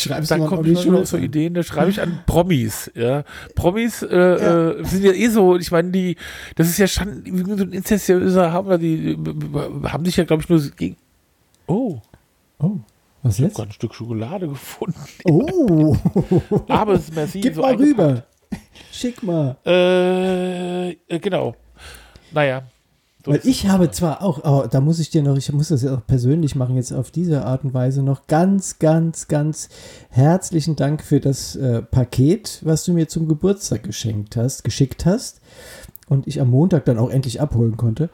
[0.02, 1.16] Schreibst dann kommen Olli schon noch so.
[1.16, 3.24] Ideen, da schreibe ich an Promis, ja.
[3.54, 6.16] Promis äh, Äh, sind ja eh so, ich meine, die,
[6.56, 7.22] das ist ja schon
[7.56, 9.16] so ein inzestiöser Hammer, die äh,
[9.88, 10.96] haben sich ja, glaube ich, nur gegen.
[11.66, 11.98] Oh,
[12.60, 12.78] Oh,
[13.22, 13.56] was ich habe jetzt?
[13.56, 14.98] gerade ein Stück Schokolade gefunden.
[15.24, 15.96] Oh,
[16.68, 17.42] Aber es ist massiv.
[17.42, 18.24] gib so mal rüber.
[18.92, 19.56] Schick mal.
[19.64, 21.54] Äh, äh, genau.
[22.32, 22.62] Naja.
[23.28, 25.94] Weil ich habe zwar auch, aber da muss ich dir noch, ich muss das ja
[25.94, 29.68] auch persönlich machen, jetzt auf diese Art und Weise noch ganz, ganz, ganz
[30.10, 35.40] herzlichen Dank für das äh, Paket, was du mir zum Geburtstag geschenkt hast, geschickt hast
[36.08, 38.10] und ich am Montag dann auch endlich abholen konnte.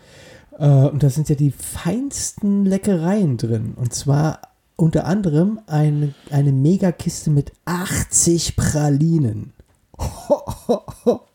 [0.58, 3.74] Äh, und da sind ja die feinsten Leckereien drin.
[3.76, 4.40] Und zwar
[4.76, 9.52] unter anderem eine, eine Megakiste mit 80 Pralinen.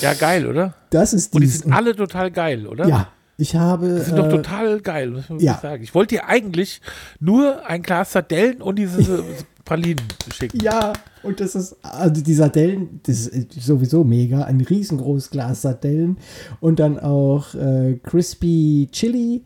[0.00, 0.74] Ja, geil, oder?
[0.90, 2.86] Das ist Und die sind alle total geil, oder?
[2.86, 3.08] ja,
[3.38, 3.94] ich habe.
[3.98, 5.58] Die sind doch äh, total geil, muss man ja.
[5.60, 5.82] sagen.
[5.82, 6.80] Ich wollte dir eigentlich
[7.20, 9.24] nur ein Glas Sardellen und diese
[9.64, 10.60] Pralinen schicken.
[10.60, 10.92] Ja,
[11.22, 16.18] und das ist, also die Sardellen, das ist sowieso mega, ein riesengroßes Glas Sardellen
[16.60, 19.42] und dann auch äh, Crispy Chili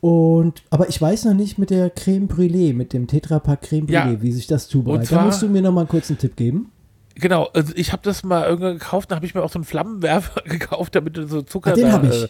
[0.00, 4.12] und, aber ich weiß noch nicht mit der Creme Brûlée, mit dem Tetrapack Creme Brûlée,
[4.12, 4.22] Ja.
[4.22, 5.10] wie sich das zubereitet.
[5.10, 6.70] Da musst du mir noch mal kurz einen Tipp geben.
[7.20, 9.64] Genau, also ich habe das mal irgendwann gekauft, da habe ich mir auch so einen
[9.64, 12.24] Flammenwerfer gekauft, damit du so Zucker Ah, den da, hab ich.
[12.24, 12.28] Äh,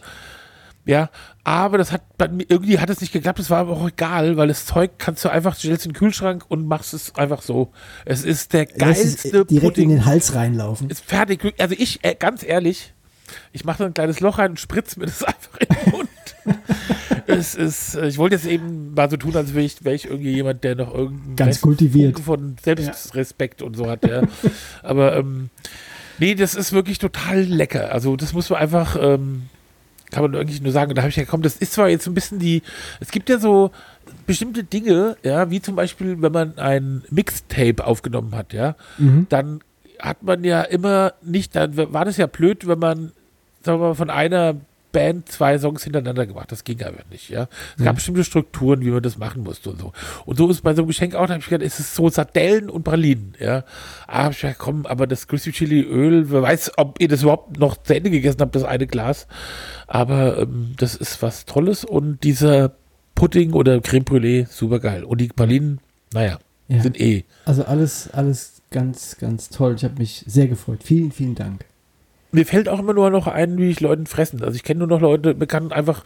[0.86, 1.10] ja,
[1.44, 4.38] aber das hat bei mir, irgendwie hat es nicht geklappt, das war aber auch egal,
[4.38, 7.72] weil das Zeug kannst du einfach, stellst in den Kühlschrank und machst es einfach so.
[8.06, 9.90] Es ist der es geilste direkt Pudding.
[9.90, 10.88] in den Hals reinlaufen.
[10.88, 11.54] ist fertig.
[11.58, 12.94] Also ich, äh, ganz ehrlich,
[13.52, 15.97] ich mache so ein kleines Loch rein und spritze mir das einfach in den Mund.
[17.26, 20.06] es ist, äh, ich wollte jetzt eben mal so tun, als wäre ich, wär ich
[20.06, 22.20] irgendwie jemand, der noch irgendeinen Ganz Rest- kultiviert.
[22.20, 24.04] Von Selbstrespekt und so hat.
[24.06, 24.22] Ja.
[24.82, 25.50] Aber ähm,
[26.18, 27.92] nee, das ist wirklich total lecker.
[27.92, 29.42] Also das muss man einfach, ähm,
[30.10, 30.90] kann man eigentlich nur sagen.
[30.90, 32.62] Und da habe ich ja gekommen, das ist zwar jetzt so ein bisschen die,
[33.00, 33.70] es gibt ja so
[34.26, 39.26] bestimmte Dinge, ja, wie zum Beispiel, wenn man ein Mixtape aufgenommen hat, ja, Mhm.
[39.28, 39.60] dann
[39.98, 43.12] hat man ja immer nicht, dann war das ja blöd, wenn man,
[43.62, 44.54] sagen wir mal, von einer
[44.92, 46.50] Band zwei Songs hintereinander gemacht.
[46.50, 47.48] Das ging aber nicht, ja.
[47.76, 49.92] Es gab bestimmte Strukturen, wie man das machen musste und so.
[50.24, 52.08] Und so ist bei so einem Geschenk auch, da habe ich gedacht, es ist so
[52.08, 53.64] Sardellen und Pralinen, ja.
[54.06, 57.22] Ah, hab ich gedacht, komm, aber das Crispy Chili Öl, wer weiß, ob ihr das
[57.22, 59.26] überhaupt noch zu Ende gegessen habt, das eine Glas.
[59.86, 62.74] Aber ähm, das ist was Tolles und dieser
[63.14, 65.04] Pudding oder Creme Brûlée, super geil.
[65.04, 65.80] Und die Pralinen,
[66.12, 66.38] naja,
[66.68, 66.80] Ja.
[66.82, 67.24] sind eh.
[67.44, 69.74] Also alles, alles ganz, ganz toll.
[69.76, 70.82] Ich habe mich sehr gefreut.
[70.84, 71.64] Vielen, vielen Dank.
[72.32, 74.42] Mir fällt auch immer nur noch ein, wie ich Leuten fressen.
[74.42, 76.04] Also ich kenne nur noch Leute, bekannt einfach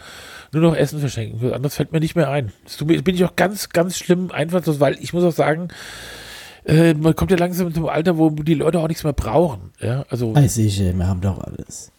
[0.53, 1.41] nur noch Essen verschenken.
[1.43, 2.53] Was anderes fällt mir nicht mehr ein.
[2.65, 5.69] Das bin ich auch ganz, ganz schlimm einfallslos, weil ich muss auch sagen,
[6.65, 9.71] äh, man kommt ja langsam zum Alter, wo die Leute auch nichts mehr brauchen.
[9.81, 11.91] Ja, also Ah, sicher, wir haben doch alles.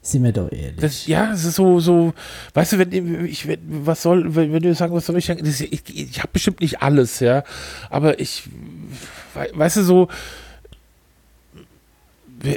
[0.00, 0.76] Sind wir doch ehrlich.
[0.80, 2.14] das, ja, es ist so, so,
[2.54, 5.44] weißt du, wenn ich, wenn, was soll, wenn, wenn du sagen, was soll ich sagen,
[5.44, 7.42] das, ich, ich habe bestimmt nicht alles, ja,
[7.90, 8.44] aber ich,
[9.34, 10.08] wei- weißt du, so,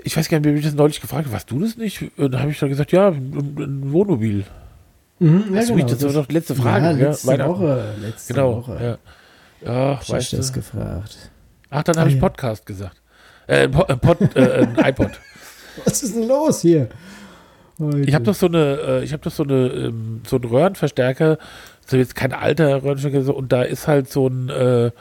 [0.03, 2.01] ich weiß gar nicht, wer mich das neulich gefragt hat, warst du das nicht?
[2.17, 4.45] Und dann habe ich dann gesagt, ja, ein, Wohnmobil.
[5.19, 7.51] Mhm, ja, du mich- das war doch die letzte Frage, Ja, letzte Weihnachten.
[7.51, 7.95] Woche.
[8.01, 8.97] Letzte Genau, Woche.
[9.63, 9.67] ja.
[9.73, 11.29] Ja, Hab ich weißt das gefragt.
[11.69, 12.21] Ach, dann Ah, habe ich ja.
[12.21, 12.99] Podcast gesagt.
[13.47, 15.11] Äh, Pod, äh, iPod.
[15.85, 16.89] Was ist denn los hier?
[17.79, 17.99] Heute.
[18.01, 21.37] Ich habe doch so eine, äh, ich habe doch so eine, ähm, so einen Röhrenverstärker,
[21.85, 24.91] so jetzt kein alter Röhrenverstärker, und da ist halt so ein, äh,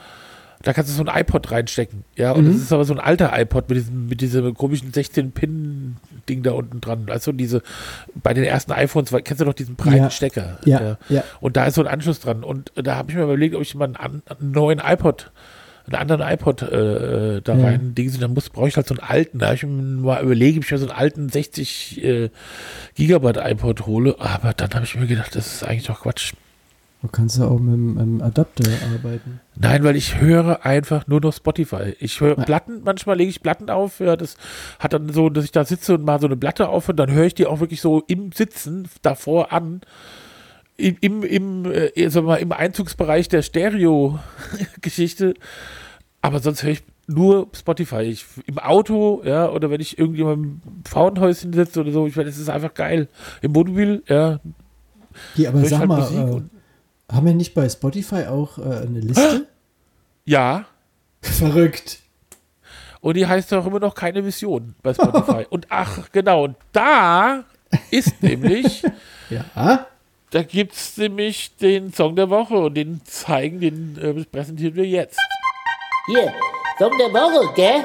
[0.63, 2.53] da kannst du so ein iPod reinstecken, ja, und Mhm.
[2.53, 6.81] das ist aber so ein alter iPod mit diesem, mit diesem komischen 16-Pin-Ding da unten
[6.81, 7.05] dran.
[7.09, 7.61] Also diese,
[8.15, 10.09] bei den ersten iPhones, kennst du doch diesen breiten Ja.
[10.09, 10.59] Stecker?
[10.65, 11.23] Ja, ja.
[11.39, 12.43] Und da ist so ein Anschluss dran.
[12.43, 15.31] Und da habe ich mir überlegt, ob ich mal einen, einen neuen iPod,
[15.87, 17.63] einen anderen iPod äh, da Ja.
[17.65, 19.39] rein dings und dann muss, brauche ich halt so einen alten.
[19.39, 22.29] Da habe ich mir mal überlegt, ob ich mir so einen alten 60 äh,
[22.95, 24.15] Gigabyte iPod hole.
[24.19, 26.33] Aber dann habe ich mir gedacht, das ist eigentlich doch Quatsch.
[27.01, 28.63] Du kannst ja auch mit ähm, Adapter
[28.93, 29.39] arbeiten.
[29.55, 31.95] Nein, weil ich höre einfach nur noch Spotify.
[31.99, 32.35] Ich höre.
[32.35, 33.99] Platten, manchmal lege ich Platten auf.
[33.99, 34.37] Ja, das
[34.77, 37.11] hat dann so, dass ich da sitze und mal so eine Platte auf und dann
[37.11, 39.81] höre ich die auch wirklich so im Sitzen davor an.
[40.77, 45.33] Im, im, im, äh, sagen mal, im Einzugsbereich der Stereo-Geschichte.
[46.21, 48.01] Aber sonst höre ich nur Spotify.
[48.03, 52.29] Ich, Im Auto, ja, oder wenn ich irgendjemand im Frauenhäuschen sitze oder so, ich meine,
[52.29, 53.07] das ist einfach geil.
[53.41, 54.39] Im Wohnmobil, ja,
[55.35, 56.41] Hier, aber sag halt mal, äh,
[57.11, 59.47] haben wir nicht bei Spotify auch äh, eine Liste?
[60.25, 60.65] ja.
[61.21, 61.99] Verrückt.
[63.01, 65.45] Und die heißt auch immer noch keine Vision bei Spotify.
[65.49, 67.43] und ach, genau, und da
[67.89, 68.83] ist nämlich,
[69.29, 69.87] Ja.
[70.29, 74.85] da gibt es nämlich den Song der Woche und den zeigen, den äh, präsentieren wir
[74.85, 75.19] jetzt.
[76.07, 76.33] Hier,
[76.77, 77.83] Song der Woche, gell?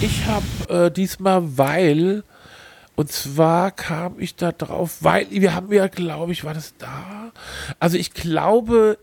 [0.00, 2.22] Ich habe äh, diesmal, weil,
[2.96, 7.32] und zwar kam ich da drauf, weil wir haben ja, glaube ich, war das da?
[7.80, 8.98] Also ich glaube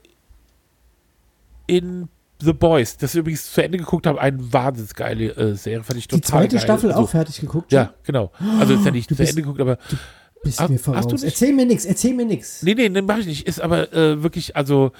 [1.68, 2.08] in
[2.42, 6.08] The Boys, das ich übrigens zu Ende geguckt habe, eine wahnsinnsgeile äh, Serie, fand ich
[6.08, 6.64] total Die zweite geil.
[6.64, 7.72] Staffel Also, auch fertig geguckt?
[7.72, 8.32] Ja, genau.
[8.60, 9.78] Also ist ja nicht Du zu bist- Ende geguckt, aber
[10.44, 11.12] Bist Hast- mir hast du voraus.
[11.12, 11.24] nicht?
[11.24, 12.64] Erzähl mir nichts, erzähl mir nichts.
[12.64, 13.46] Nee, nee, nee, mach ich nicht.
[13.48, 14.92] Ist aber äh, wirklich, also,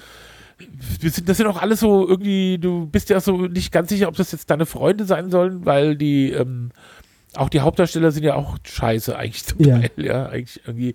[1.00, 4.06] wir sind, das sind auch alles so irgendwie, du bist ja so nicht ganz sicher,
[4.06, 6.70] ob das jetzt deine Freunde sein sollen, weil die, ähm,
[7.36, 9.62] auch die Hauptdarsteller sind ja auch scheiße eigentlich zum.
[9.62, 10.94] Teil, ja, eigentlich irgendwie.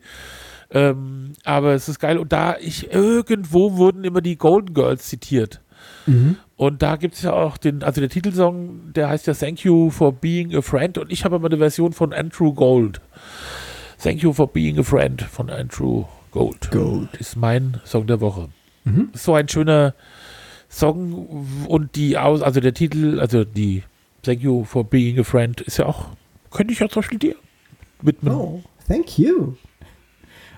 [0.70, 2.18] Ähm, aber es ist geil.
[2.18, 5.62] Und da ich, irgendwo wurden immer die Golden Girls zitiert.
[6.06, 6.38] Mhm.
[6.56, 9.90] Und da gibt es ja auch den, also der Titelsong, der heißt ja Thank You
[9.92, 13.00] for Being a Friend und ich habe aber eine Version von Andrew Gold.
[14.02, 16.72] Thank You for Being a Friend von Andrew Gold.
[16.72, 17.10] Gold.
[17.20, 18.50] Ist mein Song der Woche.
[18.86, 19.10] Mhm.
[19.14, 19.94] So ein schöner
[20.70, 23.84] Song und die aus, also der Titel, also die
[24.24, 26.10] Thank You for Being a Friend ist ja auch,
[26.58, 27.36] könnte ich ja zum Beispiel dir
[28.02, 28.34] widmen.
[28.34, 29.54] Oh, thank you.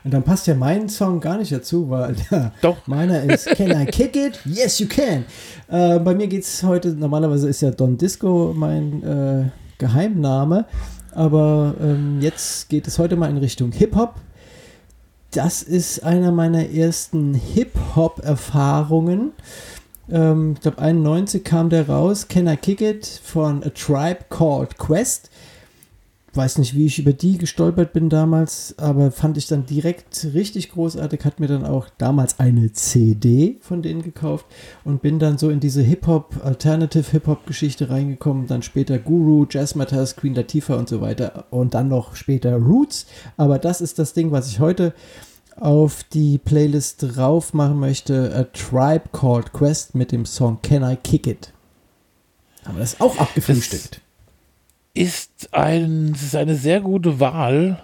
[0.06, 2.16] Und dann passt ja mein Song gar nicht dazu, weil
[2.62, 2.88] Doch.
[2.88, 4.40] meiner ist Can I Kick It?
[4.46, 5.26] Yes, you can.
[5.68, 10.66] Äh, bei mir geht es heute, normalerweise ist ja Don Disco mein äh, Geheimname,
[11.12, 14.16] aber ähm, jetzt geht es heute mal in Richtung Hip-Hop.
[15.32, 19.34] Das ist einer meiner ersten Hip-Hop-Erfahrungen.
[20.10, 24.78] Ähm, ich glaube, 91 kam der raus, Can I Kick It von A Tribe Called
[24.78, 25.30] Quest
[26.34, 30.72] weiß nicht, wie ich über die gestolpert bin damals, aber fand ich dann direkt richtig
[30.72, 34.46] großartig, hat mir dann auch damals eine CD von denen gekauft
[34.84, 40.36] und bin dann so in diese Hip-Hop, Alternative Hip-Hop-Geschichte reingekommen, dann später Guru, Jazzmatters, Queen
[40.36, 43.08] Latifah und so weiter und dann noch später Roots,
[43.38, 44.94] aber das ist das Ding, was ich heute
[45.56, 50.96] auf die Playlist drauf machen möchte, A Tribe Called Quest mit dem Song Can I
[50.96, 51.54] Kick It?
[52.66, 54.02] Aber das ist auch abgefrühstückt.
[54.94, 57.82] Ist, ein, ist eine sehr gute Wahl.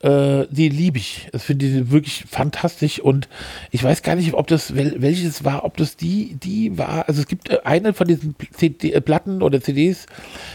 [0.00, 1.28] Äh, die liebe ich.
[1.32, 3.00] Das finde ich wirklich fantastisch.
[3.00, 3.28] Und
[3.70, 7.08] ich weiß gar nicht, ob das, wel, welches war, ob das die, die war.
[7.08, 10.06] Also es gibt äh, eine von diesen CD, äh, Platten oder CDs,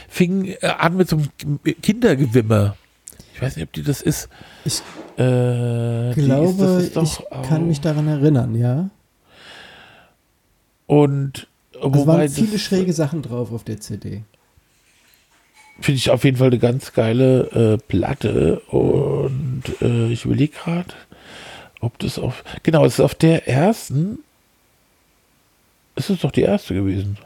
[0.08, 2.76] fing äh, an mit so einem Kindergewimmer.
[3.34, 4.30] Ich weiß nicht, ob die das ist.
[4.66, 4.82] Ich
[5.18, 8.90] Äh, glaube, ist, doch ich kann mich daran erinnern, ja.
[10.86, 14.24] Und Es wobei waren viele schräge Sachen drauf auf der CD.
[15.82, 20.94] Finde ich auf jeden Fall eine ganz geile äh, Platte und äh, ich überlege gerade,
[21.82, 24.20] ob das auf, genau, es ist auf der ersten,
[25.96, 27.18] ist es doch die erste gewesen.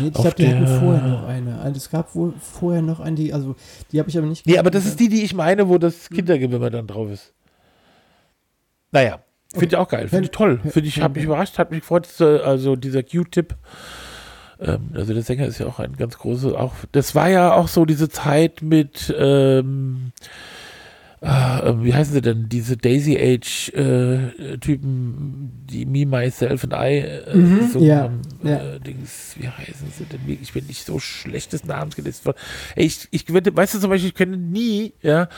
[0.00, 1.58] Nee, ich glaube, die hatten vorher noch eine.
[1.60, 3.56] Also es gab wohl vorher noch eine, die, also
[3.90, 4.90] die habe ich aber nicht Nee, aber das gesehen.
[4.92, 7.32] ist die, die ich meine, wo das Kindergewimmer dann drauf ist.
[8.92, 9.20] Naja,
[9.52, 10.08] finde ich auch geil.
[10.08, 10.60] Finde ich toll.
[10.68, 12.06] Finde ich, hat mich überrascht, hat mich gefreut.
[12.20, 13.54] äh, Also dieser Q-Tip,
[14.60, 17.68] ähm, also der Sänger ist ja auch ein ganz großer, auch, das war ja auch
[17.68, 20.12] so diese Zeit mit, ähm,
[21.22, 26.98] äh, wie heißen sie denn, diese Daisy Age äh, Typen, die Me, Myself and I
[26.98, 28.20] äh, Mhm, gesungen ja, haben.
[28.42, 28.74] ja.
[28.74, 30.20] Äh, Dings, wie heißen sie denn?
[30.40, 32.34] Ich bin nicht so schlechtes Namensgedächtnis.
[32.76, 35.28] ich, ich könnte, weißt du zum Beispiel, ich könnte nie, ja,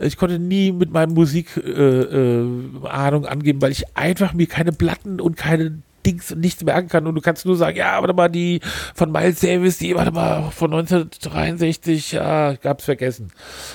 [0.00, 2.46] ich konnte nie mit meinem Musik äh, äh,
[2.84, 7.06] Ahnung angeben, weil ich einfach mir keine Platten und keine Dings und nichts merken kann
[7.06, 8.60] und du kannst nur sagen, ja, warte mal, die
[8.94, 13.32] von Miles Davis, die, warte mal, von 1963, ja, gab's vergessen.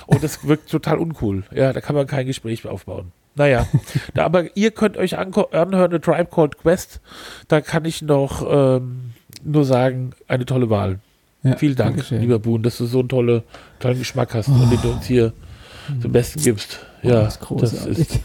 [0.07, 1.43] Und das wirkt total uncool.
[1.53, 3.11] Ja, da kann man kein Gespräch mehr aufbauen.
[3.35, 3.67] Naja,
[4.13, 7.01] da, aber ihr könnt euch anhören, eine Tribe Called Quest.
[7.47, 9.11] Da kann ich noch ähm,
[9.43, 10.99] nur sagen, eine tolle Wahl.
[11.43, 12.21] Ja, Vielen Dank, Dankeschön.
[12.21, 13.43] lieber Boon, dass du so einen tolle,
[13.79, 15.33] tollen Geschmack hast und den du uns hier
[16.01, 16.79] zum Besten gibst.
[17.01, 17.97] Ja, das ist das großartig.
[17.97, 18.19] ist,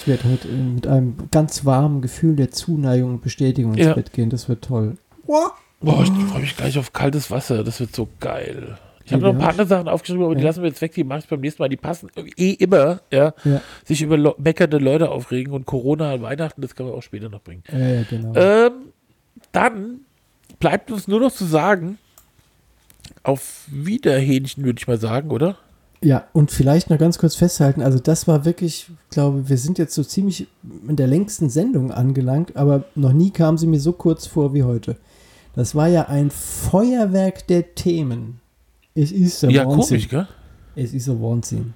[0.00, 3.94] ich werde heute mit einem ganz warmen Gefühl der Zuneigung und Bestätigung ins Ja.
[3.94, 4.30] Bett gehen.
[4.30, 4.96] Das wird toll.
[5.26, 7.62] boah, ich freue mich gleich auf kaltes Wasser.
[7.64, 8.78] Das wird so geil.
[9.04, 10.48] Ich habe noch ein paar andere Sachen aufgeschrieben, aber die Ja.
[10.48, 10.92] lassen wir jetzt weg.
[10.94, 11.68] Die mache ich beim nächsten Mal.
[11.68, 13.34] Die passen eh immer, ja.
[13.44, 17.02] Ja, Sich über lo- meckernde Leute aufregen und Corona und Weihnachten, das kann man auch
[17.02, 17.62] später noch bringen.
[17.72, 18.32] ja genau.
[18.36, 18.72] Ähm,
[19.52, 20.00] dann
[20.60, 21.98] bleibt uns nur noch zu sagen,
[23.22, 25.56] auf Wiederhähnchen, würde ich mal sagen, oder?
[26.02, 29.76] Ja, und vielleicht noch ganz kurz festhalten, also das war wirklich, ich glaube, wir sind
[29.78, 30.46] jetzt so ziemlich
[30.88, 34.62] in der längsten Sendung angelangt, aber noch nie kam sie mir so kurz vor wie
[34.62, 34.96] heute.
[35.54, 38.40] Das war ja ein Feuerwerk der Themen.
[38.94, 39.88] Es ist Ja, Wahnsinn.
[39.88, 40.28] komisch, gell?
[40.74, 41.74] Es ist der Wahnsinn.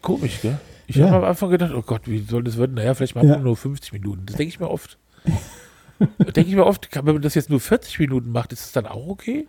[0.00, 0.58] Komisch, gell?
[0.86, 1.06] Ich Ja.
[1.10, 2.74] habe am Anfang gedacht, oh Gott, wie soll das werden?
[2.76, 3.36] Naja, vielleicht machen Ja.
[3.36, 4.22] wir nur 50 Minuten.
[4.26, 4.96] Das denke ich mir oft.
[6.34, 8.86] denke ich mir oft, wenn man das jetzt nur 40 Minuten macht, ist das dann
[8.86, 9.46] auch okay?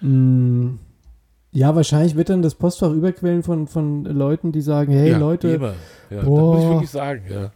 [0.00, 0.74] Mm,
[1.52, 5.48] Ja, wahrscheinlich wird dann das Postfach überquellen von, von Leuten, die sagen, hey ja, Leute,
[5.48, 5.74] immer.
[6.10, 7.52] Ja, da muss ich wirklich sagen, ja.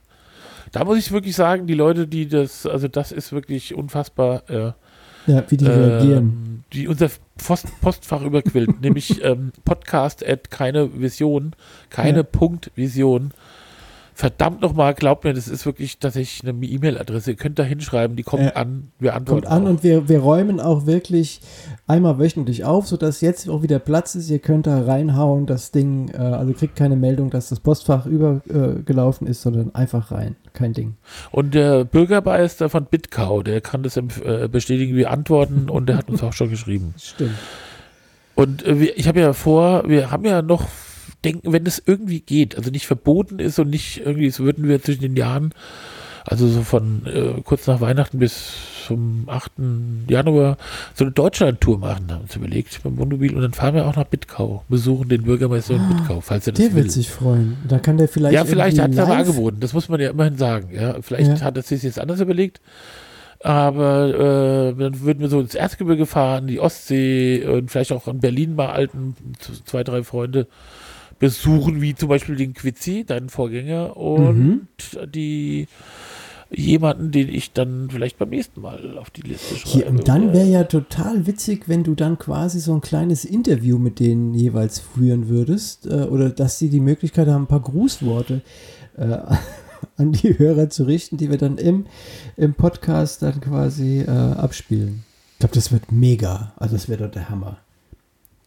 [0.72, 4.74] Da muss ich wirklich sagen, die Leute, die das, also das ist wirklich unfassbar, ja.
[5.26, 6.16] ja, wie die reagieren.
[6.18, 7.08] ähm, die unser
[7.38, 11.52] Post, Postfach überquillt, nämlich ähm, Podcast at keine Vision,
[11.88, 12.22] keine Ja.
[12.24, 13.32] Punkt Vision.
[14.18, 17.32] Verdammt nochmal, glaubt mir, das ist wirklich tatsächlich eine E-Mail-Adresse.
[17.32, 18.52] Ihr könnt da hinschreiben, die kommt Ja.
[18.52, 19.42] an, wir antworten.
[19.42, 19.68] Kommt an auch.
[19.68, 21.42] und wir, wir räumen auch wirklich
[21.86, 24.30] einmal wöchentlich auf, sodass jetzt auch wieder Platz ist.
[24.30, 29.26] Ihr könnt da reinhauen, das Ding, äh, also kriegt keine Meldung, dass das Postfach übergelaufen
[29.26, 30.34] äh, ist, sondern einfach rein.
[30.54, 30.94] Kein Ding.
[31.30, 36.08] Und der Bürgermeister von Bitcow, der kann das äh, bestätigen, wir antworten und der hat
[36.08, 36.94] uns auch schon geschrieben.
[36.98, 37.34] Stimmt.
[38.34, 40.64] Und äh, ich habe ja vor, wir haben ja noch
[41.24, 44.82] denken, wenn es irgendwie geht, also nicht verboten ist und nicht irgendwie, so würden wir
[44.82, 45.52] zwischen den Jahren,
[46.24, 48.52] also so von äh, kurz nach Weihnachten bis
[48.86, 49.52] zum 8.
[50.08, 50.56] Januar
[50.94, 53.96] so eine Deutschland-Tour machen, haben wir uns überlegt beim Wohnmobil und dann fahren wir auch
[53.96, 56.82] nach Bittkau, besuchen den Bürgermeister in Bittkau, falls er das Der will.
[56.84, 57.56] wird sich freuen.
[57.68, 58.34] Da kann der vielleicht.
[58.34, 60.68] ja, vielleicht hat es aber angeboten, das muss man ja immerhin sagen.
[60.74, 61.40] Ja, vielleicht Ja.
[61.40, 62.60] hat er sich jetzt anders überlegt.
[63.40, 68.18] Aber äh, dann würden wir so ins Erzgebirge fahren, die Ostsee und vielleicht auch in
[68.20, 69.14] Berlin mal alten
[69.66, 70.46] zwei, drei Freunde
[71.18, 75.08] besuchen, wie zum Beispiel den Quitzi, deinen Vorgänger, und Mhm.
[75.12, 75.66] die
[76.50, 79.68] jemanden, den ich dann vielleicht beim nächsten Mal auf die Liste schreibe.
[79.68, 83.78] Hier, und dann wäre ja total witzig, wenn du dann quasi so ein kleines Interview
[83.78, 85.86] mit denen jeweils führen würdest.
[85.86, 88.42] Äh, oder dass sie die Möglichkeit haben, ein paar Grußworte
[88.96, 89.18] äh,
[89.96, 91.86] an die Hörer zu richten, die wir dann im,
[92.36, 95.02] im Podcast dann quasi äh, abspielen.
[95.32, 96.52] Ich glaube, das wird mega.
[96.56, 97.58] Also das wäre doch der Hammer.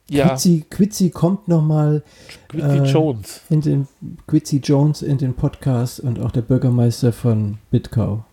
[0.09, 2.03] Ja, Quitzi, Quitzi kommt nochmal
[2.47, 3.41] Quitzi äh, Jones.
[3.49, 3.87] in den
[4.27, 8.23] Quitzi Jones in den Podcast und auch der Bürgermeister von Bitcow.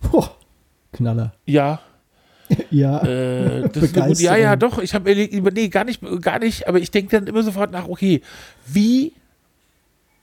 [0.00, 0.30] Boah,
[0.92, 1.32] Knaller.
[1.46, 1.80] Ja,
[2.70, 2.98] Ja.
[3.02, 3.68] Äh,
[4.14, 4.78] ja, ja, doch.
[4.78, 6.68] Ich habe nee, gar nicht, gar nicht.
[6.68, 8.20] Aber ich denke dann immer sofort nach, okay,
[8.66, 9.12] wie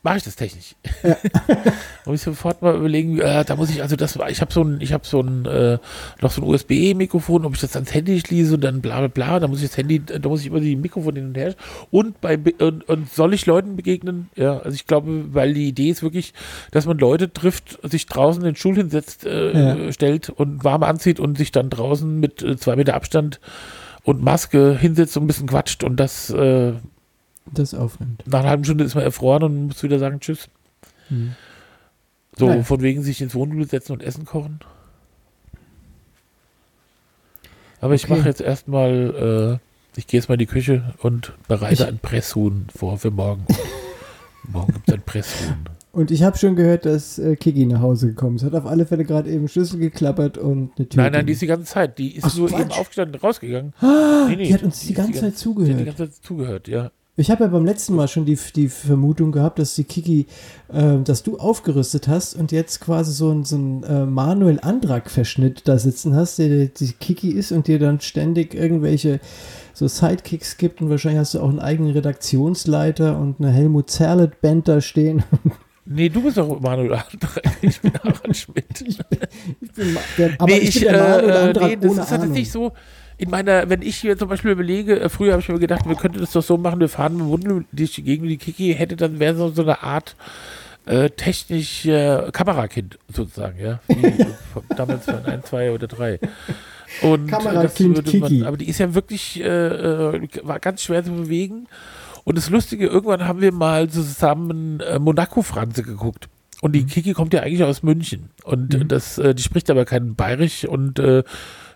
[0.04, 0.76] mache ich das technisch?
[2.06, 4.82] muss ich sofort mal überlegen, äh, da muss ich also das, ich habe so ein,
[4.82, 5.78] ich habe so ein äh,
[6.22, 9.40] noch so ein USB-Mikrofon, ob ich das ans Handy schließe und dann bla bla bla,
[9.40, 11.56] da muss ich das Handy, da muss ich immer die Mikrofon hin und her
[11.92, 14.30] und bei und, und soll ich Leuten begegnen?
[14.36, 16.34] Ja, also ich glaube, weil die Idee ist wirklich,
[16.72, 19.92] dass man Leute trifft, sich draußen in den Stuhl hinsetzt, äh, Ja.
[19.92, 23.40] stellt und warm anzieht und sich dann draußen mit äh, zwei Meter Abstand
[24.04, 26.74] und Maske hinsetzt und ein bisschen quatscht und das äh,
[27.52, 28.24] das aufnimmt.
[28.28, 30.50] nach einer halben Stunde ist man erfroren und muss wieder sagen Tschüss.
[31.10, 31.36] Hm.
[32.38, 32.64] So, Naja.
[32.64, 34.60] von wegen sich ins Wohnmobil setzen und Essen kochen.
[37.80, 38.16] Aber ich Okay.
[38.18, 39.60] mache jetzt erstmal,
[39.96, 43.12] äh, ich gehe jetzt mal in die Küche und bereite Ich- ein Presshuhn vor für
[43.12, 43.46] morgen.
[44.52, 45.56] morgen gibt es ein Presshuhn.
[45.94, 48.44] Und ich habe schon gehört, dass äh, Kiki nach Hause gekommen ist.
[48.44, 51.04] Hat auf alle Fälle gerade eben Schlüssel geklappert und eine Tür.
[51.04, 51.98] Nein, nein, die ist die ganze Zeit.
[51.98, 52.62] Die ist Ach, nur Quatsch.
[52.62, 53.74] eben aufgestanden und rausgegangen.
[53.82, 55.80] Nee, nee, die hat uns die ist ganze Zeit Die hat zugehört.
[55.82, 56.92] die ganze Zeit zugehört, ja.
[57.18, 60.28] Ich habe ja beim letzten Mal schon die, die Vermutung gehabt, dass die Kiki,
[60.74, 65.68] äh, dass du aufgerüstet hast und jetzt quasi so ein, so ein äh, Manuel Andrak-Verschnitt
[65.68, 69.20] da sitzen hast, der die Kiki ist und dir dann ständig irgendwelche
[69.74, 74.68] so Sidekicks gibt und wahrscheinlich hast du auch einen eigenen Redaktionsleiter und eine Helmut Zerlett-Band
[74.68, 75.24] da stehen.
[75.84, 77.42] Nee, du bist doch Manuel André.
[77.62, 78.82] Ich bin Harald Schmidt.
[78.82, 78.98] Ich
[79.74, 81.92] bin, ma- der, aber nee, ich, ich, bin der Manuel äh, äh, Andrak nee, das
[81.92, 82.34] ohne ist halt Ahnung.
[82.34, 82.72] nicht so.
[83.22, 85.96] In meiner, wenn ich hier zum Beispiel überlege, äh, früher habe ich mir gedacht, wir
[85.96, 88.96] könnten das doch so machen, wir fahren mit Wunden durch die Gegend, die Kiki hätte,
[88.96, 90.16] dann wäre so, so eine Art
[90.88, 93.80] äh, technisch äh, Kamerakind sozusagen, ja.
[93.88, 94.26] Wie
[94.76, 96.20] damals von ein, zwei oder drei.
[97.04, 98.44] Und äh, Kamerakind das würde Kiki.
[98.44, 101.68] aber die ist ja wirklich, äh, äh, war ganz schwer zu bewegen.
[102.24, 106.28] Und das Lustige, irgendwann haben wir mal zusammen Monaco-Franze geguckt.
[106.62, 106.74] Und Mhm.
[106.74, 108.32] die Kiki kommt ja eigentlich aus München.
[108.44, 111.00] Und äh, das, äh, die spricht aber kein Bayerisch und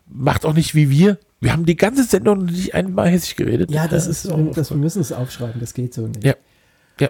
[0.08, 1.18] macht auch nicht wie wir.
[1.42, 3.70] Wir haben die ganze Sendung nicht einmal hessisch geredet.
[3.72, 6.24] ja, das Äh, ist, auch das, wir müssen es aufschreiben, das geht so nicht.
[6.24, 6.34] Ja.
[7.00, 7.10] Ja.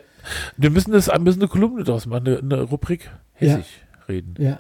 [0.58, 4.34] Wir müssen, das, wir müssen eine Kolumne draus machen, eine, eine Rubrik Hessisch reden.
[4.40, 4.60] Ja,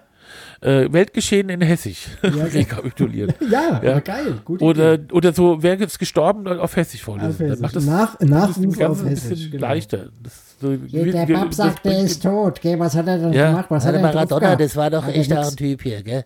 [0.61, 2.07] Äh, Weltgeschehen in Hessisch.
[2.23, 3.33] Ja, Rekapitulieren.
[3.51, 3.91] ja, Ja.
[3.91, 4.39] aber geil.
[4.45, 4.61] Gut.
[4.61, 7.29] Oder, oder so, wer ist gestorben, auf Hessisch vorlesen.
[7.31, 7.61] Auf Dann Hessisch.
[7.61, 9.67] macht das, Nach- das Nachruf dem Ganzen auf ein Hessisch, bisschen genau.
[9.67, 10.09] leichter.
[10.23, 12.79] Das, so, Hier, der Bab das sagt, der ist tot, gell?
[12.79, 13.49] Was hat er denn Ja.
[13.51, 13.65] gemacht?
[13.69, 16.25] Was hat er denn Maradona, das war doch Hat echt auch ein Typ hier, gell?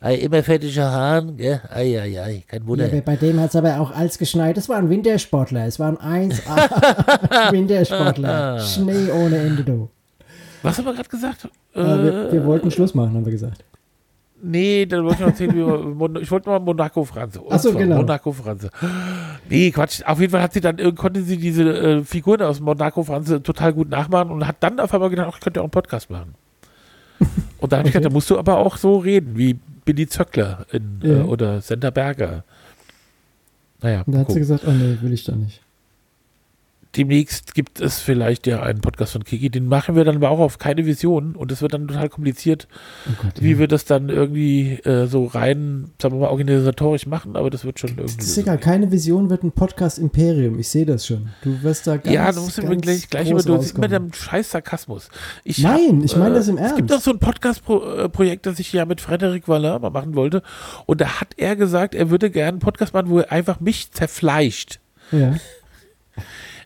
[0.00, 1.60] Ei, immer fettiger Hahn, gell?
[1.72, 2.92] Ei, ei, ei, kein Wunder.
[2.92, 4.56] Ja, bei dem hat es aber auch als geschneit.
[4.56, 5.66] Das war ein Wintersportler.
[5.66, 8.58] Es war ein 1A Wintersportler.
[8.60, 9.88] Schnee ohne Ende, du.
[10.62, 11.44] Was haben wir gerade gesagt?
[11.74, 13.64] Äh, wir, Äh, wir wollten Schluss machen, haben wir gesagt.
[14.44, 17.40] Nee, dann wollte ich noch erzählen, wie ich wollte mal Monaco Franze.
[17.40, 17.96] Und Ach so, zwar genau.
[17.98, 18.70] Monaco Franze.
[19.48, 20.02] Nee, Quatsch.
[20.04, 23.40] Auf jeden Fall hat sie dann, äh, konnte sie diese äh, Figuren aus Monaco Franze
[23.40, 25.70] total gut nachmachen und hat dann auf einmal gedacht, ach, ich könnte ja auch einen
[25.70, 26.34] Podcast machen.
[27.58, 29.54] Und da habe ich gedacht, da musst du aber auch so reden, wie
[29.84, 31.20] Billy Zöckler in, Ja.
[31.20, 32.44] äh, oder Senta Berger.
[33.80, 34.40] Naja, Und da hat sie gucken.
[34.42, 35.61] gesagt, oh nee, will ich doch nicht.
[36.96, 40.38] Demnächst gibt es vielleicht ja einen Podcast von Kiki, den machen wir dann aber auch
[40.38, 42.68] auf keine Vision und es wird dann total kompliziert,
[43.08, 43.58] Oh Gott, wie ja.
[43.58, 47.78] wir das dann irgendwie äh, so rein, sagen wir mal, organisatorisch machen, aber das wird
[47.78, 48.16] schon irgendwie.
[48.16, 50.58] Das ist so egal, keine Vision wird ein Podcast-Imperium.
[50.58, 51.30] Ich sehe das schon.
[51.42, 53.90] Du wirst da ganz ja, du musst ganz gleich, gleich immer, du mit rauskommen.
[53.90, 55.08] deinem scheiß Sarkasmus.
[55.44, 57.06] Ich Nein, hab, ich meine das im Es gibt Ernst.
[57.06, 60.42] doch so ein Podcast-Projekt, das ich ja mit Frederic Vallin mal machen wollte.
[60.86, 63.90] Und da hat er gesagt, er würde gerne einen Podcast machen, wo er einfach mich
[63.92, 64.78] zerfleischt.
[65.10, 65.36] Ja.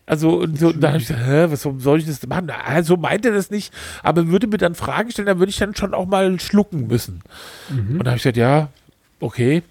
[0.07, 2.49] Also, und so, da habe ich gesagt, hä, was soll ich das machen?
[2.49, 3.73] Ah, so meint er das nicht,
[4.03, 6.87] aber er würde mir dann Fragen stellen, da würde ich dann schon auch mal schlucken
[6.87, 7.21] müssen.
[7.69, 7.99] Mhm.
[7.99, 8.69] Und da habe ich gesagt, ja,
[9.19, 9.63] okay,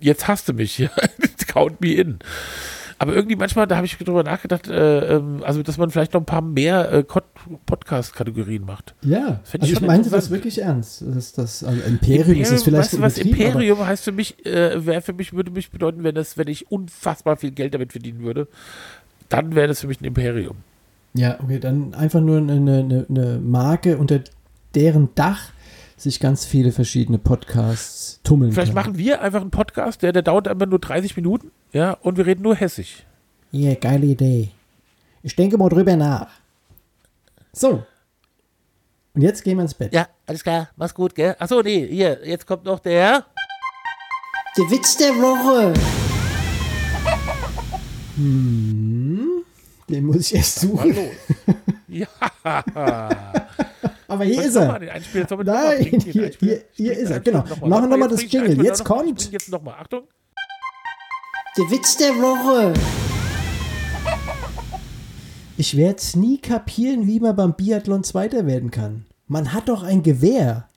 [0.00, 0.88] jetzt hast du mich,
[1.48, 2.18] count me in.
[2.98, 6.20] Aber irgendwie manchmal, da habe ich drüber nachgedacht, äh, ähm, also dass man vielleicht noch
[6.20, 7.04] ein paar mehr äh,
[7.66, 8.94] Podcast-Kategorien macht.
[9.02, 11.02] Ja, ich also ich schon meinte das wirklich ernst.
[11.06, 14.86] Das das, also Imperium, ist das vielleicht weißt du was, Imperium heißt für mich, äh,
[14.86, 18.22] wäre für mich, würde mich bedeuten, wenn das, wenn ich unfassbar viel Geld damit verdienen
[18.22, 18.46] würde,
[19.28, 20.56] dann wäre das für mich ein Imperium.
[21.14, 24.20] Ja, okay, dann einfach nur eine, eine, eine Marke, unter
[24.74, 25.50] deren Dach
[25.96, 28.86] sich ganz viele verschiedene Podcasts tummeln Vielleicht können.
[28.86, 32.26] machen wir einfach einen Podcast, der, der dauert einfach nur 30 Minuten, ja, und wir
[32.26, 33.04] reden nur hessisch.
[33.52, 34.50] Ja, geile Idee.
[35.22, 36.28] Ich denke mal drüber nach.
[37.52, 37.84] So.
[39.14, 39.94] Und jetzt gehen wir ins Bett.
[39.94, 41.36] Ja, alles klar, mach's gut, gell?
[41.38, 43.24] Achso, nee, hier, jetzt kommt noch der.
[44.56, 45.72] Der Witz der Woche.
[48.16, 50.96] Den muss ich erst suchen.
[51.86, 52.08] Ja.
[54.08, 54.80] Aber hier ist er.
[55.44, 56.02] Nein,
[56.72, 57.20] hier, ist er.
[57.20, 57.44] Genau.
[57.44, 57.60] Noch.
[57.60, 58.64] Machen wir nochmal das Jingle.
[58.64, 59.30] Jetzt noch kommt.
[59.30, 59.74] Jetzt nochmal.
[59.78, 60.02] Achtung.
[61.56, 62.74] Der Witz der Woche.
[65.56, 69.06] Ich werde es nie kapieren, wie man beim Biathlon Zweiter werden kann.
[69.28, 70.68] Man hat doch ein Gewehr.